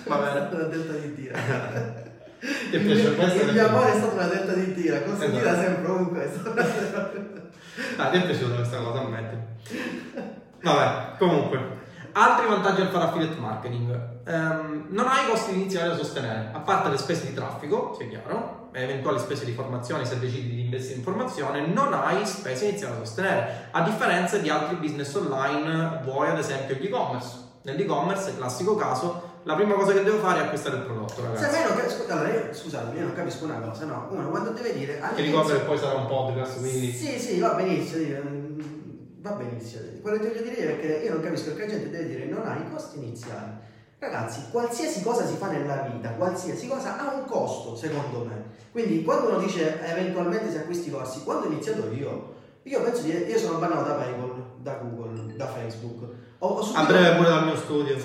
va 0.04 0.16
bene. 0.16 0.48
La 0.56 0.64
delta 0.64 0.92
di 0.92 1.14
tira. 1.14 2.02
Ti 2.70 2.78
piace 2.78 3.14
questo? 3.14 3.42
Il 3.42 3.52
mio 3.52 3.68
amore 3.68 3.92
è 3.92 3.96
stata 3.96 4.12
una 4.12 4.26
delta 4.26 4.52
di 4.52 4.74
tira, 4.74 5.00
così 5.00 5.24
esatto. 5.24 5.60
sempre 5.60 5.90
ovunque. 5.90 6.32
ah, 7.96 8.08
ti 8.10 8.16
è 8.18 8.26
piaciuta 8.26 8.54
questa 8.56 8.76
cosa, 8.78 9.00
ammetti. 9.00 9.36
Vabbè, 10.62 11.16
comunque. 11.18 11.82
Altri 12.12 12.46
vantaggi 12.46 12.82
al 12.82 12.88
fare 12.88 13.04
affiliate 13.04 13.40
marketing. 13.40 14.12
Um, 14.26 14.86
non 14.90 15.08
hai 15.08 15.26
costi 15.28 15.52
iniziali 15.54 15.88
da 15.88 15.96
sostenere, 15.96 16.50
a 16.52 16.60
parte 16.60 16.90
le 16.90 16.98
spese 16.98 17.26
di 17.26 17.34
traffico, 17.34 17.94
sia 17.98 18.06
chiaro, 18.08 18.68
e 18.72 18.82
eventuali 18.82 19.18
spese 19.18 19.44
di 19.44 19.52
formazione 19.52 20.04
se 20.04 20.18
decidi 20.18 20.54
di 20.54 20.60
investire 20.64 20.98
in 20.98 21.02
formazione, 21.02 21.66
non 21.66 21.92
hai 21.92 22.24
spese 22.26 22.66
iniziali 22.66 22.92
da 22.92 23.04
sostenere, 23.04 23.68
a 23.70 23.82
differenza 23.82 24.36
di 24.38 24.50
altri 24.50 24.76
business 24.76 25.14
online, 25.14 26.00
vuoi 26.04 26.28
ad 26.28 26.38
esempio 26.38 26.76
l'e-commerce. 26.78 27.42
Nell'e-commerce, 27.62 28.36
classico 28.36 28.76
caso, 28.76 29.33
la 29.44 29.54
prima 29.54 29.74
cosa 29.74 29.92
che 29.92 30.02
devo 30.02 30.18
fare 30.18 30.40
è 30.40 30.44
acquistare 30.44 30.76
il 30.76 30.82
prodotto, 30.82 31.22
ragazzi. 31.22 31.54
Se 31.54 31.64
non 31.64 31.76
capisco, 31.76 32.04
allora 32.08 32.28
io, 32.28 32.54
scusate, 32.54 32.96
io 32.96 33.02
non 33.02 33.14
capisco 33.14 33.44
una 33.44 33.58
cosa, 33.58 33.84
no? 33.84 34.08
Uno 34.10 34.30
quando 34.30 34.50
deve 34.50 34.74
dire. 34.74 35.00
Che 35.14 35.22
ricordo 35.22 35.52
che 35.52 35.60
poi 35.60 35.78
sarà 35.78 35.98
un 35.98 36.06
podcast, 36.06 36.58
quindi. 36.58 36.92
Sì, 36.92 37.18
sì, 37.18 37.38
va 37.38 37.54
benissimo. 37.54 38.20
Mm, 38.22 38.60
va 39.20 39.30
benissimo. 39.32 39.82
Quello 40.00 40.18
che 40.18 40.28
voglio 40.28 40.42
dire 40.42 40.72
è 40.72 40.80
che 40.80 41.04
io 41.04 41.12
non 41.12 41.22
capisco 41.22 41.52
perché 41.52 41.66
la 41.66 41.72
gente 41.72 41.90
deve 41.90 42.06
dire 42.08 42.24
non 42.24 42.46
ha 42.46 42.56
i 42.56 42.70
costi 42.70 42.98
iniziali. 42.98 43.52
Ragazzi, 43.98 44.40
qualsiasi 44.50 45.02
cosa 45.02 45.26
si 45.26 45.36
fa 45.36 45.48
nella 45.48 45.88
vita, 45.92 46.10
qualsiasi 46.10 46.66
cosa 46.66 46.98
ha 46.98 47.14
un 47.14 47.24
costo, 47.26 47.76
secondo 47.76 48.24
me. 48.24 48.44
Quindi 48.72 49.02
quando 49.02 49.28
uno 49.28 49.38
dice 49.38 49.80
eventualmente 49.82 50.50
si 50.50 50.56
acquisti 50.56 50.88
i 50.88 50.90
corsi, 50.90 51.22
quando 51.22 51.46
ho 51.46 51.50
iniziato 51.50 51.90
io, 51.92 52.34
io 52.64 52.82
penso 52.82 53.02
di 53.02 53.10
io 53.10 53.38
sono 53.38 53.58
bannato 53.58 53.88
da 53.88 53.94
PayPal, 53.94 54.42
da 54.58 54.74
Google, 54.82 55.36
da 55.36 55.46
Facebook. 55.46 56.02
Ho, 56.38 56.62
subito... 56.62 56.80
A 56.80 56.84
breve 56.86 57.16
pure 57.16 57.28
dal 57.28 57.44
mio 57.44 57.56
studio. 57.56 57.96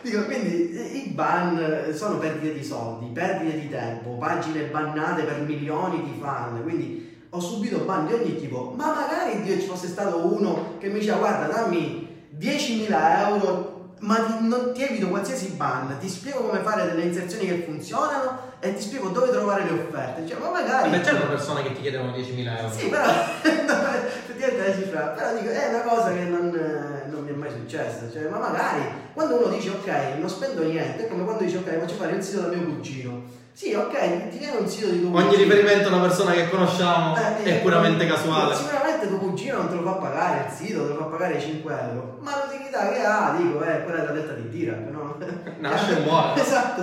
Dico, 0.00 0.24
quindi 0.24 1.04
i 1.04 1.10
ban 1.10 1.92
sono 1.92 2.18
perdite 2.18 2.54
di 2.54 2.64
soldi, 2.64 3.06
perdite 3.06 3.60
di 3.60 3.68
tempo, 3.68 4.16
pagine 4.16 4.64
bannate 4.64 5.22
per 5.22 5.40
milioni 5.40 6.02
di 6.04 6.18
fan, 6.20 6.62
quindi 6.62 7.26
ho 7.30 7.40
subito 7.40 7.80
ban 7.80 8.06
di 8.06 8.14
ogni 8.14 8.36
tipo, 8.36 8.72
ma 8.76 8.94
magari 8.94 9.42
Dio 9.42 9.58
ci 9.58 9.66
fosse 9.66 9.88
stato 9.88 10.32
uno 10.32 10.76
che 10.78 10.88
mi 10.88 11.00
diceva 11.00 11.18
guarda 11.18 11.52
dammi 11.52 12.06
10.000 12.38 13.28
euro 13.28 13.77
ma 14.00 14.16
ti, 14.16 14.46
non, 14.46 14.72
ti 14.72 14.82
evito 14.82 15.08
qualsiasi 15.08 15.54
ban, 15.56 15.96
ti 15.98 16.08
spiego 16.08 16.40
come 16.40 16.60
fare 16.60 16.86
delle 16.86 17.02
inserzioni 17.02 17.46
che 17.46 17.62
funzionano 17.64 18.46
e 18.60 18.74
ti 18.74 18.82
spiego 18.82 19.08
dove 19.08 19.30
trovare 19.30 19.64
le 19.64 19.70
offerte. 19.70 20.26
Cioè, 20.26 20.38
ma 20.38 20.50
magari. 20.50 20.90
Ma 20.90 21.00
c'erano 21.00 21.28
persone 21.28 21.62
che 21.62 21.72
ti 21.72 21.80
chiedevano 21.80 22.12
10.000 22.12 22.56
euro. 22.58 22.70
Sì, 22.70 22.88
però 22.88 23.04
effettivamente 23.42 24.68
la 24.68 24.74
cifra. 24.74 25.00
Però 25.08 25.38
dico, 25.38 25.50
è 25.50 25.68
una 25.68 25.80
cosa 25.82 26.12
che 26.12 26.22
non, 26.24 27.04
non, 27.10 27.24
mi 27.24 27.30
è 27.30 27.34
mai 27.34 27.50
successa. 27.50 28.10
Cioè, 28.10 28.28
ma 28.28 28.38
magari 28.38 28.82
quando 29.12 29.36
uno 29.36 29.54
dice 29.54 29.70
ok, 29.70 30.18
non 30.18 30.28
spendo 30.28 30.62
niente, 30.64 31.06
è 31.06 31.08
come 31.08 31.24
quando 31.24 31.44
dice 31.44 31.58
ok, 31.58 31.78
faccio 31.78 31.94
fare 31.94 32.16
il 32.16 32.22
sito 32.22 32.42
da 32.42 32.48
mio 32.48 32.64
cugino. 32.66 33.46
Sì, 33.58 33.74
ok, 33.74 34.28
ti 34.28 34.38
viene 34.38 34.58
un 34.58 34.68
sito 34.68 34.86
di 34.86 35.00
tuo 35.00 35.16
Ogni 35.16 35.30
cugino. 35.30 35.42
riferimento 35.42 35.88
a 35.88 35.92
una 35.94 36.02
persona 36.02 36.30
che 36.30 36.48
conosciamo 36.48 37.16
eh, 37.16 37.42
è 37.42 37.60
puramente 37.60 38.06
casuale. 38.06 38.54
Sicuramente 38.54 39.08
tuo 39.08 39.18
cugino 39.18 39.56
non 39.56 39.68
te 39.68 39.74
lo 39.74 39.82
fa 39.82 39.92
pagare 39.94 40.46
il 40.46 40.52
sito, 40.52 40.86
te 40.86 40.92
lo 40.92 40.98
fa 41.00 41.04
pagare 41.06 41.40
5 41.40 41.72
euro. 41.72 42.18
Ma 42.20 42.44
l'utilità 42.44 42.88
che 42.88 43.02
ha, 43.02 43.34
dico, 43.36 43.60
è 43.62 43.82
quella 43.82 44.02
della 44.02 44.12
detta 44.12 44.34
di 44.34 44.48
tira, 44.48 44.76
no? 44.76 45.16
Nasce 45.58 45.96
e 45.96 46.00
muore. 46.04 46.38
esatto. 46.40 46.82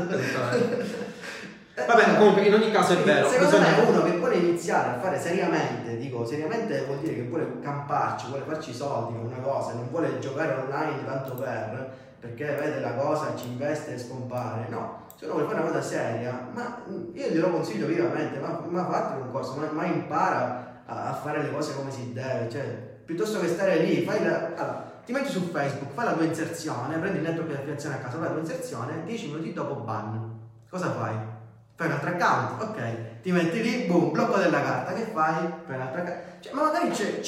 Va 1.87 1.95
bene, 1.95 2.17
comunque 2.17 2.41
in 2.43 2.53
ogni 2.53 2.71
caso 2.71 2.91
è 2.91 2.97
vero. 2.97 3.29
Secondo 3.29 3.57
bisogna... 3.57 3.77
me 3.77 3.89
uno 3.89 4.03
che 4.03 4.17
vuole 4.17 4.35
iniziare 4.35 4.89
a 4.89 4.99
fare 4.99 5.17
seriamente, 5.17 5.95
dico 5.95 6.25
seriamente 6.25 6.83
vuol 6.87 6.99
dire 6.99 7.15
che 7.15 7.23
vuole 7.23 7.59
camparci, 7.61 8.27
vuole 8.27 8.43
farci 8.45 8.73
soldi 8.73 9.13
con 9.17 9.27
una 9.27 9.41
cosa, 9.41 9.71
non 9.71 9.87
vuole 9.89 10.19
giocare 10.19 10.53
online 10.61 11.05
tanto 11.05 11.35
per, 11.35 11.93
perché 12.19 12.47
vede 12.47 12.81
la 12.81 12.95
cosa, 12.95 13.33
ci 13.33 13.47
investe 13.47 13.93
e 13.93 13.97
scompare. 13.97 14.65
No, 14.67 15.03
se 15.15 15.25
uno 15.25 15.33
vuole 15.33 15.47
fare 15.47 15.61
una 15.61 15.69
cosa 15.69 15.81
seria, 15.81 16.49
ma 16.53 16.83
io 17.13 17.27
glielo 17.29 17.49
consiglio 17.49 17.87
vivamente, 17.87 18.39
ma, 18.39 18.61
ma 18.67 18.85
fate 18.85 19.21
un 19.21 19.31
corso, 19.31 19.55
ma, 19.55 19.67
ma 19.71 19.85
impara 19.85 20.83
a, 20.85 21.09
a, 21.09 21.13
fare 21.13 21.41
le 21.41 21.51
cose 21.51 21.75
come 21.75 21.91
si 21.91 22.13
deve, 22.13 22.49
cioè 22.49 22.63
piuttosto 23.05 23.39
che 23.39 23.47
stare 23.47 23.79
lì, 23.79 24.03
fai 24.03 24.23
la... 24.23 24.47
Allora, 24.55 24.93
ti 25.05 25.11
metti 25.11 25.29
su 25.29 25.49
Facebook, 25.51 25.93
fai 25.93 26.05
la 26.05 26.13
tua 26.13 26.25
inserzione, 26.25 26.97
prendi 26.97 27.19
il 27.19 27.23
network 27.23 27.47
di 27.47 27.53
affiliazione 27.53 27.95
a 27.95 27.99
casa, 27.99 28.17
fai 28.17 28.25
la 28.25 28.31
tua 28.31 28.39
inserzione, 28.39 29.03
10 29.03 29.27
minuti 29.27 29.53
dopo 29.53 29.75
ban. 29.75 30.33
Cosa 30.69 30.91
fai? 30.91 31.33
fai 31.75 31.87
un 31.87 31.93
altro 31.93 32.09
account, 32.09 32.61
ok, 32.61 33.21
ti 33.21 33.31
metti 33.31 33.61
lì, 33.61 33.85
boom, 33.85 34.11
blocco 34.11 34.37
della 34.37 34.61
carta, 34.61 34.93
che 34.93 35.03
fai? 35.13 35.35
Fai 35.65 35.75
un 35.75 35.81
altro 35.81 36.01
account. 36.01 36.19
Cioè, 36.39 36.53
ma 36.53 36.63
magari 36.63 36.93
ci, 36.93 37.21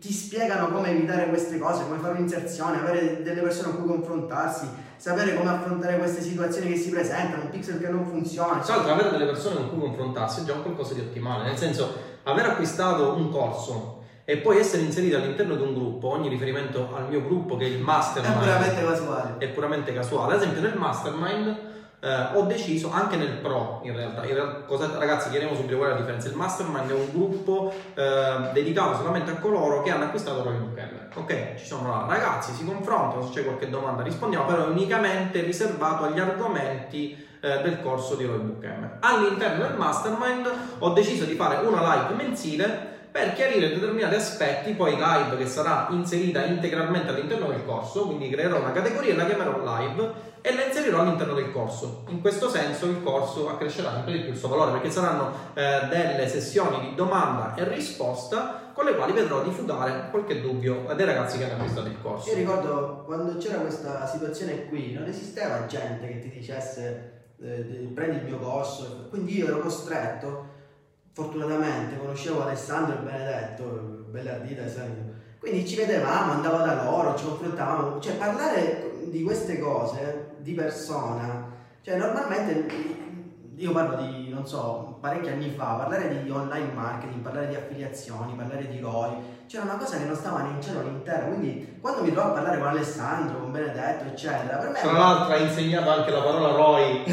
ti 0.00 0.12
spiegano 0.12 0.70
come 0.70 0.90
evitare 0.90 1.28
queste 1.28 1.58
cose, 1.58 1.82
come 1.84 1.98
fare 1.98 2.14
un'inserzione, 2.14 2.78
avere 2.78 3.22
delle 3.22 3.42
persone 3.42 3.74
con 3.74 3.82
cui 3.82 3.96
confrontarsi, 3.96 4.66
sapere 4.96 5.36
come 5.36 5.50
affrontare 5.50 5.98
queste 5.98 6.22
situazioni 6.22 6.68
che 6.68 6.76
si 6.76 6.88
presentano, 6.88 7.42
un 7.42 7.50
pixel 7.50 7.78
che 7.78 7.88
non 7.88 8.06
funziona. 8.06 8.60
Tra 8.60 8.76
l'altro 8.76 8.92
avere 8.94 9.10
delle 9.10 9.26
persone 9.26 9.56
con 9.56 9.68
cui 9.68 9.80
confrontarsi 9.80 10.40
è 10.40 10.44
già 10.44 10.54
qualcosa 10.54 10.94
di 10.94 11.00
ottimale, 11.00 11.44
nel 11.44 11.58
senso 11.58 11.92
aver 12.22 12.46
acquistato 12.46 13.12
un 13.12 13.30
corso 13.30 14.04
e 14.24 14.38
poi 14.38 14.58
essere 14.58 14.82
inserito 14.82 15.16
all'interno 15.16 15.54
di 15.56 15.62
un 15.62 15.74
gruppo, 15.74 16.08
ogni 16.08 16.28
riferimento 16.28 16.94
al 16.94 17.08
mio 17.08 17.22
gruppo 17.22 17.56
che 17.56 17.66
è 17.66 17.68
il 17.68 17.80
mastermind 17.80 18.36
è 18.36 18.38
puramente 18.38 18.84
casuale. 18.84 19.34
È 19.36 19.48
puramente 19.48 19.92
casuale. 19.92 20.34
Ad 20.34 20.40
esempio 20.40 20.62
nel 20.62 20.78
mastermind 20.78 21.56
eh, 22.00 22.28
ho 22.34 22.42
deciso 22.42 22.90
anche 22.90 23.16
nel 23.16 23.38
pro 23.38 23.80
in 23.84 23.94
realtà, 23.94 24.24
in 24.24 24.34
realtà 24.34 24.60
cosa, 24.66 24.90
ragazzi 24.98 25.30
chiariamo 25.30 25.54
subito 25.54 25.76
qual 25.76 25.90
è 25.90 25.92
la 25.92 25.98
differenza. 25.98 26.28
Il 26.28 26.34
mastermind 26.34 26.90
è 26.90 26.94
un 26.94 27.10
gruppo 27.12 27.72
eh, 27.94 28.50
dedicato 28.52 28.96
solamente 28.96 29.30
a 29.30 29.34
coloro 29.34 29.82
che 29.82 29.90
hanno 29.90 30.04
acquistato 30.04 30.42
Roy 30.42 30.56
Bookkeller 30.56 31.08
ok 31.12 31.56
ci 31.56 31.66
sono 31.66 31.88
là 31.88 32.06
ragazzi 32.08 32.52
si 32.52 32.64
confrontano 32.64 33.26
se 33.26 33.32
c'è 33.32 33.44
qualche 33.44 33.68
domanda 33.68 34.02
rispondiamo 34.02 34.44
però 34.44 34.66
è 34.66 34.68
unicamente 34.68 35.40
riservato 35.42 36.04
agli 36.04 36.20
argomenti 36.20 37.26
eh, 37.40 37.62
del 37.62 37.80
corso 37.82 38.14
di 38.14 38.24
Roy 38.24 38.38
Book 38.38 38.64
M. 38.64 38.88
All'interno 39.00 39.66
del 39.66 39.76
mastermind 39.76 40.50
ho 40.78 40.90
deciso 40.90 41.24
di 41.24 41.34
fare 41.34 41.66
una 41.66 41.80
live 41.80 42.22
mensile 42.22 42.88
per 43.10 43.32
chiarire 43.32 43.70
determinati 43.70 44.14
aspetti, 44.14 44.72
poi 44.72 44.92
live 44.92 45.36
che 45.36 45.46
sarà 45.46 45.88
inserita 45.90 46.44
integralmente 46.44 47.10
all'interno 47.10 47.48
del 47.48 47.64
corso, 47.64 48.06
quindi 48.06 48.30
creerò 48.30 48.60
una 48.60 48.70
categoria 48.70 49.14
e 49.14 49.16
la 49.16 49.24
chiamerò 49.24 49.78
live 49.78 50.12
e 50.42 50.54
la 50.54 50.64
inserirò 50.64 51.00
all'interno 51.00 51.34
del 51.34 51.52
corso. 51.52 52.04
In 52.08 52.20
questo 52.20 52.48
senso 52.48 52.86
il 52.86 53.02
corso 53.02 53.48
accrescerà 53.48 53.92
sempre 53.92 54.12
di 54.12 54.20
più 54.20 54.30
il 54.30 54.36
suo 54.36 54.48
valore 54.48 54.72
perché 54.72 54.90
saranno 54.90 55.32
eh, 55.54 55.86
delle 55.88 56.28
sessioni 56.28 56.80
di 56.80 56.94
domanda 56.94 57.54
e 57.54 57.68
risposta 57.68 58.70
con 58.72 58.84
le 58.84 58.94
quali 58.94 59.12
vedrò 59.12 59.42
di 59.42 59.50
fugare 59.50 60.08
qualche 60.10 60.40
dubbio 60.40 60.86
dei 60.94 61.04
ragazzi 61.04 61.38
che 61.38 61.44
hanno 61.44 61.54
acquistato 61.54 61.88
il 61.88 62.00
corso. 62.00 62.30
Io 62.30 62.36
ricordo 62.36 63.02
quando 63.04 63.36
c'era 63.36 63.58
questa 63.58 64.06
situazione 64.06 64.66
qui, 64.68 64.94
non 64.94 65.06
esisteva 65.06 65.66
gente 65.66 66.06
che 66.06 66.18
ti 66.20 66.30
dicesse 66.30 67.34
eh, 67.42 67.90
prendi 67.94 68.16
il 68.18 68.24
mio 68.24 68.38
corso, 68.38 69.08
quindi 69.10 69.36
io 69.36 69.46
ero 69.46 69.60
costretto, 69.60 70.46
fortunatamente 71.12 71.98
conoscevo 71.98 72.42
Alessandro 72.42 72.96
e 72.96 73.02
Benedetto, 73.02 73.64
bella 74.08 74.32
ardita 74.32 74.64
esempio, 74.64 75.12
quindi 75.38 75.66
ci 75.66 75.76
vedevamo, 75.76 76.32
andavo 76.32 76.58
da 76.58 76.84
loro, 76.84 77.16
ci 77.16 77.24
confrontavamo, 77.24 78.00
cioè 78.00 78.14
parlare 78.14 78.92
di 79.04 79.22
queste 79.22 79.58
cose 79.58 80.29
di 80.42 80.52
persona, 80.54 81.48
cioè 81.82 81.96
normalmente 81.96 82.98
io 83.60 83.72
parlo 83.72 83.96
di, 83.96 84.30
non 84.32 84.46
so, 84.46 84.96
parecchi 85.02 85.28
anni 85.28 85.52
fa, 85.54 85.74
parlare 85.74 86.22
di 86.22 86.30
online 86.30 86.72
marketing, 86.72 87.20
parlare 87.20 87.48
di 87.48 87.56
affiliazioni, 87.56 88.32
parlare 88.34 88.68
di 88.68 88.78
ROI, 88.80 89.16
c'era 89.46 89.64
una 89.64 89.76
cosa 89.76 89.98
che 89.98 90.04
non 90.04 90.16
stava 90.16 90.40
né 90.40 90.50
in 90.54 90.62
cielo 90.62 90.80
né 90.80 90.88
in 90.88 91.02
terra, 91.02 91.26
quindi 91.26 91.76
quando 91.78 92.02
mi 92.02 92.10
trovo 92.10 92.28
a 92.28 92.32
parlare 92.32 92.58
con 92.58 92.68
Alessandro, 92.68 93.40
con 93.40 93.52
Benedetto, 93.52 94.04
eccetera, 94.04 94.56
per 94.56 94.70
me... 94.70 94.80
Tra 94.80 94.92
l'altro 94.92 95.34
ha 95.34 95.36
insegnato 95.36 95.90
anche 95.90 96.10
la 96.10 96.22
parola 96.22 96.52
ROI 96.52 97.04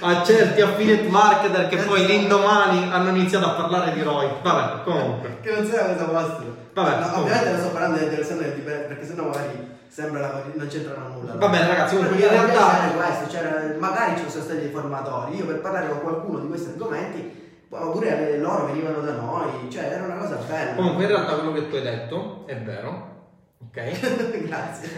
a 0.00 0.22
certi 0.24 0.60
affiliate 0.60 1.08
marketer 1.08 1.68
che 1.68 1.76
poi 1.76 2.04
l'indomani 2.04 2.90
hanno 2.90 3.10
iniziato 3.10 3.46
a 3.46 3.50
parlare 3.50 3.92
di 3.92 4.02
ROI. 4.02 4.28
Vabbè, 4.42 4.82
comunque. 4.82 5.38
che 5.40 5.52
non 5.52 5.66
sa 5.66 5.94
cosa 5.94 6.08
fosse. 6.08 6.44
Vabbè, 6.74 6.98
no, 6.98 7.20
ovviamente 7.20 7.50
non 7.50 7.60
sto 7.60 7.70
parlando 7.70 7.98
di 7.98 8.14
Alessandro 8.14 8.48
perché 8.64 9.06
sennò 9.06 9.26
magari 9.26 9.75
sembra 9.96 10.20
la, 10.20 10.42
non 10.52 10.66
c'entrano 10.68 11.08
nulla. 11.08 11.36
Va 11.36 11.48
bene 11.48 11.68
ragazzi, 11.68 11.96
comunque 11.96 12.20
in 12.20 12.28
realtà... 12.28 12.92
Questo, 12.94 13.30
cioè, 13.30 13.76
magari 13.78 14.20
ci 14.20 14.28
sono 14.28 14.44
stati 14.44 14.60
dei 14.60 14.70
formatori, 14.70 15.36
io 15.36 15.46
per 15.46 15.60
parlare 15.60 15.88
con 15.88 16.02
qualcuno 16.02 16.40
di 16.40 16.48
questi 16.48 16.68
argomenti 16.68 17.44
oppure 17.70 18.36
loro 18.36 18.66
venivano 18.66 19.00
da 19.00 19.12
noi, 19.12 19.70
cioè 19.70 19.84
era 19.84 20.04
una 20.04 20.16
cosa 20.16 20.36
bella. 20.46 20.74
Comunque 20.74 21.04
in 21.04 21.08
realtà 21.08 21.32
quello 21.36 21.52
che 21.52 21.68
tu 21.70 21.76
hai 21.76 21.82
detto 21.82 22.44
è 22.44 22.56
vero, 22.58 23.14
Ok? 23.58 24.46
Grazie. 24.48 24.88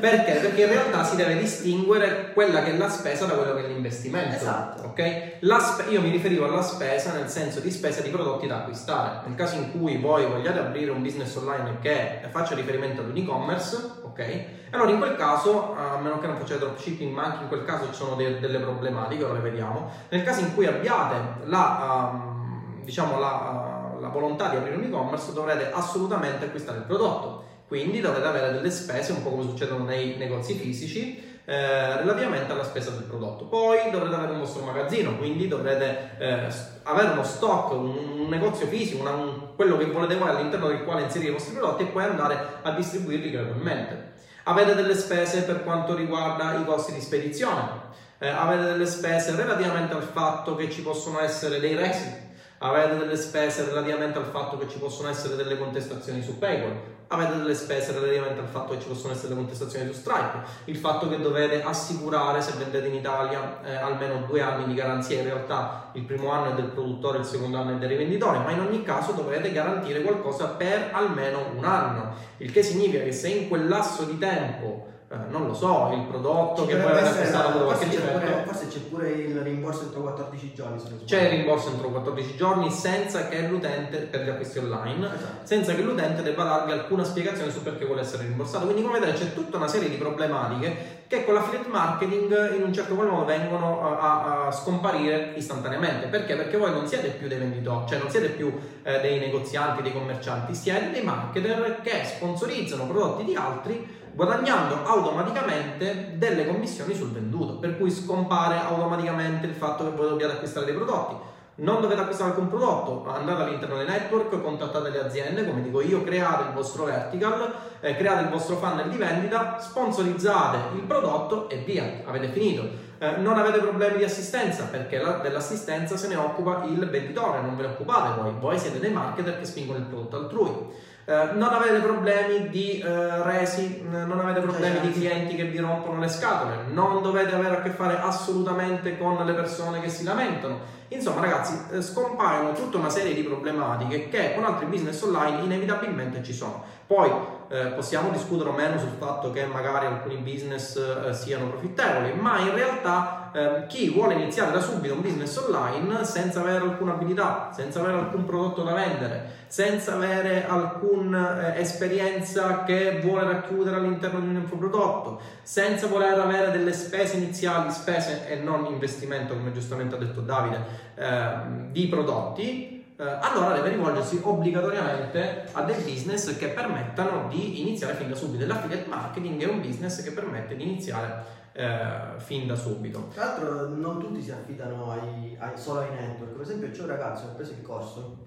Perché? 0.00 0.32
Perché 0.34 0.62
in 0.62 0.68
realtà 0.68 1.04
si 1.04 1.16
deve 1.16 1.36
distinguere 1.36 2.32
quella 2.32 2.62
che 2.62 2.72
è 2.72 2.76
la 2.76 2.88
spesa 2.88 3.26
da 3.26 3.34
quello 3.34 3.54
che 3.54 3.64
è 3.64 3.68
l'investimento. 3.68 4.36
Esatto. 4.36 4.82
Ok? 4.88 5.38
Spe- 5.60 5.90
io 5.90 6.00
mi 6.00 6.10
riferivo 6.10 6.44
alla 6.44 6.62
spesa 6.62 7.12
nel 7.12 7.28
senso 7.28 7.60
di 7.60 7.70
spesa 7.70 8.00
di 8.00 8.10
prodotti 8.10 8.46
da 8.46 8.58
acquistare. 8.58 9.26
Nel 9.26 9.36
caso 9.36 9.56
in 9.56 9.70
cui 9.72 9.98
voi 9.98 10.26
vogliate 10.26 10.58
aprire 10.58 10.90
un 10.90 11.02
business 11.02 11.34
online 11.36 11.78
che 11.80 12.20
faccia 12.30 12.54
riferimento 12.54 13.02
ad 13.02 13.10
un 13.10 13.16
e-commerce, 13.16 13.76
ok? 14.18 14.44
Allora 14.70 14.90
in 14.90 14.98
quel 14.98 15.16
caso, 15.16 15.74
a 15.74 15.98
meno 15.98 16.18
che 16.18 16.26
non 16.26 16.36
facciate 16.36 16.60
dropshipping, 16.60 17.14
ma 17.14 17.24
anche 17.24 17.42
in 17.42 17.48
quel 17.48 17.64
caso 17.64 17.86
ci 17.86 17.94
sono 17.94 18.16
de- 18.16 18.40
delle 18.40 18.58
problematiche, 18.58 19.24
ora 19.24 19.34
le 19.34 19.40
vediamo. 19.40 19.90
Nel 20.08 20.24
caso 20.24 20.40
in 20.40 20.54
cui 20.54 20.66
abbiate 20.66 21.44
la, 21.44 22.10
um, 22.12 22.82
diciamo, 22.82 23.18
la, 23.18 23.92
uh, 23.96 24.00
la 24.00 24.08
volontà 24.08 24.48
di 24.48 24.56
aprire 24.56 24.76
un 24.76 24.84
e-commerce, 24.84 25.32
dovrete 25.32 25.70
assolutamente 25.72 26.46
acquistare 26.46 26.78
il 26.78 26.84
prodotto 26.84 27.46
quindi 27.68 28.00
dovrete 28.00 28.26
avere 28.26 28.52
delle 28.52 28.70
spese, 28.70 29.12
un 29.12 29.22
po' 29.22 29.28
come 29.28 29.42
succedono 29.42 29.84
nei 29.84 30.16
negozi 30.16 30.54
fisici, 30.54 31.27
eh, 31.48 31.96
relativamente 31.96 32.52
alla 32.52 32.62
spesa 32.62 32.90
del 32.90 33.04
prodotto. 33.04 33.46
Poi 33.46 33.90
dovrete 33.90 34.14
avere 34.14 34.32
un 34.32 34.40
vostro 34.40 34.64
magazzino, 34.64 35.16
quindi 35.16 35.48
dovrete 35.48 36.10
eh, 36.18 36.46
avere 36.82 37.12
uno 37.12 37.24
stock, 37.24 37.72
un, 37.72 38.18
un 38.18 38.28
negozio 38.28 38.66
fisico, 38.66 39.00
una, 39.00 39.12
un, 39.12 39.54
quello 39.56 39.78
che 39.78 39.86
volete 39.86 40.16
voi 40.16 40.28
all'interno 40.28 40.68
del 40.68 40.84
quale 40.84 41.04
inserire 41.04 41.30
i 41.30 41.32
vostri 41.32 41.54
prodotti 41.54 41.84
e 41.84 41.86
poi 41.86 42.04
andare 42.04 42.38
a 42.60 42.70
distribuirli 42.72 43.30
gradualmente. 43.30 44.12
Avete 44.42 44.74
delle 44.74 44.94
spese 44.94 45.44
per 45.44 45.64
quanto 45.64 45.94
riguarda 45.94 46.54
i 46.54 46.66
costi 46.66 46.92
di 46.92 47.00
spedizione, 47.00 47.86
eh, 48.18 48.28
avete 48.28 48.64
delle 48.64 48.86
spese 48.86 49.34
relativamente 49.34 49.94
al 49.94 50.02
fatto 50.02 50.54
che 50.54 50.68
ci 50.70 50.82
possono 50.82 51.18
essere 51.18 51.60
dei 51.60 51.74
resi 51.74 52.27
avete 52.58 52.96
delle 52.96 53.16
spese 53.16 53.64
relativamente 53.64 54.18
al 54.18 54.26
fatto 54.26 54.58
che 54.58 54.68
ci 54.68 54.78
possono 54.78 55.08
essere 55.08 55.36
delle 55.36 55.58
contestazioni 55.58 56.22
su 56.22 56.38
PayPal, 56.38 56.96
avete 57.08 57.36
delle 57.36 57.54
spese 57.54 57.92
relativamente 57.92 58.40
al 58.40 58.48
fatto 58.48 58.74
che 58.74 58.80
ci 58.80 58.88
possono 58.88 59.12
essere 59.12 59.28
delle 59.28 59.40
contestazioni 59.40 59.86
su 59.86 59.98
Stripe, 59.98 60.42
il 60.66 60.76
fatto 60.76 61.08
che 61.08 61.20
dovete 61.20 61.62
assicurare 61.62 62.42
se 62.42 62.52
vendete 62.58 62.88
in 62.88 62.94
Italia 62.94 63.62
eh, 63.62 63.76
almeno 63.76 64.26
due 64.26 64.42
anni 64.42 64.66
di 64.66 64.74
garanzia, 64.74 65.18
in 65.18 65.24
realtà 65.24 65.90
il 65.92 66.02
primo 66.02 66.30
anno 66.30 66.50
è 66.50 66.54
del 66.54 66.70
produttore, 66.70 67.18
il 67.18 67.24
secondo 67.24 67.58
anno 67.58 67.76
è 67.76 67.78
del 67.78 67.88
rivenditore, 67.88 68.38
ma 68.38 68.50
in 68.50 68.60
ogni 68.60 68.82
caso 68.82 69.12
dovete 69.12 69.52
garantire 69.52 70.02
qualcosa 70.02 70.48
per 70.48 70.90
almeno 70.92 71.50
un 71.54 71.64
anno, 71.64 72.14
il 72.38 72.52
che 72.52 72.62
significa 72.62 73.02
che 73.02 73.12
se 73.12 73.28
in 73.28 73.48
quel 73.48 73.68
lasso 73.68 74.04
di 74.04 74.18
tempo 74.18 74.96
eh, 75.10 75.16
non 75.30 75.46
lo 75.46 75.54
so, 75.54 75.90
il 75.94 76.02
prodotto 76.02 76.66
Ci 76.66 76.68
che 76.68 76.76
poi 76.76 76.90
avete 76.90 77.08
acquistato 77.08 77.64
qualche 77.64 77.88
difetto. 77.88 78.44
Forse 78.44 78.68
c'è 78.68 78.78
pure 78.80 79.08
il 79.08 79.40
rimborso 79.40 79.84
entro 79.84 80.02
14 80.02 80.52
giorni. 80.54 80.82
C'è 81.06 81.22
il 81.22 81.28
rimborso 81.30 81.70
entro 81.70 81.88
14 81.88 82.36
giorni 82.36 82.70
senza 82.70 83.26
che 83.26 83.40
l'utente, 83.48 84.00
per 84.00 84.24
gli 84.24 84.28
acquisti 84.28 84.58
online, 84.58 85.06
esatto. 85.06 85.46
senza 85.46 85.74
che 85.74 85.80
l'utente 85.80 86.22
debba 86.22 86.44
darvi 86.44 86.72
alcuna 86.72 87.04
spiegazione 87.04 87.50
su 87.50 87.62
perché 87.62 87.86
vuole 87.86 88.02
essere 88.02 88.24
rimborsato. 88.24 88.66
Quindi 88.66 88.82
come 88.82 88.98
vedete 88.98 89.18
c'è 89.18 89.32
tutta 89.32 89.56
una 89.56 89.68
serie 89.68 89.88
di 89.88 89.96
problematiche 89.96 90.96
che 91.06 91.24
con 91.24 91.32
l'affiliate 91.32 91.70
marketing 91.70 92.56
in 92.56 92.62
un 92.64 92.72
certo 92.74 92.94
qual 92.94 93.08
modo 93.08 93.24
vengono 93.24 93.98
a, 93.98 94.46
a, 94.48 94.52
scomparire 94.52 95.32
istantaneamente. 95.36 96.08
Perché? 96.08 96.36
Perché 96.36 96.58
voi 96.58 96.70
non 96.70 96.86
siete 96.86 97.08
più 97.08 97.28
dei 97.28 97.38
venditori, 97.38 97.86
cioè 97.88 97.98
non 97.98 98.10
siete 98.10 98.28
più 98.28 98.54
eh, 98.82 99.00
dei 99.00 99.18
negozianti, 99.18 99.80
dei 99.80 99.92
commercianti, 99.94 100.54
siete 100.54 100.90
dei 100.90 101.02
marketer 101.02 101.80
che 101.80 102.02
sponsorizzano 102.04 102.86
prodotti 102.86 103.24
di 103.24 103.34
altri 103.34 103.96
guadagnando 104.14 104.84
automaticamente 104.84 106.14
delle 106.16 106.46
commissioni 106.46 106.94
sul 106.94 107.10
venduto, 107.10 107.58
per 107.58 107.76
cui 107.76 107.90
scompare 107.90 108.58
automaticamente 108.58 109.46
il 109.46 109.54
fatto 109.54 109.84
che 109.84 109.96
voi 109.96 110.08
dobbiate 110.08 110.34
acquistare 110.34 110.66
dei 110.66 110.74
prodotti. 110.74 111.16
Non 111.60 111.80
dovete 111.80 112.00
acquistare 112.00 112.30
alcun 112.30 112.48
prodotto, 112.48 113.04
andate 113.10 113.42
all'interno 113.42 113.78
dei 113.78 113.86
network, 113.86 114.40
contattate 114.40 114.90
le 114.90 115.04
aziende, 115.04 115.44
come 115.44 115.60
dico 115.60 115.80
io, 115.80 116.04
create 116.04 116.44
il 116.44 116.52
vostro 116.54 116.84
vertical, 116.84 117.52
eh, 117.80 117.96
create 117.96 118.22
il 118.22 118.28
vostro 118.28 118.56
funnel 118.56 118.88
di 118.88 118.96
vendita, 118.96 119.58
sponsorizzate 119.58 120.76
il 120.76 120.82
prodotto 120.82 121.48
e 121.48 121.56
via, 121.56 122.02
avete 122.04 122.28
finito. 122.28 122.86
Eh, 122.98 123.16
non 123.16 123.38
avete 123.38 123.58
problemi 123.58 123.98
di 123.98 124.04
assistenza 124.04 124.64
perché 124.64 125.00
la, 125.00 125.18
dell'assistenza 125.18 125.96
se 125.96 126.06
ne 126.06 126.14
occupa 126.14 126.62
il 126.64 126.88
venditore, 126.88 127.40
non 127.40 127.56
ve 127.56 127.62
ne 127.62 127.68
occupate 127.70 128.20
voi, 128.20 128.32
voi 128.38 128.58
siete 128.58 128.78
dei 128.78 128.92
marketer 128.92 129.38
che 129.38 129.44
spingono 129.44 129.78
il 129.78 129.84
prodotto 129.84 130.16
altrui. 130.16 130.66
Eh, 131.08 131.30
non 131.32 131.54
avete 131.54 131.78
problemi 131.78 132.50
di 132.50 132.84
uh, 132.84 133.22
resi, 133.22 133.82
non 133.88 134.20
avete 134.20 134.40
problemi 134.40 134.80
di 134.80 134.92
clienti 134.92 135.36
che 135.36 135.44
vi 135.44 135.56
rompono 135.56 136.00
le 136.00 136.08
scatole, 136.08 136.64
non 136.68 137.00
dovete 137.00 137.34
avere 137.34 137.56
a 137.56 137.62
che 137.62 137.70
fare 137.70 137.98
assolutamente 137.98 138.98
con 138.98 139.16
le 139.24 139.32
persone 139.32 139.80
che 139.80 139.88
si 139.88 140.04
lamentano. 140.04 140.60
Insomma, 140.88 141.20
ragazzi, 141.20 141.54
eh, 141.70 141.82
scompaiono 141.82 142.52
tutta 142.54 142.78
una 142.78 142.88
serie 142.88 143.12
di 143.12 143.22
problematiche 143.22 144.08
che 144.08 144.34
con 144.34 144.44
altri 144.44 144.66
business 144.66 145.02
online 145.02 145.42
inevitabilmente 145.42 146.22
ci 146.22 146.32
sono. 146.32 146.64
Poi 146.86 147.10
eh, 147.50 147.66
possiamo 147.68 148.08
discutere 148.10 148.48
o 148.48 148.52
meno 148.52 148.78
sul 148.78 148.92
fatto 148.98 149.30
che 149.30 149.44
magari 149.44 149.84
alcuni 149.84 150.16
business 150.16 150.76
eh, 150.76 151.12
siano 151.12 151.48
profittevoli, 151.48 152.14
ma 152.14 152.38
in 152.38 152.54
realtà 152.54 153.30
eh, 153.32 153.66
chi 153.66 153.90
vuole 153.90 154.14
iniziare 154.14 154.52
da 154.52 154.60
subito 154.60 154.94
un 154.94 155.02
business 155.02 155.36
online 155.36 156.04
senza 156.04 156.40
avere 156.40 156.64
alcuna 156.64 156.92
abilità, 156.92 157.50
senza 157.54 157.80
avere 157.80 157.98
alcun 157.98 158.24
prodotto 158.24 158.62
da 158.62 158.72
vendere, 158.72 159.30
senza 159.46 159.94
avere 159.94 160.46
alcuna 160.46 161.54
eh, 161.54 161.60
esperienza 161.60 162.64
che 162.64 163.00
vuole 163.02 163.24
racchiudere 163.24 163.76
all'interno 163.76 164.20
di 164.20 164.28
un 164.28 164.36
infoprodotto, 164.36 165.20
senza 165.42 165.86
voler 165.86 166.18
avere 166.18 166.50
delle 166.50 166.72
spese 166.72 167.16
iniziali, 167.16 167.70
spese 167.70 168.28
e 168.28 168.36
non 168.36 168.66
investimento, 168.66 169.34
come 169.34 169.52
giustamente 169.52 169.94
ha 169.94 169.98
detto 169.98 170.20
Davide, 170.20 170.77
eh, 170.94 171.70
di 171.70 171.86
prodotti, 171.88 172.84
eh, 172.96 173.04
allora 173.04 173.54
deve 173.54 173.70
rivolgersi 173.70 174.20
obbligatoriamente 174.22 175.48
a 175.52 175.62
dei 175.62 175.82
business 175.82 176.36
che 176.36 176.48
permettano 176.48 177.28
di 177.28 177.60
iniziare 177.60 177.94
fin 177.94 178.08
da 178.08 178.14
subito. 178.14 178.46
L'affiliate 178.46 178.88
marketing 178.88 179.42
è 179.42 179.48
un 179.48 179.60
business 179.60 180.02
che 180.02 180.12
permette 180.12 180.56
di 180.56 180.64
iniziare 180.64 181.36
eh, 181.52 182.18
fin 182.18 182.46
da 182.46 182.56
subito. 182.56 183.08
Tra 183.14 183.24
l'altro 183.24 183.68
non 183.68 183.98
tutti 183.98 184.22
si 184.22 184.30
affidano 184.30 184.90
ai, 184.90 185.36
ai, 185.38 185.56
solo 185.56 185.80
ai 185.80 185.90
network, 185.90 186.32
per 186.32 186.42
esempio 186.42 186.70
c'è 186.70 186.82
un 186.82 186.88
ragazzo 186.88 187.24
che 187.24 187.30
ha 187.30 187.34
preso 187.34 187.52
il 187.52 187.62
corso 187.62 188.26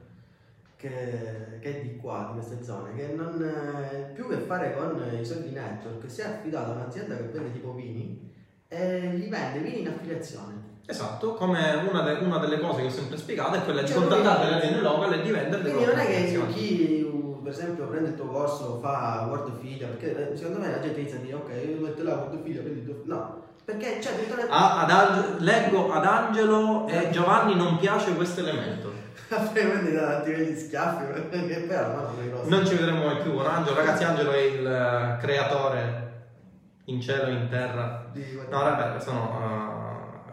che, 0.81 1.59
è 1.59 1.81
di 1.81 1.97
qua, 1.97 2.31
di 2.31 2.39
queste 2.39 2.63
zone, 2.63 2.95
che 2.95 3.13
non 3.13 3.43
eh, 3.43 4.11
più 4.13 4.27
che 4.27 4.37
fare 4.37 4.73
con 4.73 4.99
i 5.19 5.23
soldi 5.23 5.51
network, 5.51 6.09
si 6.09 6.21
è 6.21 6.25
affidato 6.25 6.71
a 6.71 6.75
un'azienda 6.75 7.17
che 7.17 7.23
vende 7.23 7.51
tipo 7.51 7.73
vini 7.73 8.33
e 8.67 9.09
li 9.09 9.29
vende 9.29 9.59
vini 9.59 9.81
in 9.81 9.87
affiliazione. 9.89 10.70
Esatto, 10.85 11.33
come 11.33 11.87
una, 11.89 12.01
de, 12.01 12.13
una, 12.23 12.37
delle 12.37 12.59
cose 12.59 12.81
che 12.81 12.87
ho 12.87 12.91
sempre 12.91 13.17
spiegato 13.17 13.55
è 13.55 13.63
quella 13.63 13.81
di 13.81 13.87
cioè, 13.87 13.97
contattare 13.97 14.49
le 14.49 14.55
aziende 14.57 14.81
local 14.81 15.13
e 15.13 15.21
di 15.21 15.31
vendere 15.31 15.61
Quindi 15.61 15.85
non 15.85 15.99
è 15.99 16.05
che 16.05 16.45
chi 16.53 17.09
per 17.41 17.51
esempio 17.51 17.85
prende 17.87 18.09
il 18.09 18.15
tuo 18.15 18.27
corso, 18.27 18.79
fa 18.81 19.25
word 19.27 19.59
figlia, 19.59 19.87
perché 19.87 20.31
eh, 20.31 20.37
secondo 20.37 20.59
me 20.59 20.71
la 20.71 20.79
gente 20.79 20.99
inizia 20.99 21.17
a 21.17 21.21
dire 21.21 21.35
ok, 21.35 21.49
io 21.67 21.85
metto 21.85 22.03
là 22.03 22.13
word 22.13 22.43
figlia, 22.43 22.61
prendi 22.61 22.79
il 22.79 22.85
tuo... 22.85 23.01
No, 23.05 23.41
Perché, 23.63 24.01
cioè, 24.01 24.13
le... 24.13 24.47
ah, 24.49 24.81
ad 24.81 24.89
Ange- 24.89 25.35
leggo 25.39 25.91
ad 25.91 26.05
Angelo 26.05 26.87
e 26.87 27.09
Giovanni 27.11 27.55
non 27.55 27.77
piace 27.77 28.15
questo 28.15 28.41
elemento. 28.41 28.91
Quindi 29.51 29.93
da 29.93 30.25
gli 30.25 30.55
schiaffi, 30.55 31.29
che 31.29 31.65
però 31.67 31.93
no, 31.93 32.41
non 32.43 32.65
ci 32.65 32.75
vedremo 32.75 33.05
mai 33.05 33.21
più 33.21 33.33
con 33.33 33.45
Angelo. 33.45 33.75
Ragazzi, 33.75 34.03
Angelo 34.03 34.31
è 34.31 34.39
il 34.39 34.65
uh, 34.65 35.21
creatore 35.21 36.09
in 36.85 36.99
cielo 36.99 37.27
e 37.27 37.31
in 37.31 37.47
terra. 37.49 38.11
No, 38.49 38.59
vabbè, 38.59 38.99
sono 38.99 39.19
uh, 39.21 39.80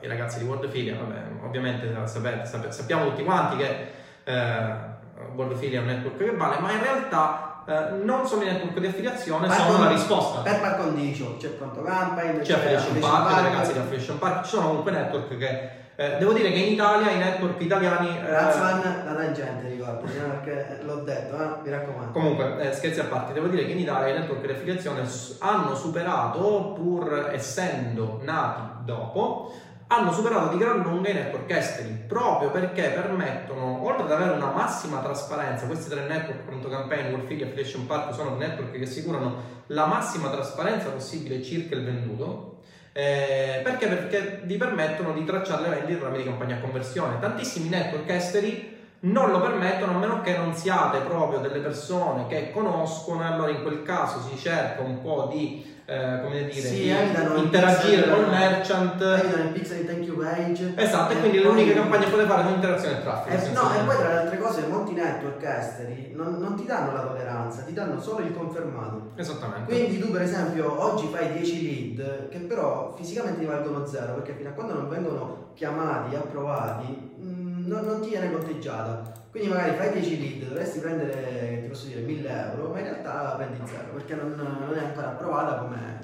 i 0.00 0.06
ragazzi 0.06 0.38
di 0.38 0.44
World 0.44 0.68
Filia, 0.70 0.96
vabbè, 0.96 1.44
ovviamente 1.44 1.94
sapete, 2.04 2.44
sappiamo 2.70 3.10
tutti 3.10 3.24
quanti 3.24 3.56
che 3.56 3.86
uh, 4.24 5.34
World 5.34 5.56
Filia 5.56 5.80
è 5.80 5.82
un 5.82 5.88
network 5.88 6.16
che 6.16 6.36
vale, 6.36 6.58
ma 6.60 6.72
in 6.72 6.82
realtà 6.82 7.42
Uh, 7.68 8.02
non 8.02 8.26
sono 8.26 8.44
i 8.44 8.46
network 8.46 8.78
di 8.78 8.86
affiliazione, 8.86 9.46
sono 9.50 9.72
con, 9.74 9.84
la 9.84 9.90
risposta. 9.90 10.40
Per 10.40 10.58
par 10.58 10.78
condicio, 10.78 11.36
c'è 11.36 11.48
Pronto 11.48 11.82
Campaign, 11.82 12.40
c'è 12.40 12.54
Affiliation 12.54 12.98
Park, 12.98 13.40
i 13.40 13.42
ragazzi 13.42 13.72
di 13.74 13.78
Affiliation 13.78 14.18
Park, 14.18 14.44
ci 14.44 14.48
sono 14.48 14.68
comunque 14.68 14.90
network 14.90 15.36
che 15.36 15.70
eh, 16.00 16.16
devo 16.16 16.32
dire 16.32 16.52
che 16.52 16.58
in 16.58 16.74
Italia 16.74 17.10
i 17.10 17.18
network 17.18 17.60
italiani. 17.60 18.16
Eh, 18.16 18.30
Razvan 18.30 19.02
la 19.04 19.14
tangente, 19.14 19.68
ricordo, 19.68 20.06
perché 20.06 20.78
l'ho 20.84 21.00
detto, 21.00 21.34
eh, 21.34 21.48
mi 21.64 21.70
raccomando. 21.70 22.12
Comunque, 22.12 22.60
eh, 22.60 22.72
scherzi 22.72 23.00
a 23.00 23.04
parte, 23.06 23.32
devo 23.32 23.48
dire 23.48 23.66
che 23.66 23.72
in 23.72 23.80
Italia 23.80 24.14
i 24.14 24.16
network 24.20 24.46
di 24.46 24.52
affiliazione 24.52 25.02
hanno 25.40 25.74
superato, 25.74 26.74
pur 26.76 27.30
essendo 27.32 28.20
nati 28.22 28.84
dopo, 28.84 29.52
hanno 29.88 30.12
superato 30.12 30.48
di 30.54 30.58
gran 30.58 30.80
lunga 30.82 31.08
i 31.08 31.14
network 31.14 31.50
esteri 31.50 32.04
proprio 32.06 32.50
perché 32.50 32.90
permettono, 32.90 33.84
oltre 33.84 34.04
ad 34.04 34.12
avere 34.12 34.36
una 34.36 34.52
massima 34.52 35.00
trasparenza, 35.00 35.66
questi 35.66 35.88
tre 35.90 36.06
network, 36.06 36.40
Pronto 36.44 36.68
Campaign, 36.68 37.12
Wolfig 37.12 37.40
e 37.40 37.44
Affiliation 37.44 37.86
Park, 37.86 38.14
sono 38.14 38.36
network 38.36 38.72
che 38.72 38.82
assicurano 38.82 39.56
la 39.68 39.86
massima 39.86 40.30
trasparenza 40.30 40.90
possibile 40.90 41.42
circa 41.42 41.74
il 41.74 41.84
venduto 41.84 42.56
eh, 42.98 43.60
perché? 43.62 43.86
Perché 43.86 44.40
vi 44.42 44.56
permettono 44.56 45.12
di 45.12 45.24
tracciare 45.24 45.62
le 45.62 45.76
vendite 45.76 46.00
tramite 46.00 46.24
campagna 46.24 46.56
a 46.56 46.58
conversione. 46.58 47.20
Tantissimi 47.20 47.68
network 47.68 48.10
esteri 48.10 48.76
non 49.00 49.30
lo 49.30 49.40
permettono 49.40 49.94
a 49.94 49.98
meno 49.98 50.20
che 50.20 50.36
non 50.36 50.52
siate 50.52 50.98
proprio 50.98 51.38
delle 51.38 51.60
persone 51.60 52.26
che 52.26 52.50
conoscono, 52.50 53.24
allora 53.24 53.50
in 53.50 53.62
quel 53.62 53.84
caso 53.84 54.20
si 54.28 54.36
cerca 54.36 54.82
un 54.82 55.00
po' 55.00 55.28
di 55.32 55.77
eh, 55.90 56.20
come 56.22 56.48
dire, 56.48 56.68
sì, 56.68 56.94
interagire 57.36 58.10
con 58.10 58.24
il 58.24 58.28
merchant. 58.28 59.00
Evitano 59.00 59.44
il 59.44 59.48
pixel 59.52 59.78
di 59.78 59.86
thank 59.86 60.04
you 60.04 60.18
page. 60.18 60.74
Esatto, 60.76 61.14
e 61.14 61.18
quindi 61.18 61.40
le 61.40 61.48
uniche 61.48 61.72
campagne 61.72 62.04
che 62.04 62.10
potete 62.10 62.28
fare 62.28 62.42
sono 62.42 62.54
interazione 62.56 62.98
e 62.98 63.00
traffico. 63.00 63.34
Eh, 63.34 63.50
no, 63.52 63.74
e 63.74 63.84
poi 63.86 63.96
tra 63.96 64.08
le 64.08 64.18
altre 64.18 64.38
cose, 64.38 64.66
molti 64.66 64.92
network 64.92 65.42
esteri 65.42 66.12
non, 66.14 66.36
non, 66.40 66.56
ti 66.56 66.66
danno 66.66 66.92
la 66.92 67.00
tolleranza, 67.00 67.62
ti 67.62 67.72
danno 67.72 67.98
solo 67.98 68.22
il 68.22 68.34
confermato. 68.36 69.12
Esattamente. 69.16 69.72
Quindi 69.72 69.98
tu, 69.98 70.10
per 70.10 70.20
esempio, 70.20 70.78
oggi 70.78 71.08
fai 71.10 71.32
10 71.32 71.96
lead 71.96 72.28
che 72.28 72.38
però 72.40 72.94
fisicamente 72.94 73.40
ti 73.40 73.46
valgono 73.46 73.86
zero, 73.86 74.12
perché 74.12 74.34
fino 74.34 74.50
a 74.50 74.52
quando 74.52 74.74
non 74.74 74.90
vengono 74.90 75.52
chiamati, 75.54 76.14
approvati, 76.14 77.12
mh, 77.16 77.26
mm, 77.26 77.66
non, 77.66 77.86
non 77.86 78.02
ti 78.02 78.10
viene 78.10 78.30
conteggiata. 78.30 79.16
Quindi 79.30 79.48
magari 79.48 79.76
fai 79.76 79.92
10 79.92 80.20
lead, 80.20 80.48
dovresti 80.48 80.78
prendere, 80.78 81.60
ti 81.62 81.68
posso 81.68 81.86
dire, 81.86 82.00
1000 82.00 82.30
euro, 82.30 82.70
ma 82.70 82.78
in 82.78 82.84
realtà 82.84 83.34
prendi 83.36 83.60
zero 83.66 83.92
perché 83.92 84.14
non, 84.14 84.34
non 84.34 84.74
è 84.74 84.84
ancora 84.84 85.08
approvata 85.08 85.56
come, 85.56 86.00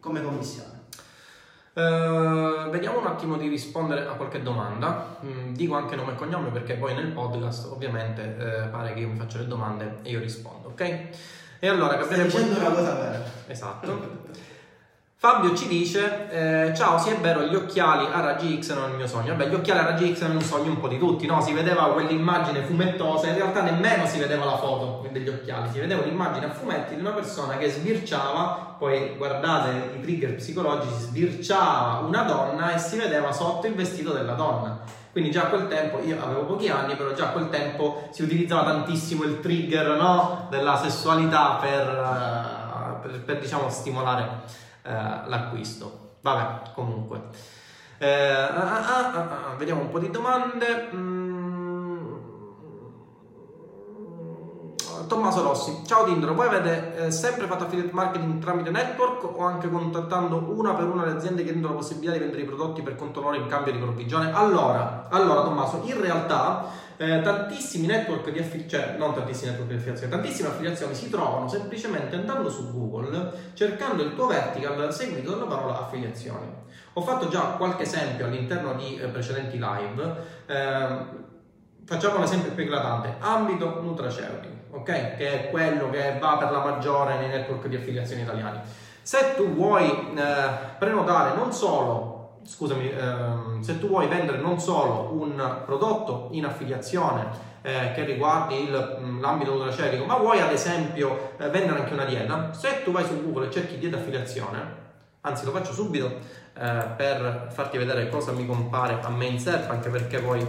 come 0.00 0.22
commissione. 0.22 0.76
Uh, 1.72 2.70
vediamo 2.70 2.98
un 2.98 3.06
attimo 3.06 3.36
di 3.36 3.46
rispondere 3.46 4.04
a 4.06 4.14
qualche 4.14 4.42
domanda. 4.42 5.16
Mm, 5.24 5.54
dico 5.54 5.76
anche 5.76 5.94
nome 5.94 6.12
e 6.12 6.14
cognome 6.16 6.50
perché 6.50 6.74
poi 6.74 6.92
nel 6.92 7.12
podcast 7.12 7.66
ovviamente 7.66 8.36
eh, 8.36 8.66
pare 8.66 8.94
che 8.94 9.00
io 9.00 9.08
mi 9.08 9.16
faccia 9.16 9.38
le 9.38 9.46
domande 9.46 9.98
e 10.02 10.10
io 10.10 10.18
rispondo, 10.18 10.70
ok? 10.70 11.08
E 11.60 11.68
allora 11.68 11.96
Gabriele. 11.96 12.28
Stai 12.28 12.42
dicendo 12.42 12.60
una 12.60 12.74
cosa 12.74 12.94
vera. 12.94 13.22
Esatto. 13.46 14.26
Fabio 15.20 15.52
ci 15.56 15.66
dice: 15.66 16.28
eh, 16.30 16.72
Ciao, 16.76 16.96
sì, 16.96 17.10
è 17.10 17.18
vero, 17.18 17.42
gli 17.42 17.56
occhiali 17.56 18.06
a 18.06 18.20
raggi 18.20 18.62
X 18.62 18.72
non 18.72 18.84
è 18.84 18.88
il 18.90 18.94
mio 18.94 19.08
sogno. 19.08 19.34
Vabbè, 19.34 19.48
gli 19.48 19.54
occhiali 19.54 19.80
a 19.80 19.84
raggi 19.86 20.14
X 20.14 20.22
è 20.22 20.28
un 20.28 20.40
sogno 20.40 20.70
un 20.70 20.78
po' 20.78 20.86
di 20.86 20.96
tutti, 20.96 21.26
no? 21.26 21.40
Si 21.40 21.52
vedeva 21.52 21.86
quell'immagine 21.86 22.62
fumettosa, 22.62 23.26
in 23.26 23.34
realtà 23.34 23.62
nemmeno 23.62 24.06
si 24.06 24.20
vedeva 24.20 24.44
la 24.44 24.56
foto 24.58 25.04
degli 25.10 25.28
occhiali, 25.28 25.70
si 25.72 25.80
vedeva 25.80 26.02
un'immagine 26.02 26.46
a 26.46 26.50
fumetti 26.50 26.94
di 26.94 27.00
una 27.00 27.10
persona 27.10 27.56
che 27.56 27.68
sbirciava, 27.68 28.76
poi 28.78 29.16
guardate 29.16 29.96
i 29.96 30.00
trigger 30.00 30.36
psicologici, 30.36 30.94
sbirciava 30.94 32.06
una 32.06 32.22
donna 32.22 32.74
e 32.74 32.78
si 32.78 32.96
vedeva 32.96 33.32
sotto 33.32 33.66
il 33.66 33.74
vestito 33.74 34.12
della 34.12 34.34
donna. 34.34 34.78
Quindi 35.10 35.32
già 35.32 35.46
a 35.46 35.46
quel 35.46 35.66
tempo, 35.66 35.98
io 35.98 36.22
avevo 36.22 36.44
pochi 36.44 36.68
anni, 36.68 36.94
però 36.94 37.12
già 37.14 37.24
a 37.24 37.30
quel 37.30 37.48
tempo 37.48 38.06
si 38.12 38.22
utilizzava 38.22 38.70
tantissimo 38.70 39.24
il 39.24 39.40
trigger 39.40 39.96
no? 39.96 40.46
della 40.48 40.76
sessualità 40.76 41.58
per, 41.60 43.00
per, 43.02 43.22
per 43.24 43.38
diciamo, 43.40 43.68
stimolare 43.68 44.66
eh, 44.88 45.28
l'acquisto. 45.28 46.16
Vabbè, 46.22 46.70
comunque. 46.74 47.20
Eh, 47.98 48.08
ah, 48.08 48.86
ah, 48.86 49.12
ah, 49.14 49.54
vediamo 49.56 49.82
un 49.82 49.90
po' 49.90 49.98
di 49.98 50.10
domande. 50.10 50.88
Mm. 50.94 51.26
Tommaso 55.06 55.42
Rossi, 55.42 55.82
ciao 55.86 56.04
Tindro, 56.04 56.34
voi 56.34 56.48
avete 56.48 57.06
eh, 57.06 57.10
sempre 57.10 57.46
fatto 57.46 57.64
affiliate 57.64 57.92
marketing 57.92 58.42
tramite 58.42 58.68
network 58.68 59.24
o 59.24 59.42
anche 59.42 59.70
contattando 59.70 60.52
una 60.54 60.74
per 60.74 60.84
una 60.84 61.06
le 61.06 61.12
aziende 61.12 61.44
che 61.44 61.52
hanno 61.52 61.68
la 61.68 61.74
possibilità 61.74 62.12
di 62.12 62.18
vendere 62.18 62.42
i 62.42 62.44
prodotti 62.44 62.82
per 62.82 62.94
conto 62.94 63.22
loro 63.22 63.34
in 63.34 63.46
cambio 63.46 63.72
di 63.72 63.78
provvigione? 63.78 64.32
Allora, 64.34 65.06
allora 65.08 65.42
Tommaso, 65.42 65.80
in 65.84 65.98
realtà 65.98 66.66
eh, 66.98 67.20
tantissimi 67.22 67.86
network 67.86 68.30
di 68.30 68.40
affiliazione, 68.40 68.84
cioè 68.84 68.96
non 68.98 69.14
tantissimi 69.14 69.50
network 69.50 69.70
di 69.70 69.76
affiliazione, 69.76 70.12
tantissime 70.12 70.48
affiliazioni 70.48 70.94
si 70.94 71.08
trovano 71.08 71.48
semplicemente 71.48 72.16
andando 72.16 72.50
su 72.50 72.72
Google, 72.72 73.32
cercando 73.54 74.02
il 74.02 74.14
tuo 74.14 74.26
vertical 74.26 74.92
seguito 74.92 75.30
dalla 75.30 75.46
parola 75.46 75.78
affiliazioni. 75.78 76.52
Ho 76.94 77.00
fatto 77.00 77.28
già 77.28 77.54
qualche 77.56 77.84
esempio 77.84 78.26
all'interno 78.26 78.74
di 78.74 78.98
eh, 78.98 79.06
precedenti 79.06 79.58
live. 79.58 80.16
Eh, 80.46 81.26
facciamo 81.84 82.18
l'esempio 82.18 82.50
più 82.50 82.64
eclatante, 82.64 83.14
ambito 83.20 83.80
nutraceutico, 83.80 84.76
ok? 84.76 85.16
Che 85.16 85.16
è 85.16 85.50
quello 85.50 85.90
che 85.90 86.16
va 86.18 86.36
per 86.36 86.50
la 86.50 86.64
maggiore 86.64 87.16
nei 87.18 87.28
network 87.28 87.68
di 87.68 87.76
affiliazioni 87.76 88.22
italiani. 88.22 88.58
Se 89.02 89.34
tu 89.36 89.54
vuoi 89.54 89.88
eh, 89.88 90.76
prenotare 90.78 91.36
non 91.36 91.52
solo 91.52 92.17
scusami, 92.48 92.90
ehm, 92.90 93.60
se 93.60 93.78
tu 93.78 93.88
vuoi 93.88 94.08
vendere 94.08 94.38
non 94.38 94.58
solo 94.58 95.10
un 95.12 95.62
prodotto 95.66 96.28
in 96.32 96.46
affiliazione 96.46 97.46
eh, 97.60 97.92
che 97.94 98.04
riguardi 98.04 98.62
il, 98.62 98.98
mm, 99.00 99.20
l'ambito 99.20 99.52
nutraceutico, 99.52 100.06
ma 100.06 100.16
vuoi 100.16 100.40
ad 100.40 100.50
esempio 100.50 101.32
eh, 101.36 101.50
vendere 101.50 101.80
anche 101.80 101.92
una 101.92 102.06
dieta, 102.06 102.54
se 102.54 102.82
tu 102.84 102.90
vai 102.90 103.04
su 103.04 103.22
Google 103.22 103.48
e 103.48 103.50
cerchi 103.50 103.76
dieta 103.76 103.98
affiliazione, 103.98 104.86
anzi 105.20 105.44
lo 105.44 105.50
faccio 105.50 105.72
subito 105.72 106.06
eh, 106.06 106.84
per 106.96 107.48
farti 107.50 107.76
vedere 107.76 108.08
cosa 108.08 108.32
mi 108.32 108.46
compare 108.46 108.98
a 109.02 109.10
me 109.10 109.26
in 109.26 109.38
SERP, 109.38 109.70
anche 109.70 109.90
perché 109.90 110.18
poi 110.18 110.46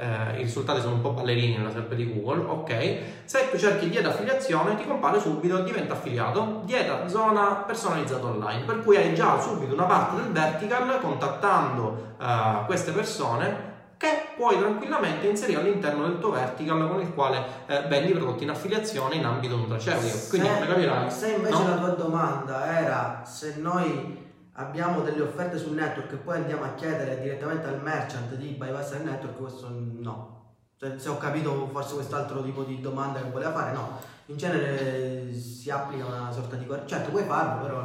eh, 0.00 0.38
i 0.38 0.42
risultati 0.42 0.80
sono 0.80 0.94
un 0.94 1.02
po' 1.02 1.10
ballerini 1.10 1.58
nella 1.58 1.70
SERP 1.70 1.92
di 1.92 2.10
Google, 2.10 2.44
ok? 2.48 2.98
Se 3.24 3.50
tu 3.50 3.58
cerchi 3.58 3.90
dieta 3.90 4.08
affiliazione 4.08 4.74
ti 4.76 4.86
compare 4.86 5.20
subito 5.20 5.60
diventa 5.60 5.92
affiliato, 5.92 6.62
dieta 6.64 7.06
zona 7.06 7.64
personalizzata 7.66 8.24
online, 8.24 8.64
per 8.64 8.80
cui 8.82 8.96
hai 8.96 9.14
già 9.14 9.38
subito 9.38 9.74
una 9.74 9.84
parte 9.84 10.22
del 10.22 10.32
vertical 10.32 11.00
contattando 11.00 12.14
uh, 12.18 12.64
queste 12.64 12.92
persone 12.92 13.68
che 13.98 14.28
puoi 14.34 14.56
tranquillamente 14.56 15.26
inserire 15.26 15.60
all'interno 15.60 16.06
del 16.06 16.18
tuo 16.18 16.30
vertical 16.30 16.88
con 16.88 17.02
il 17.02 17.12
quale 17.12 17.44
eh, 17.66 17.82
vendi 17.82 18.12
prodotti 18.12 18.44
in 18.44 18.50
affiliazione 18.50 19.16
in 19.16 19.26
ambito 19.26 19.56
nutraceutico. 19.56 20.16
Quindi 20.30 20.48
se, 20.48 20.66
capirai. 20.66 21.10
Se 21.10 21.28
invece 21.32 21.62
no? 21.62 21.68
la 21.68 21.76
tua 21.76 21.88
domanda 21.88 22.78
era 22.80 23.22
se 23.26 23.56
noi 23.58 24.29
abbiamo 24.60 25.00
delle 25.00 25.22
offerte 25.22 25.56
sul 25.56 25.74
network 25.74 26.12
e 26.12 26.16
poi 26.16 26.36
andiamo 26.36 26.64
a 26.64 26.74
chiedere 26.74 27.20
direttamente 27.20 27.66
al 27.66 27.82
merchant 27.82 28.34
di 28.34 28.48
bypass 28.48 28.92
il 28.92 29.04
network, 29.04 29.36
questo 29.38 29.68
no. 29.70 30.38
Cioè, 30.76 30.98
se 30.98 31.08
ho 31.08 31.18
capito 31.18 31.68
forse 31.72 31.94
quest'altro 31.94 32.42
tipo 32.42 32.62
di 32.62 32.80
domanda 32.80 33.20
che 33.20 33.30
voleva 33.30 33.52
fare, 33.52 33.72
no. 33.72 33.98
In 34.26 34.36
genere 34.36 35.32
si 35.34 35.70
applica 35.70 36.06
una 36.06 36.30
sorta 36.30 36.56
di... 36.56 36.66
Certo, 36.84 37.10
puoi 37.10 37.24
farlo, 37.24 37.62
però 37.62 37.82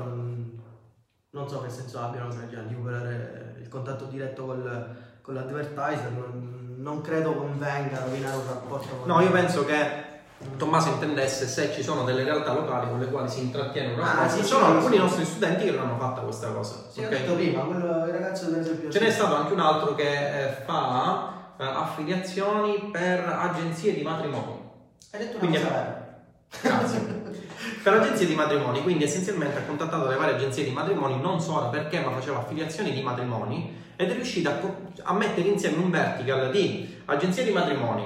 non, 1.32 1.49
so 1.49 1.61
che 1.61 1.69
senso 1.69 1.99
abbia 1.99 2.23
una 2.23 2.34
cosa 2.34 2.45
di 2.45 2.76
operare 2.76 3.57
il 3.59 3.67
contatto 3.67 4.05
diretto 4.05 4.45
col, 4.45 4.95
con 5.21 5.34
l'advertiser, 5.34 6.11
non, 6.11 6.76
non 6.78 7.01
credo 7.01 7.34
convenga 7.34 8.03
rovinare 8.03 8.36
un 8.38 8.47
rapporto 8.47 8.95
con... 8.95 9.07
No, 9.07 9.21
io 9.21 9.32
penso 9.32 9.65
che 9.65 10.04
Tommaso 10.57 10.89
intendesse 10.89 11.47
se 11.47 11.71
ci 11.73 11.81
sono 11.81 12.03
delle 12.03 12.23
realtà 12.23 12.53
locali 12.53 12.89
con 12.89 12.99
le 12.99 13.09
quali 13.09 13.29
si 13.29 13.39
intrattiene 13.39 13.93
una 13.93 14.23
ah, 14.23 14.29
sì, 14.29 14.39
ci 14.39 14.45
sono 14.45 14.65
alcuni 14.65 14.95
sì. 14.95 15.01
nostri 15.01 15.25
studenti 15.25 15.63
che 15.63 15.71
l'hanno 15.71 15.97
fatta 15.97 16.21
questa 16.21 16.49
cosa. 16.49 16.75
Sì, 16.91 16.99
okay? 16.99 17.13
ho 17.13 17.17
detto 17.17 17.33
prima, 17.36 17.61
quello, 17.61 18.05
il 18.05 18.11
ragazzo 18.11 18.49
per 18.49 18.59
esempio. 18.59 18.91
Ce 18.91 18.99
n'è 18.99 19.11
stato 19.11 19.33
anche 19.36 19.53
un 19.53 19.59
altro 19.61 19.95
che 19.95 20.43
eh, 20.43 20.47
fa 20.65 21.53
eh, 21.57 21.63
affiliazioni 21.63 22.89
per 22.91 23.27
agenzie 23.27 23.93
di 23.93 24.01
matrimoni. 24.01 24.59
Hai 25.11 25.19
detto 25.19 25.38
una 25.38 25.39
quindi, 25.39 25.57
cosa 25.57 26.03
Grazie. 26.61 26.99
per 27.81 27.93
agenzie 27.93 28.25
di 28.25 28.36
matrimoni, 28.36 28.83
quindi 28.83 29.05
essenzialmente 29.05 29.59
ha 29.59 29.63
contattato 29.63 30.07
le 30.07 30.15
varie 30.15 30.36
agenzie 30.36 30.65
di 30.65 30.71
matrimoni 30.71 31.19
non 31.19 31.39
solo 31.39 31.69
perché 31.69 32.01
ma 32.01 32.11
faceva 32.11 32.39
affiliazioni 32.39 32.91
di 32.91 33.01
matrimoni 33.01 33.83
ed 33.95 34.09
è 34.09 34.13
riuscita 34.13 34.51
a, 34.51 34.59
a 35.03 35.13
mettere 35.13 35.47
insieme 35.47 35.77
un 35.77 35.89
vertical 35.89 36.51
di 36.51 37.01
agenzie 37.05 37.45
di 37.45 37.51
matrimoni, 37.51 38.05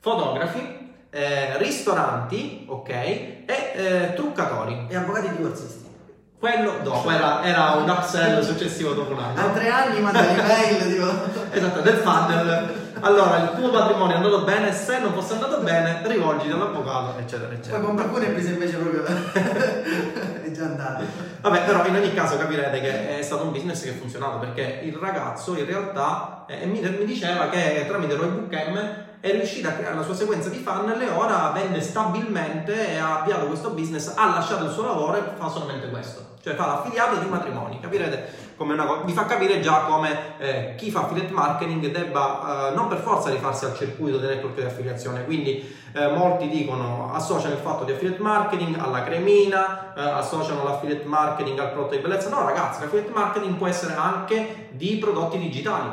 fotografi 0.00 0.81
eh, 1.14 1.58
ristoranti, 1.58 2.64
ok, 2.66 2.88
e 2.88 3.44
eh, 3.46 4.12
truccatori. 4.14 4.86
E 4.88 4.96
avvocati 4.96 5.28
divorzisti. 5.28 5.90
quello 6.38 6.78
dopo 6.82 7.10
era, 7.10 7.44
era 7.44 7.72
un 7.72 7.88
upsell 7.88 8.40
successivo 8.40 8.94
dopo 8.94 9.12
un 9.12 9.18
anno. 9.18 9.40
A 9.40 9.50
tre 9.50 9.68
anni 9.68 10.00
manda 10.00 10.22
l'email 10.22 10.78
tipo. 10.88 11.10
esatto, 11.50 11.80
del 11.80 11.96
funnel. 11.96 12.80
Allora, 13.00 13.36
il 13.42 13.58
tuo 13.58 13.70
patrimonio 13.70 14.14
è 14.14 14.16
andato 14.16 14.42
bene, 14.44 14.72
se 14.72 15.00
non 15.00 15.12
fosse 15.12 15.34
andato 15.34 15.58
bene, 15.58 16.00
rivolgiti 16.04 16.52
all'avvocato, 16.52 17.18
eccetera, 17.18 17.52
eccetera. 17.52 17.78
Poi 17.78 17.86
compra 17.86 18.04
pure 18.06 18.34
e 18.34 18.40
invece 18.40 18.76
proprio 18.76 19.04
è 19.04 20.50
già 20.50 20.64
andato. 20.64 21.04
Vabbè, 21.42 21.64
però 21.64 21.84
in 21.84 21.96
ogni 21.96 22.14
caso 22.14 22.38
capirete 22.38 22.80
che 22.80 23.18
è 23.18 23.22
stato 23.22 23.42
un 23.42 23.50
business 23.50 23.82
che 23.82 23.90
ha 23.90 23.94
funzionato 23.94 24.38
perché 24.38 24.80
il 24.84 24.94
ragazzo 24.94 25.56
in 25.58 25.66
realtà 25.66 26.44
eh, 26.48 26.64
mi, 26.64 26.80
mi 26.80 27.04
diceva 27.04 27.48
che 27.48 27.84
tramite 27.86 28.14
Roybook 28.14 28.52
M 28.52 29.10
è 29.22 29.30
riuscita 29.30 29.68
a 29.68 29.72
creare 29.74 29.94
la 29.94 30.02
sua 30.02 30.16
sequenza 30.16 30.48
di 30.48 30.58
funnel 30.58 31.00
e 31.00 31.08
ora 31.08 31.52
vende 31.54 31.80
stabilmente 31.80 32.88
e 32.88 32.98
ha 32.98 33.20
avviato 33.20 33.46
questo 33.46 33.70
business, 33.70 34.12
ha 34.16 34.26
lasciato 34.34 34.64
il 34.64 34.72
suo 34.72 34.82
lavoro 34.82 35.16
e 35.16 35.22
fa 35.38 35.48
solamente 35.48 35.88
questo. 35.90 36.30
Cioè 36.42 36.56
fa 36.56 36.66
l'affiliato 36.66 37.20
di 37.20 37.28
matrimoni, 37.28 37.78
capirete? 37.78 38.50
Come 38.56 38.72
una 38.72 38.84
cosa, 38.84 39.02
vi 39.04 39.12
fa 39.12 39.26
capire 39.26 39.60
già 39.60 39.82
come 39.82 40.36
eh, 40.38 40.74
chi 40.74 40.90
fa 40.90 41.02
affiliate 41.02 41.32
marketing 41.32 41.92
debba 41.92 42.70
eh, 42.72 42.74
non 42.74 42.88
per 42.88 42.98
forza 42.98 43.30
rifarsi 43.30 43.64
al 43.64 43.76
circuito 43.76 44.18
del 44.18 44.30
network 44.30 44.56
di 44.56 44.62
affiliazione, 44.62 45.24
quindi 45.24 45.72
eh, 45.92 46.08
molti 46.08 46.48
dicono 46.48 47.12
associano 47.14 47.54
il 47.54 47.60
fatto 47.60 47.84
di 47.84 47.92
affiliate 47.92 48.20
marketing 48.20 48.76
alla 48.76 49.04
cremina, 49.04 49.94
eh, 49.94 50.00
associano 50.00 50.64
l'affiliate 50.64 51.04
marketing 51.04 51.60
al 51.60 51.70
prodotto 51.70 51.94
di 51.94 52.00
bellezza, 52.00 52.28
no 52.28 52.44
ragazzi, 52.44 52.80
l'affiliate 52.80 53.12
marketing 53.12 53.54
può 53.54 53.68
essere 53.68 53.94
anche 53.94 54.70
di 54.72 54.96
prodotti 54.96 55.38
digitali, 55.38 55.92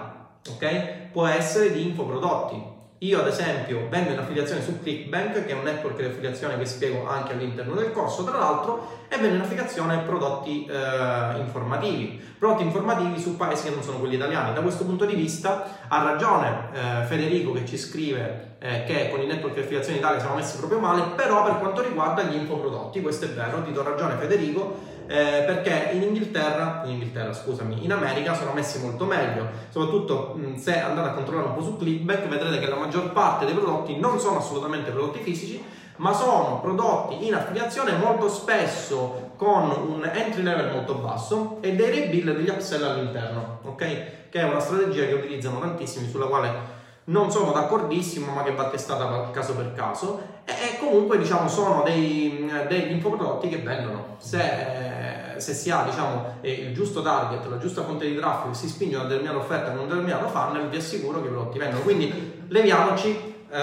ok? 0.50 1.12
Può 1.12 1.28
essere 1.28 1.72
di 1.72 1.90
infoprodotti, 1.90 2.69
io 3.00 3.20
ad 3.22 3.28
esempio 3.28 3.88
vendo 3.90 4.12
in 4.12 4.20
affiliazione 4.20 4.62
su 4.62 4.80
ClickBank, 4.82 5.46
che 5.46 5.52
è 5.52 5.54
un 5.54 5.64
network 5.64 5.98
di 5.98 6.06
affiliazione 6.06 6.58
che 6.58 6.66
spiego 6.66 7.08
anche 7.08 7.32
all'interno 7.32 7.76
del 7.76 7.92
corso, 7.92 8.26
tra 8.26 8.38
l'altro, 8.38 9.06
e 9.08 9.18
vendo 9.18 9.36
in 9.36 9.42
affiliazione 9.42 10.00
prodotti 10.00 10.66
eh, 10.66 11.40
informativi, 11.40 12.22
prodotti 12.38 12.64
informativi 12.64 13.18
su 13.20 13.38
paesi 13.38 13.70
che 13.70 13.74
non 13.74 13.84
sono 13.84 14.00
quelli 14.00 14.16
italiani. 14.16 14.54
Da 14.54 14.62
questo 14.62 14.84
punto 14.84 15.06
di 15.06 15.16
vista 15.16 15.86
ha 15.88 16.04
ragione 16.04 16.70
eh, 16.74 17.06
Federico 17.06 17.54
che 17.54 17.66
ci 17.66 17.78
scrive 17.78 18.56
eh, 18.60 18.84
che 18.84 19.10
con 19.10 19.22
i 19.22 19.26
network 19.26 19.54
di 19.54 19.62
affiliazione 19.62 19.98
in 19.98 20.04
Italia 20.04 20.20
siamo 20.20 20.36
messi 20.36 20.58
proprio 20.58 20.80
male, 20.80 21.04
però 21.16 21.44
per 21.46 21.58
quanto 21.60 21.82
riguarda 21.82 22.24
gli 22.24 22.36
infoprodotti, 22.36 23.02
questo 23.02 23.26
è 23.26 23.30
vero, 23.30 23.64
ti 23.64 23.72
do 23.72 23.82
ragione 23.82 24.16
Federico, 24.16 24.98
eh, 25.10 25.44
perché 25.44 25.90
in 25.94 26.04
Inghilterra, 26.04 26.84
in 26.86 26.92
Inghilterra, 26.92 27.34
scusami, 27.34 27.84
in 27.84 27.92
America 27.92 28.36
sono 28.36 28.54
messi 28.54 28.80
molto 28.80 29.06
meglio. 29.06 29.50
Soprattutto 29.70 30.36
mh, 30.36 30.58
se 30.58 30.80
andate 30.80 31.10
a 31.10 31.14
controllare 31.14 31.48
un 31.48 31.56
po' 31.56 31.64
su 31.64 31.78
Clickback, 31.78 32.28
vedrete 32.28 32.60
che 32.60 32.70
la 32.70 32.76
maggior 32.76 33.12
parte 33.12 33.46
dei 33.46 33.56
prodotti 33.56 33.98
non 33.98 34.20
sono 34.20 34.38
assolutamente 34.38 34.92
prodotti 34.92 35.18
fisici, 35.24 35.66
ma 35.96 36.14
sono 36.14 36.60
prodotti 36.62 37.26
in 37.26 37.34
affiliazione 37.34 37.94
molto 37.94 38.30
spesso 38.30 39.32
con 39.36 39.72
un 39.72 40.08
entry 40.14 40.44
level 40.44 40.74
molto 40.74 40.94
basso 40.94 41.58
e 41.62 41.74
dei 41.74 41.90
rebill 41.90 42.32
degli 42.36 42.48
upsell 42.48 42.84
all'interno, 42.84 43.62
ok? 43.64 44.30
Che 44.30 44.40
è 44.40 44.44
una 44.44 44.60
strategia 44.60 45.08
che 45.08 45.14
utilizzano 45.14 45.60
tantissimi 45.60 46.08
sulla 46.08 46.28
quale 46.28 46.78
non 47.06 47.32
sono 47.32 47.52
d'accordissimo, 47.52 48.32
ma 48.32 48.44
che 48.44 48.54
va 48.54 48.70
testata 48.70 49.32
caso 49.32 49.56
per 49.56 49.74
caso. 49.74 50.22
E, 50.46 50.52
comunque, 50.80 51.18
diciamo, 51.18 51.48
sono 51.48 51.84
dei, 51.84 52.50
degli 52.68 52.92
infoprodotti 52.92 53.50
che 53.50 53.58
vendono. 53.58 54.16
Se, 54.18 55.36
se 55.38 55.54
si 55.54 55.70
ha, 55.70 55.84
diciamo, 55.84 56.38
il 56.42 56.74
giusto 56.74 57.02
target, 57.02 57.46
la 57.48 57.58
giusta 57.58 57.84
fonte 57.84 58.08
di 58.08 58.16
traffico, 58.16 58.54
si 58.54 58.68
spinge 58.68 58.96
una 58.96 59.06
determinata 59.06 59.38
offerta 59.38 59.72
con 59.72 59.82
un 59.82 59.88
determinato 59.88 60.28
funnel, 60.28 60.70
vi 60.70 60.78
assicuro 60.78 61.22
che 61.22 61.28
i 61.28 61.32
prodotti 61.32 61.60
vendono. 61.60 61.84
Quindi 61.84 62.46
leviamoci 62.48 63.10
eh, 63.52 63.58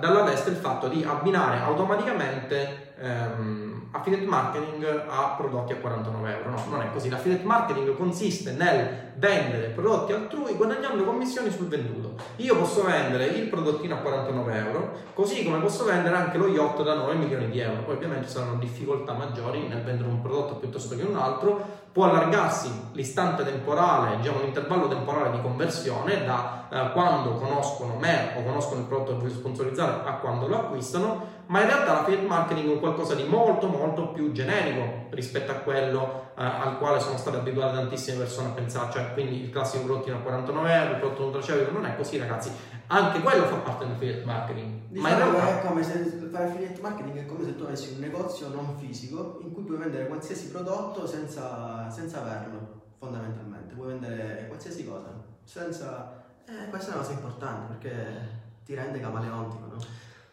dalla 0.00 0.24
testa 0.24 0.50
il 0.50 0.56
fatto 0.56 0.88
di 0.88 1.04
abbinare 1.04 1.60
automaticamente 1.60 2.92
ehm, 3.00 3.67
affiliate 3.90 4.26
marketing 4.26 4.84
a 5.08 5.34
prodotti 5.36 5.72
a 5.72 5.76
49 5.76 6.36
euro. 6.36 6.50
No, 6.50 6.64
non 6.70 6.82
è 6.82 6.92
così. 6.92 7.08
L'affiliate 7.08 7.44
marketing 7.44 7.96
consiste 7.96 8.52
nel 8.52 9.12
vendere 9.16 9.68
prodotti 9.68 10.12
altrui 10.12 10.54
guadagnando 10.54 11.04
commissioni 11.04 11.50
sul 11.50 11.68
venduto. 11.68 12.14
Io 12.36 12.56
posso 12.56 12.84
vendere 12.84 13.26
il 13.26 13.48
prodottino 13.48 13.94
a 13.94 13.98
49 13.98 14.56
euro, 14.56 14.92
così 15.14 15.44
come 15.44 15.58
posso 15.58 15.84
vendere 15.84 16.16
anche 16.16 16.38
lo 16.38 16.48
yacht 16.48 16.82
da 16.82 16.94
9 16.94 17.14
milioni 17.14 17.48
di 17.50 17.60
euro. 17.60 17.82
Poi 17.82 17.94
ovviamente 17.94 18.28
saranno 18.28 18.58
difficoltà 18.58 19.12
maggiori 19.12 19.66
nel 19.66 19.82
vendere 19.82 20.08
un 20.08 20.20
prodotto 20.20 20.56
piuttosto 20.56 20.96
che 20.96 21.02
un 21.02 21.16
altro. 21.16 21.86
Può 21.92 22.04
allargarsi 22.04 22.70
l'istante 22.92 23.44
temporale, 23.44 24.16
diciamo 24.16 24.40
l'intervallo 24.40 24.88
temporale 24.88 25.30
di 25.30 25.40
conversione 25.40 26.24
da 26.24 26.68
eh, 26.70 26.92
quando 26.92 27.34
conoscono 27.34 27.96
me 27.96 28.34
o 28.36 28.42
conoscono 28.42 28.80
il 28.80 28.86
prodotto 28.86 29.12
che 29.12 29.18
voglio 29.18 29.34
sponsorizzare 29.34 30.02
a 30.04 30.14
quando 30.16 30.46
lo 30.46 30.56
acquistano 30.56 31.36
ma 31.46 31.62
in 31.62 31.66
realtà 31.66 31.94
l'affiliate 31.94 32.26
marketing 32.26 32.76
è 32.76 32.78
qualcosa 32.78 33.14
di 33.14 33.24
molto 33.24 33.68
molto 33.68 34.08
più 34.08 34.32
generico 34.32 35.06
rispetto 35.10 35.50
a 35.50 35.54
quello 35.56 36.27
eh, 36.38 36.44
al 36.44 36.78
quale 36.78 37.00
sono 37.00 37.16
state 37.16 37.38
abituate 37.38 37.74
tantissime 37.74 38.18
persone 38.18 38.48
a 38.48 38.52
pensare, 38.52 38.92
cioè 38.92 39.12
quindi 39.12 39.42
il 39.42 39.50
classico 39.50 39.84
prodottino 39.84 40.16
a 40.16 40.20
49 40.20 40.72
euro, 40.72 40.90
il 40.92 40.98
prodotto 40.98 41.24
nutraceutico, 41.24 41.72
non 41.72 41.86
è 41.86 41.96
così 41.96 42.16
ragazzi, 42.16 42.52
anche 42.86 43.20
quello 43.20 43.44
fa 43.46 43.56
parte 43.56 43.84
dell'affiliate 43.84 44.24
marketing. 44.24 44.80
Diciamo 44.88 45.08
ma 45.08 45.14
in 45.14 45.32
realtà 45.32 45.60
è 45.60 45.66
come 45.66 45.82
se 45.82 46.28
fare 46.30 46.44
affiliate 46.44 46.80
marketing 46.80 47.18
è 47.18 47.26
come 47.26 47.44
se 47.44 47.56
tu 47.56 47.64
avessi 47.64 47.92
un 47.92 47.98
negozio 47.98 48.48
non 48.48 48.76
fisico 48.78 49.40
in 49.42 49.52
cui 49.52 49.64
puoi 49.64 49.78
vendere 49.78 50.06
qualsiasi 50.06 50.50
prodotto 50.50 51.06
senza, 51.06 51.90
senza 51.90 52.20
averlo, 52.20 52.82
fondamentalmente, 52.98 53.74
puoi 53.74 53.88
vendere 53.88 54.44
qualsiasi 54.46 54.86
cosa, 54.86 55.12
senza... 55.42 56.24
Eh, 56.46 56.70
questa 56.70 56.92
è 56.92 56.94
una 56.94 57.02
cosa 57.02 57.12
importante 57.12 57.74
perché 57.74 58.28
ti 58.64 58.74
rende 58.74 59.00
camaleontico, 59.00 59.66
no? 59.66 59.76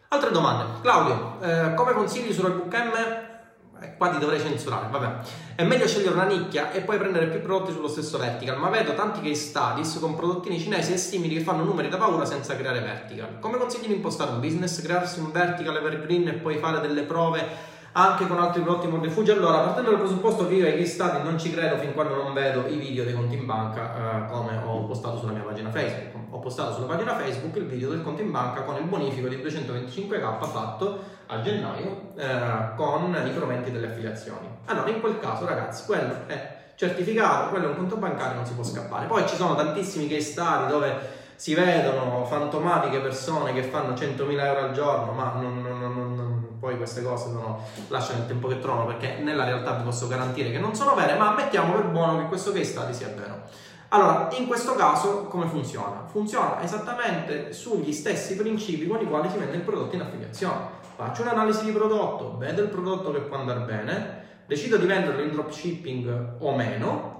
Altre 0.08 0.30
domande. 0.30 0.80
Claudio, 0.80 1.40
eh, 1.40 1.74
come 1.74 1.92
consigli 1.92 2.32
sull'ebook 2.32 2.72
M? 2.72 3.34
Eh, 3.80 3.96
qua 3.96 4.08
ti 4.08 4.18
dovrei 4.18 4.40
censurare, 4.40 4.88
vabbè. 4.90 5.14
È 5.54 5.62
meglio 5.62 5.86
scegliere 5.86 6.14
una 6.14 6.24
nicchia 6.24 6.72
e 6.72 6.80
poi 6.80 6.96
prendere 6.96 7.26
più 7.26 7.42
prodotti 7.42 7.72
sullo 7.72 7.88
stesso 7.88 8.16
vertical, 8.16 8.58
ma 8.58 8.70
vedo 8.70 8.94
tanti 8.94 9.20
case 9.20 9.34
studies 9.34 9.98
con 10.00 10.14
prodottini 10.14 10.58
cinesi 10.58 10.92
e 10.92 10.96
simili 10.96 11.36
che 11.36 11.42
fanno 11.42 11.62
numeri 11.62 11.88
da 11.88 11.98
paura 11.98 12.24
senza 12.24 12.56
creare 12.56 12.80
vertical. 12.80 13.38
Come 13.38 13.58
consigli 13.58 13.86
di 13.86 13.94
impostare 13.94 14.30
un 14.30 14.40
business, 14.40 14.80
crearsi 14.80 15.20
un 15.20 15.30
vertical 15.30 15.76
evergreen 15.76 16.28
e 16.28 16.32
poi 16.34 16.56
fare 16.56 16.80
delle 16.80 17.02
prove 17.02 17.74
anche 17.92 18.26
con 18.26 18.38
altri 18.38 18.62
prodotti 18.62 18.86
in 18.86 19.00
rifugio. 19.00 19.32
Allora, 19.32 19.58
partendo 19.58 19.90
dal 19.90 20.00
presupposto 20.00 20.46
che 20.46 20.54
io 20.54 20.66
ai 20.66 20.76
case 20.76 20.86
study 20.86 21.22
non 21.22 21.38
ci 21.38 21.50
credo 21.50 21.76
fin 21.76 21.92
quando 21.92 22.14
non 22.14 22.32
vedo 22.32 22.66
i 22.66 22.76
video 22.76 23.04
dei 23.04 23.14
conti 23.14 23.36
in 23.36 23.46
banca, 23.46 24.26
eh, 24.26 24.30
come 24.30 24.58
ho 24.64 24.84
postato 24.86 25.18
sulla 25.18 25.32
mia 25.32 25.42
pagina 25.42 25.70
Facebook. 25.70 26.15
Ho 26.30 26.38
postato 26.38 26.74
sulla 26.74 26.86
pagina 26.86 27.14
Facebook 27.14 27.56
il 27.56 27.66
video 27.66 27.90
del 27.90 28.02
conto 28.02 28.22
in 28.22 28.30
banca 28.30 28.62
con 28.62 28.76
il 28.76 28.84
bonifico 28.84 29.28
di 29.28 29.36
225k 29.36 30.44
fatto 30.44 30.98
a 31.26 31.40
gennaio 31.40 32.12
eh, 32.16 32.74
con 32.76 33.16
i 33.24 33.30
proventi 33.30 33.70
delle 33.70 33.88
affiliazioni. 33.88 34.48
Allora, 34.66 34.88
in 34.90 35.00
quel 35.00 35.18
caso, 35.18 35.46
ragazzi, 35.46 35.84
quello 35.84 36.26
è 36.26 36.64
certificato, 36.76 37.50
quello 37.50 37.66
è 37.66 37.68
un 37.68 37.76
conto 37.76 37.96
bancario, 37.96 38.36
non 38.36 38.46
si 38.46 38.54
può 38.54 38.62
scappare. 38.62 39.06
Poi 39.06 39.26
ci 39.26 39.36
sono 39.36 39.54
tantissimi 39.54 40.08
case 40.08 40.20
study 40.20 40.68
dove 40.68 41.24
si 41.36 41.54
vedono 41.54 42.24
fantomatiche 42.24 42.98
persone 43.00 43.52
che 43.52 43.62
fanno 43.62 43.92
100.000 43.92 44.40
euro 44.40 44.60
al 44.60 44.72
giorno, 44.72 45.12
ma 45.12 45.32
non, 45.34 45.60
non, 45.60 45.78
non, 45.78 46.14
non, 46.14 46.58
poi 46.58 46.76
queste 46.76 47.02
cose 47.02 47.24
sono, 47.24 47.60
lasciano 47.88 48.20
il 48.20 48.26
tempo 48.26 48.48
che 48.48 48.58
trovano 48.58 48.86
perché 48.86 49.18
nella 49.20 49.44
realtà 49.44 49.72
vi 49.72 49.84
posso 49.84 50.08
garantire 50.08 50.50
che 50.50 50.58
non 50.58 50.74
sono 50.74 50.94
vere, 50.94 51.16
ma 51.16 51.34
mettiamo 51.34 51.74
per 51.74 51.86
buono 51.88 52.18
che 52.18 52.26
questo 52.26 52.52
case 52.52 52.64
study 52.64 52.94
sia 52.94 53.08
vero. 53.08 53.42
Allora, 53.88 54.28
in 54.36 54.46
questo 54.46 54.74
caso 54.74 55.26
come 55.26 55.46
funziona? 55.46 56.04
Funziona 56.06 56.62
esattamente 56.62 57.52
sugli 57.52 57.92
stessi 57.92 58.36
principi 58.36 58.86
con 58.86 59.00
i 59.00 59.06
quali 59.06 59.30
si 59.30 59.38
vende 59.38 59.56
il 59.56 59.62
prodotto 59.62 59.94
in 59.94 60.00
affiliazione. 60.00 60.74
Faccio 60.96 61.22
un'analisi 61.22 61.66
di 61.66 61.72
prodotto, 61.72 62.36
vedo 62.36 62.62
il 62.62 62.68
prodotto 62.68 63.12
che 63.12 63.20
può 63.20 63.36
andare 63.36 63.60
bene, 63.60 64.24
decido 64.46 64.76
di 64.76 64.86
venderlo 64.86 65.22
in 65.22 65.30
dropshipping 65.30 66.36
o 66.38 66.56
meno, 66.56 67.14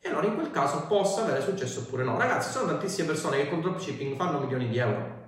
e 0.00 0.08
allora 0.08 0.26
in 0.26 0.34
quel 0.34 0.50
caso 0.50 0.86
possa 0.86 1.22
avere 1.22 1.40
successo 1.40 1.80
oppure 1.80 2.04
no. 2.04 2.18
Ragazzi, 2.18 2.50
sono 2.50 2.66
tantissime 2.66 3.08
persone 3.08 3.38
che 3.38 3.48
con 3.48 3.60
dropshipping 3.60 4.16
fanno 4.16 4.40
milioni 4.40 4.68
di 4.68 4.78
euro. 4.78 5.20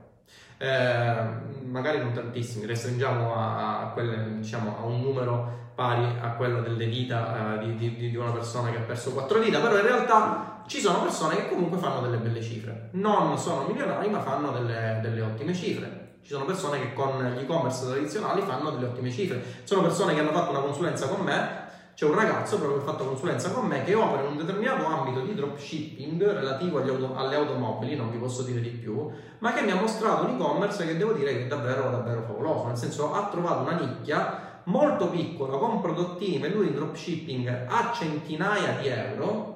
Eh, 0.59 1.17
magari 1.65 1.99
non 1.99 2.13
tantissimi, 2.13 2.67
restringiamo 2.67 3.35
a, 3.35 3.81
a, 3.81 3.87
quelle, 3.89 4.37
diciamo, 4.37 4.77
a, 4.79 4.85
un 4.85 5.01
numero 5.01 5.71
pari 5.75 6.05
a 6.21 6.33
quello 6.33 6.61
delle 6.61 6.89
dita 6.89 7.61
eh, 7.61 7.75
di, 7.75 7.97
di, 7.97 8.11
di, 8.11 8.17
una 8.17 8.31
persona 8.31 8.71
che 8.71 8.79
ha 8.79 8.83
perso 8.83 9.13
4 9.13 9.39
dita, 9.41 9.61
però 9.61 9.77
in 9.77 9.83
realtà 9.83 10.54
ci 10.67 10.81
sono 10.81 11.03
persone 11.03 11.37
che 11.37 11.49
comunque 11.49 11.79
fanno 11.79 12.01
delle 12.01 12.17
belle 12.17 12.43
cifre. 12.43 12.89
Non 12.93 13.39
sono 13.39 13.67
milionari, 13.67 14.09
ma 14.09 14.21
fanno 14.21 14.51
delle, 14.53 14.99
delle 15.03 15.21
ottime 15.21 15.55
cifre. 15.55 16.19
Ci 16.23 16.33
sono 16.33 16.45
persone 16.45 16.81
che 16.81 16.95
con 16.95 17.23
gli 17.23 17.41
e-commerce 17.41 17.87
tradizionali 17.87 18.43
fanno 18.43 18.71
delle 18.71 18.87
ottime 18.87 19.11
cifre. 19.11 19.43
Sono 19.65 19.83
persone 19.83 20.15
che 20.15 20.21
hanno 20.21 20.33
fatto 20.33 20.51
una 20.51 20.61
consulenza 20.61 21.07
con 21.09 21.21
me 21.21 21.65
c'è 21.95 22.07
un 22.07 22.17
ragazzo 22.17 22.59
proprio 22.59 22.79
che 22.79 22.83
ha 22.83 22.93
fatto 22.93 23.05
consulenza 23.05 23.51
con 23.53 23.67
me 23.67 23.85
che 23.85 23.95
opera 23.95 24.23
in 24.23 24.33
un 24.33 24.37
determinato 24.37 24.85
ambito 24.85 25.21
di 25.21 25.33
dropshipping 25.33 26.21
relativo 26.25 26.81
auto, 26.81 27.15
alle 27.15 27.37
automobili, 27.37 27.95
non 27.95 28.11
vi 28.11 28.19
posso 28.19 28.43
dire 28.43 28.61
di 28.61 28.71
più, 28.71 29.13
ma 29.39 29.53
che 29.53 29.63
mi 29.63 29.71
ha 29.71 29.77
mostrato 29.77 30.25
un 30.25 30.35
e-commerce 30.35 30.85
che 30.85 30.97
devo 30.97 31.13
dire 31.13 31.33
che 31.33 31.45
è 31.45 31.47
davvero, 31.47 31.91
davvero 31.91 32.23
favoloso, 32.23 32.67
nel 32.67 32.77
senso 32.77 33.13
ha 33.15 33.29
trovato 33.29 33.61
una 33.61 33.79
nicchia 33.79 34.61
molto 34.65 35.09
piccola 35.09 35.57
con 35.57 35.81
prodottini 35.81 36.39
venduti 36.39 36.67
in 36.67 36.75
dropshipping 36.75 37.67
a 37.69 37.93
centinaia 37.95 38.77
di 38.81 38.89
euro 38.89 39.54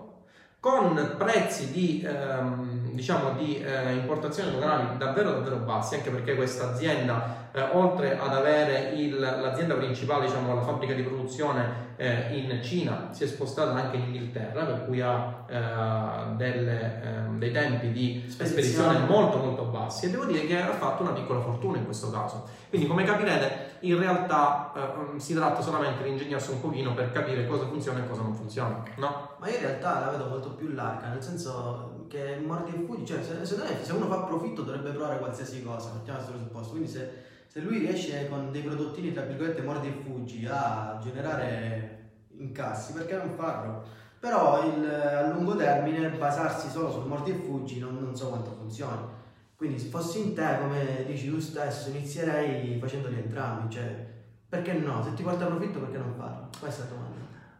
con 0.61 1.15
prezzi 1.17 1.71
di 1.71 2.03
ehm, 2.05 2.68
diciamo 2.93 3.33
di 3.33 3.63
eh, 3.63 3.95
importazione 3.95 4.53
doganali 4.53 4.97
davvero 4.97 5.33
davvero 5.33 5.57
bassi, 5.57 5.97
anche 5.97 6.11
perché 6.11 6.35
questa 6.35 6.71
azienda, 6.71 7.49
eh, 7.53 7.63
oltre 7.73 8.19
ad 8.19 8.35
avere 8.35 8.93
il, 8.95 9.19
l'azienda 9.19 9.75
principale, 9.75 10.27
diciamo 10.27 10.55
la 10.55 10.63
fabbrica 10.63 10.95
di 10.95 11.03
produzione 11.03 11.89
eh, 11.97 12.37
in 12.37 12.63
Cina, 12.63 13.09
si 13.11 13.25
è 13.25 13.27
spostata 13.27 13.73
anche 13.73 13.97
in 13.97 14.05
Inghilterra, 14.05 14.65
per 14.65 14.85
cui 14.87 15.01
ha 15.01 15.45
eh, 15.49 16.37
delle, 16.37 17.03
ehm, 17.03 17.39
dei 17.39 17.51
tempi 17.51 17.91
di 17.91 18.25
spedizione 18.29 19.01
molto 19.01 19.39
molto 19.39 19.65
bassi 19.65 20.07
e 20.07 20.11
devo 20.11 20.25
dire 20.25 20.47
che 20.47 20.61
ha 20.61 20.73
fatto 20.73 21.03
una 21.03 21.13
piccola 21.13 21.41
fortuna 21.41 21.79
in 21.79 21.85
questo 21.85 22.11
caso. 22.11 22.47
Quindi 22.69 22.87
come 22.87 23.05
capirete 23.05 23.77
in 23.81 23.99
realtà 23.99 24.73
eh, 24.75 25.19
si 25.19 25.35
tratta 25.35 25.61
solamente 25.61 26.03
di 26.03 26.11
ingegnarsi 26.11 26.53
un 26.53 26.61
pochino 26.61 26.95
per 26.95 27.13
capire 27.13 27.47
cosa 27.47 27.67
funziona 27.67 27.99
e 27.99 28.09
cosa 28.09 28.23
non 28.23 28.35
funziona, 28.35 28.83
no? 28.97 29.31
Ma 29.39 29.49
io 29.49 29.57
in 29.57 29.63
realtà 29.63 30.01
la 30.01 30.11
vedo 30.11 30.27
molto 30.29 30.51
più 30.51 30.69
larga, 30.69 31.09
nel 31.09 31.23
senso 31.23 31.98
che 32.09 32.41
mordi 32.45 32.75
e 32.75 32.85
fuggi, 32.85 33.07
cioè 33.07 33.23
se, 33.23 33.45
se, 33.45 33.93
uno 33.93 34.07
fa 34.09 34.23
profitto 34.23 34.63
dovrebbe 34.63 34.91
provare 34.91 35.19
qualsiasi 35.19 35.63
cosa, 35.63 35.93
mettiamo 35.93 36.19
questo 36.19 36.37
presupposto, 36.37 36.71
quindi 36.71 36.89
se, 36.89 37.11
se 37.47 37.61
lui 37.61 37.79
riesce 37.79 38.29
con 38.29 38.51
dei 38.51 38.63
prodottini 38.63 39.13
tra 39.13 39.23
virgolette 39.23 39.63
mordi 39.63 39.89
e 39.89 40.03
fuggi 40.03 40.47
a 40.51 40.99
generare 41.03 42.11
incassi, 42.39 42.93
perché 42.93 43.17
non 43.17 43.35
farlo? 43.37 43.85
Però 44.19 44.67
il, 44.67 44.85
a 44.85 45.29
lungo 45.29 45.55
termine 45.55 46.09
basarsi 46.11 46.69
solo 46.69 46.91
sul 46.91 47.07
mordi 47.07 47.31
e 47.31 47.35
fuggi 47.35 47.79
non, 47.79 47.99
non 48.01 48.17
so 48.17 48.29
quanto 48.29 48.51
funzioni. 48.51 49.17
Quindi 49.55 49.79
se 49.79 49.89
fossi 49.89 50.21
in 50.21 50.35
te, 50.35 50.59
come 50.61 51.05
dici 51.07 51.29
tu 51.29 51.39
stesso, 51.41 51.91
inizierei 51.91 52.79
facendoli 52.79 53.17
entrambi, 53.17 53.73
cioè 53.73 54.07
perché 54.49 54.73
no? 54.73 55.03
Se 55.03 55.15
ti 55.15 55.23
porta 55.23 55.47
profitto 55.47 55.81
perché 55.81 55.99
non 55.99 56.15
farlo? 56.17 56.49
Questa 56.59 56.83
è 56.83 56.87
la 56.87 56.95
domanda. 56.95 57.08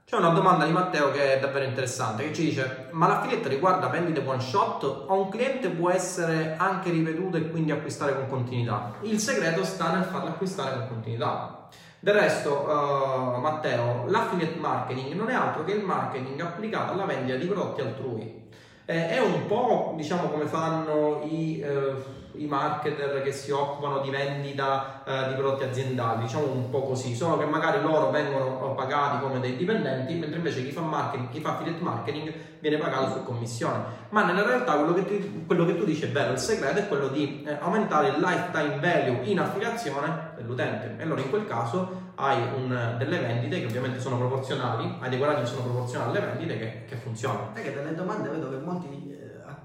C'è 0.09 0.17
una 0.17 0.31
domanda 0.31 0.65
di 0.65 0.73
Matteo 0.73 1.11
che 1.11 1.35
è 1.35 1.39
davvero 1.39 1.67
interessante, 1.67 2.23
che 2.23 2.33
ci 2.33 2.45
dice, 2.45 2.87
ma 2.93 3.07
l'affiliate 3.09 3.47
riguarda 3.47 3.89
vendite 3.89 4.23
one 4.27 4.41
shot 4.41 4.83
o 4.83 5.13
un 5.13 5.29
cliente 5.29 5.69
può 5.69 5.91
essere 5.91 6.55
anche 6.57 6.89
ripetuto 6.89 7.37
e 7.37 7.51
quindi 7.51 7.73
acquistare 7.73 8.15
con 8.15 8.27
continuità? 8.27 8.95
Il 9.03 9.19
segreto 9.19 9.63
sta 9.65 9.93
nel 9.93 10.05
farlo 10.05 10.31
acquistare 10.31 10.79
con 10.79 10.89
continuità. 10.89 11.69
Del 12.01 12.15
resto, 12.15 12.59
uh, 12.59 13.39
Matteo, 13.39 14.07
l'affiliate 14.07 14.59
marketing 14.59 15.13
non 15.13 15.29
è 15.29 15.35
altro 15.35 15.63
che 15.65 15.73
il 15.73 15.85
marketing 15.85 16.41
applicato 16.41 16.95
alla 16.95 17.05
vendita 17.05 17.37
di 17.37 17.45
prodotti 17.45 17.83
altrui. 17.83 18.49
Eh, 18.87 19.11
è 19.11 19.21
un 19.21 19.45
po' 19.45 19.93
diciamo 19.95 20.31
come 20.31 20.47
fanno 20.47 21.21
i, 21.29 21.61
eh, 21.61 21.95
i 22.39 22.47
marketer 22.47 23.23
che 23.23 23.33
si 23.33 23.51
occupano 23.51 24.01
di 24.01 24.11
vendita 24.11 25.03
eh, 25.05 25.29
di 25.29 25.35
prodotti 25.35 25.65
aziendali, 25.65 26.23
diciamo 26.23 26.51
un 26.51 26.71
po' 26.71 26.83
così, 26.83 27.15
solo 27.15 27.39
che 27.39 27.45
magari 27.45 27.81
loro 27.83 28.11
vengono 28.11 28.75
pagati 28.75 29.21
come 29.21 29.41
dei 29.41 29.57
dipendenti, 29.57 30.15
mentre 30.15 30.37
invece 30.37 30.65
chi 30.65 30.73
fa 30.73 30.81
marketing, 30.81 31.29
chi 31.31 31.41
fa 31.41 31.55
affiliate 31.55 31.83
marketing 31.83 32.33
viene 32.61 32.77
pagato 32.79 33.13
su 33.13 33.25
commissione. 33.25 33.85
Ma 34.11 34.25
nella 34.25 34.45
realtà 34.45 34.75
quello 34.75 34.95
che, 34.95 35.05
ti, 35.05 35.45
quello 35.47 35.65
che 35.65 35.77
tu 35.77 35.85
dici 35.85 36.05
è 36.05 36.11
vero, 36.11 36.33
il 36.33 36.39
segreto 36.39 36.79
è 36.79 36.89
quello 36.89 37.09
di 37.09 37.45
eh, 37.47 37.57
aumentare 37.61 38.09
il 38.09 38.19
lifetime 38.19 38.79
value 38.81 39.21
in 39.25 39.41
affiliazione 39.41 40.31
dell'utente. 40.37 40.95
E 40.99 41.03
allora 41.03 41.21
in 41.21 41.31
quel 41.31 41.47
caso 41.47 42.07
hai 42.17 42.41
un, 42.57 42.97
delle 42.99 43.19
vendite 43.19 43.61
che 43.61 43.67
ovviamente 43.67 44.01
sono 44.01 44.17
proporzionali, 44.19 44.97
hai 45.01 45.09
dei 45.09 45.19
guadagni 45.19 45.43
che 45.43 45.47
sono 45.47 45.63
proporzionali 45.63 46.17
alle 46.17 46.27
vendite 46.27 46.59
che, 46.59 46.85
che 46.89 46.97
funzionano. 46.97 47.51
È 47.55 47.63
che 47.63 47.75
dalle 47.75 47.95
domande 47.95 48.29
vedo 48.29 48.51
che 48.51 48.57
molti 48.57 48.89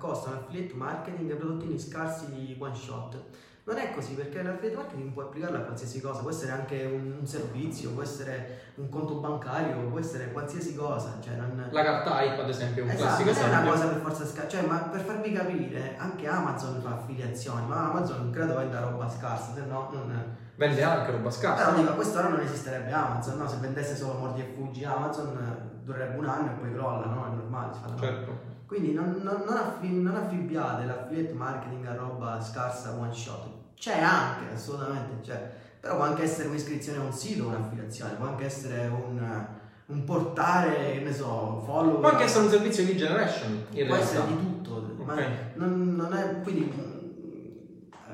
eh, 0.03 0.09
accostano 0.09 0.35
affiliate 0.37 0.73
marketing 0.73 1.31
e 1.31 1.35
prodottini 1.35 1.79
scarsi 1.79 2.31
di 2.31 2.55
one 2.59 2.75
shot. 2.75 3.17
Non 3.65 3.77
è 3.77 3.93
così 3.93 4.13
perché 4.13 4.43
l'affiliate 4.43 4.75
marketing 4.75 5.13
può 5.13 5.21
applicarlo 5.23 5.57
a 5.57 5.61
qualsiasi 5.61 6.01
cosa, 6.01 6.19
può 6.19 6.29
essere 6.29 6.51
anche 6.51 6.83
un, 6.83 7.15
un, 7.19 7.25
servizio, 7.25 7.91
può 7.91 8.01
essere 8.01 8.71
un 8.75 8.89
conto 8.89 9.15
bancario, 9.15 9.87
può 9.87 9.99
essere 9.99 10.33
qualsiasi 10.33 10.75
cosa. 10.75 11.17
Cioè 11.21 11.35
non... 11.35 11.69
La 11.71 11.83
carta 11.83 12.21
IP 12.23 12.39
ad 12.39 12.49
esempio 12.49 12.83
è 12.83 12.85
un 12.85 12.91
esatto, 12.91 13.23
classico 13.23 13.29
non 13.29 13.37
esempio. 13.37 13.57
è 13.57 13.61
una 13.61 13.71
cosa 13.71 13.87
per 13.87 14.01
forza 14.01 14.25
scarsa, 14.25 14.49
cioè, 14.49 14.67
ma 14.67 14.77
per 14.79 14.99
farvi 14.99 15.31
capire, 15.31 15.95
anche 15.97 16.27
Amazon 16.27 16.81
fa 16.81 16.95
affiliazioni, 16.95 17.65
ma 17.65 17.89
Amazon 17.89 18.17
non 18.17 18.31
credo 18.31 18.57
venda 18.57 18.81
roba 18.81 19.09
scarsa, 19.09 19.53
se 19.53 19.61
no 19.61 19.89
non 19.93 20.41
Vende 20.55 20.83
anche 20.83 21.11
roba 21.11 21.31
scarsa. 21.31 21.63
Però 21.63 21.77
dico, 21.77 21.91
a 21.91 21.95
quest'ora 21.95 22.27
non 22.27 22.39
esisterebbe 22.41 22.91
Amazon, 22.91 23.37
no? 23.37 23.47
Se 23.47 23.55
vendesse 23.59 23.95
solo 23.95 24.19
mordi 24.19 24.41
e 24.41 24.53
fuggi 24.53 24.83
Amazon 24.83 25.79
durerebbe 25.83 26.17
un 26.17 26.25
anno 26.27 26.51
e 26.51 26.53
poi 26.59 26.73
crolla, 26.73 27.05
no? 27.05 27.25
È 27.25 27.29
normale, 27.29 27.73
si 27.73 27.79
fa 27.79 27.95
certo. 27.97 28.52
Quindi 28.73 28.93
non, 28.93 29.21
non, 29.21 29.43
non, 29.45 29.55
affi- 29.55 30.01
non 30.01 30.15
affibbiate 30.15 30.85
l'affiliate 30.85 31.33
marketing 31.33 31.85
a 31.85 31.93
roba 31.93 32.41
scarsa 32.41 32.95
one 32.99 33.13
shot. 33.13 33.45
C'è 33.75 33.99
anche, 33.99 34.51
assolutamente 34.51 35.21
c'è. 35.21 35.51
Però 35.79 35.97
può 35.97 36.05
anche 36.05 36.23
essere 36.23 36.47
un'iscrizione 36.47 36.97
a 36.97 37.01
un 37.03 37.11
sito, 37.13 37.49
un'affiliazione, 37.49 38.13
può 38.13 38.25
anche 38.25 38.45
essere 38.45 38.87
un, 38.87 39.45
un 39.85 40.03
portare, 40.05 40.93
che 40.93 41.01
ne 41.01 41.13
so, 41.13 41.61
follow. 41.63 41.99
Può 41.99 42.09
anche 42.09 42.23
essere 42.23 42.45
un 42.45 42.49
servizio 42.49 42.83
di 42.83 42.97
generation. 42.97 43.65
può 43.69 43.95
realtà. 43.95 43.97
essere 43.99 44.25
di 44.25 44.37
tutto. 44.37 44.95
Okay. 45.03 45.05
Ma 45.05 45.65
non, 45.67 45.95
non 45.95 46.13
è, 46.13 46.41
quindi 46.41 46.73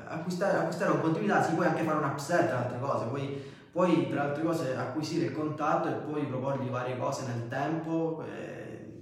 acquistare, 0.08 0.58
acquistare 0.58 0.90
con 0.90 1.00
continuità 1.00 1.42
si 1.42 1.54
può 1.54 1.64
anche 1.64 1.84
fare 1.84 1.96
un 1.96 2.04
upsell 2.04 2.48
tra 2.48 2.58
altre 2.58 2.78
cose, 2.78 3.06
puoi, 3.06 3.42
puoi 3.72 4.10
tra 4.10 4.24
altre 4.24 4.42
cose 4.42 4.76
acquisire 4.76 5.24
il 5.24 5.32
contatto 5.32 5.88
e 5.88 5.92
poi 5.92 6.26
proporgli 6.26 6.68
varie 6.68 6.98
cose 6.98 7.24
nel 7.28 7.48
tempo, 7.48 8.22
eh, 8.26 8.49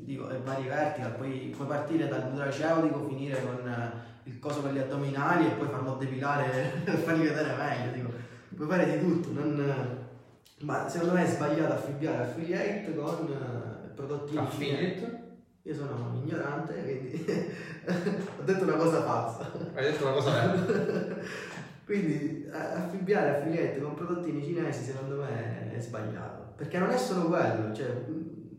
dico, 0.09 0.31
e 0.31 0.39
vari 0.39 0.67
vertical, 0.67 1.15
puoi, 1.17 1.53
puoi 1.55 1.69
partire 1.69 2.09
dal 2.09 2.31
nutraceutico, 2.31 3.07
finire 3.07 3.43
con 3.43 3.69
eh, 3.69 3.93
il 4.25 4.39
coso 4.39 4.63
per 4.63 4.73
gli 4.73 4.79
addominali 4.79 5.47
e 5.47 5.51
poi 5.51 5.69
farlo 5.69 5.97
depilare 5.97 6.73
per 6.83 6.97
fargli 6.97 7.25
vedere 7.25 7.55
meglio, 7.57 7.93
dico, 7.93 8.11
puoi 8.57 8.69
fare 8.69 8.91
di 8.91 9.05
tutto, 9.05 9.33
non, 9.33 10.07
ma 10.61 10.89
secondo 10.89 11.15
me 11.15 11.25
è 11.25 11.29
sbagliato 11.29 11.75
affibbiare 11.75 12.23
affiliate 12.23 12.95
con 12.95 13.29
eh, 13.31 13.89
prodotti 13.95 14.37
affiliate? 14.37 15.27
Io 15.63 15.75
sono 15.75 16.11
un 16.11 16.17
ignorante, 16.17 16.83
quindi 16.83 17.27
ho 17.87 18.43
detto 18.43 18.63
una 18.65 18.77
cosa 18.77 19.03
falsa. 19.03 19.51
Hai 19.75 19.85
detto 19.85 20.05
una 20.05 20.15
cosa 20.15 20.31
vera. 20.31 21.17
quindi 21.85 22.49
affibbiare 22.51 23.37
affiliate 23.37 23.81
con 23.81 23.95
prodottini 23.95 24.43
cinesi 24.43 24.85
secondo 24.85 25.17
me 25.17 25.71
è 25.71 25.79
sbagliato. 25.79 26.55
Perché 26.57 26.79
non 26.79 26.89
è 26.89 26.97
solo 26.97 27.29
quello, 27.29 27.75
cioè 27.75 28.05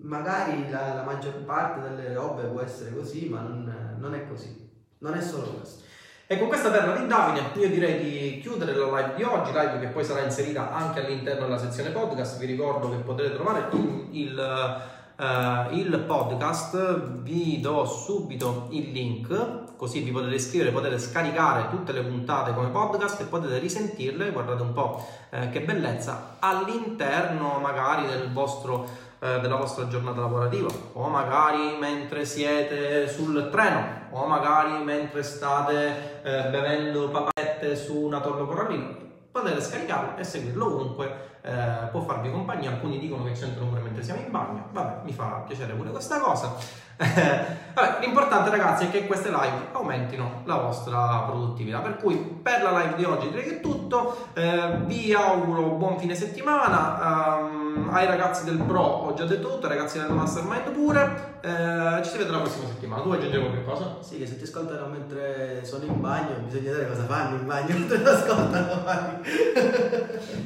magari 0.09 0.69
la, 0.69 0.95
la 0.95 1.03
maggior 1.03 1.33
parte 1.45 1.81
delle 1.81 2.13
robe 2.13 2.43
può 2.43 2.61
essere 2.61 2.93
così, 2.93 3.29
ma 3.29 3.41
non, 3.41 3.97
non 3.99 4.15
è 4.15 4.27
così. 4.27 4.67
Non 4.97 5.13
è 5.13 5.21
solo 5.21 5.53
questo. 5.53 5.83
E 6.25 6.37
con 6.37 6.47
questa 6.47 6.69
perla 6.69 6.95
di 6.95 7.07
Davide 7.07 7.59
io 7.59 7.69
direi 7.69 8.03
di 8.03 8.39
chiudere 8.41 8.75
la 8.75 8.85
live 8.85 9.15
di 9.15 9.23
oggi, 9.23 9.51
live 9.51 9.79
che 9.79 9.87
poi 9.87 10.03
sarà 10.03 10.21
inserita 10.21 10.73
anche 10.73 11.05
all'interno 11.05 11.45
della 11.45 11.57
sezione 11.57 11.91
podcast. 11.91 12.37
Vi 12.37 12.45
ricordo 12.45 12.89
che 12.89 12.97
potete 12.97 13.33
trovare 13.33 13.67
il, 13.71 14.07
il 14.11 14.81
uh, 15.19 15.73
il 15.75 16.03
podcast, 16.07 17.21
vi 17.21 17.59
do 17.59 17.85
subito 17.85 18.67
il 18.71 18.91
link, 18.91 19.75
così 19.75 19.99
vi 20.01 20.11
potete 20.11 20.35
iscrivere, 20.35 20.71
potete 20.71 20.97
scaricare 20.97 21.69
tutte 21.69 21.91
le 21.91 22.03
puntate 22.03 22.53
come 22.53 22.69
podcast 22.69 23.21
e 23.21 23.25
potete 23.25 23.59
risentirle, 23.59 24.31
guardate 24.31 24.61
un 24.61 24.73
po' 24.73 25.05
eh, 25.29 25.49
che 25.49 25.61
bellezza, 25.61 26.37
all'interno 26.39 27.59
magari 27.59 28.07
del 28.07 28.31
vostro, 28.31 28.87
eh, 29.19 29.39
della 29.39 29.55
vostra 29.55 29.87
giornata 29.87 30.21
lavorativa. 30.21 30.69
O 30.93 31.07
magari 31.09 31.77
mentre 31.77 32.25
siete 32.25 33.07
sul 33.07 33.49
treno 33.51 34.07
o 34.11 34.25
magari 34.25 34.83
mentre 34.83 35.23
state 35.23 36.21
eh, 36.23 36.49
bevendo 36.49 37.09
papette 37.09 37.75
su 37.75 37.97
una 37.97 38.19
torre 38.21 38.45
corallina 38.45 39.07
potete 39.31 39.61
scaricarlo 39.61 40.17
e 40.17 40.23
seguirlo 40.23 40.65
ovunque 40.65 41.37
eh, 41.41 41.87
può 41.91 42.01
farvi 42.01 42.31
compagnia, 42.31 42.71
alcuni 42.71 42.99
dicono 42.99 43.23
che 43.23 43.35
sentono 43.35 43.69
pure 43.69 43.81
mentre 43.81 44.03
siamo 44.03 44.21
in 44.21 44.31
bagno, 44.31 44.67
vabbè 44.71 45.03
mi 45.03 45.13
fa 45.13 45.43
piacere 45.47 45.73
pure 45.73 45.91
questa 45.91 46.19
cosa. 46.19 46.55
vabbè, 47.73 47.99
l'importante 48.01 48.49
ragazzi 48.49 48.85
è 48.85 48.91
che 48.91 49.07
queste 49.07 49.29
live 49.29 49.67
aumentino 49.71 50.41
la 50.43 50.57
vostra 50.57 51.23
produttività, 51.25 51.79
per 51.79 51.95
cui 51.95 52.17
per 52.17 52.61
la 52.61 52.77
live 52.77 52.95
di 52.95 53.05
oggi 53.05 53.29
direi 53.29 53.43
che 53.45 53.55
è 53.57 53.59
tutto, 53.61 54.27
eh, 54.33 54.79
vi 54.85 55.13
auguro 55.13 55.61
buon 55.75 55.97
fine 55.97 56.13
settimana, 56.13 57.37
um, 57.39 57.89
ai 57.91 58.05
ragazzi 58.05 58.43
del 58.43 58.57
Pro 58.57 58.81
ho 58.81 59.13
già 59.13 59.23
detto 59.23 59.49
tutto, 59.49 59.67
ai 59.67 59.77
ragazzi 59.77 59.97
del 59.97 60.11
Mastermind 60.11 60.71
pure, 60.71 61.37
eh, 61.41 62.03
ci 62.03 62.09
si 62.09 62.17
vede 62.17 62.31
la 62.31 62.39
prossima 62.39 62.67
settimana, 62.67 63.01
tu 63.01 63.11
aggiungi 63.11 63.39
qualche 63.39 63.63
cosa? 63.63 63.95
Sì, 64.01 64.17
che 64.17 64.27
se 64.27 64.37
ti 64.37 64.43
ascoltano 64.43 64.87
mentre 64.87 65.63
sono 65.63 65.85
in 65.85 66.01
bagno 66.01 66.35
bisogna 66.45 66.71
vedere 66.71 66.89
cosa 66.89 67.05
fanno 67.05 67.37
in 67.37 67.45
bagno 67.45 67.77
mentre 67.79 68.01
ti 68.01 68.09
ascoltano. 68.09 69.21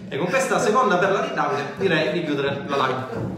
e 0.07 0.17
con 0.17 0.27
questa 0.27 0.59
seconda 0.59 0.97
perla 0.97 1.21
di 1.21 1.33
Davide 1.33 1.63
direi 1.77 2.11
di 2.11 2.23
chiudere 2.23 2.63
la 2.67 2.75
live. 2.75 3.31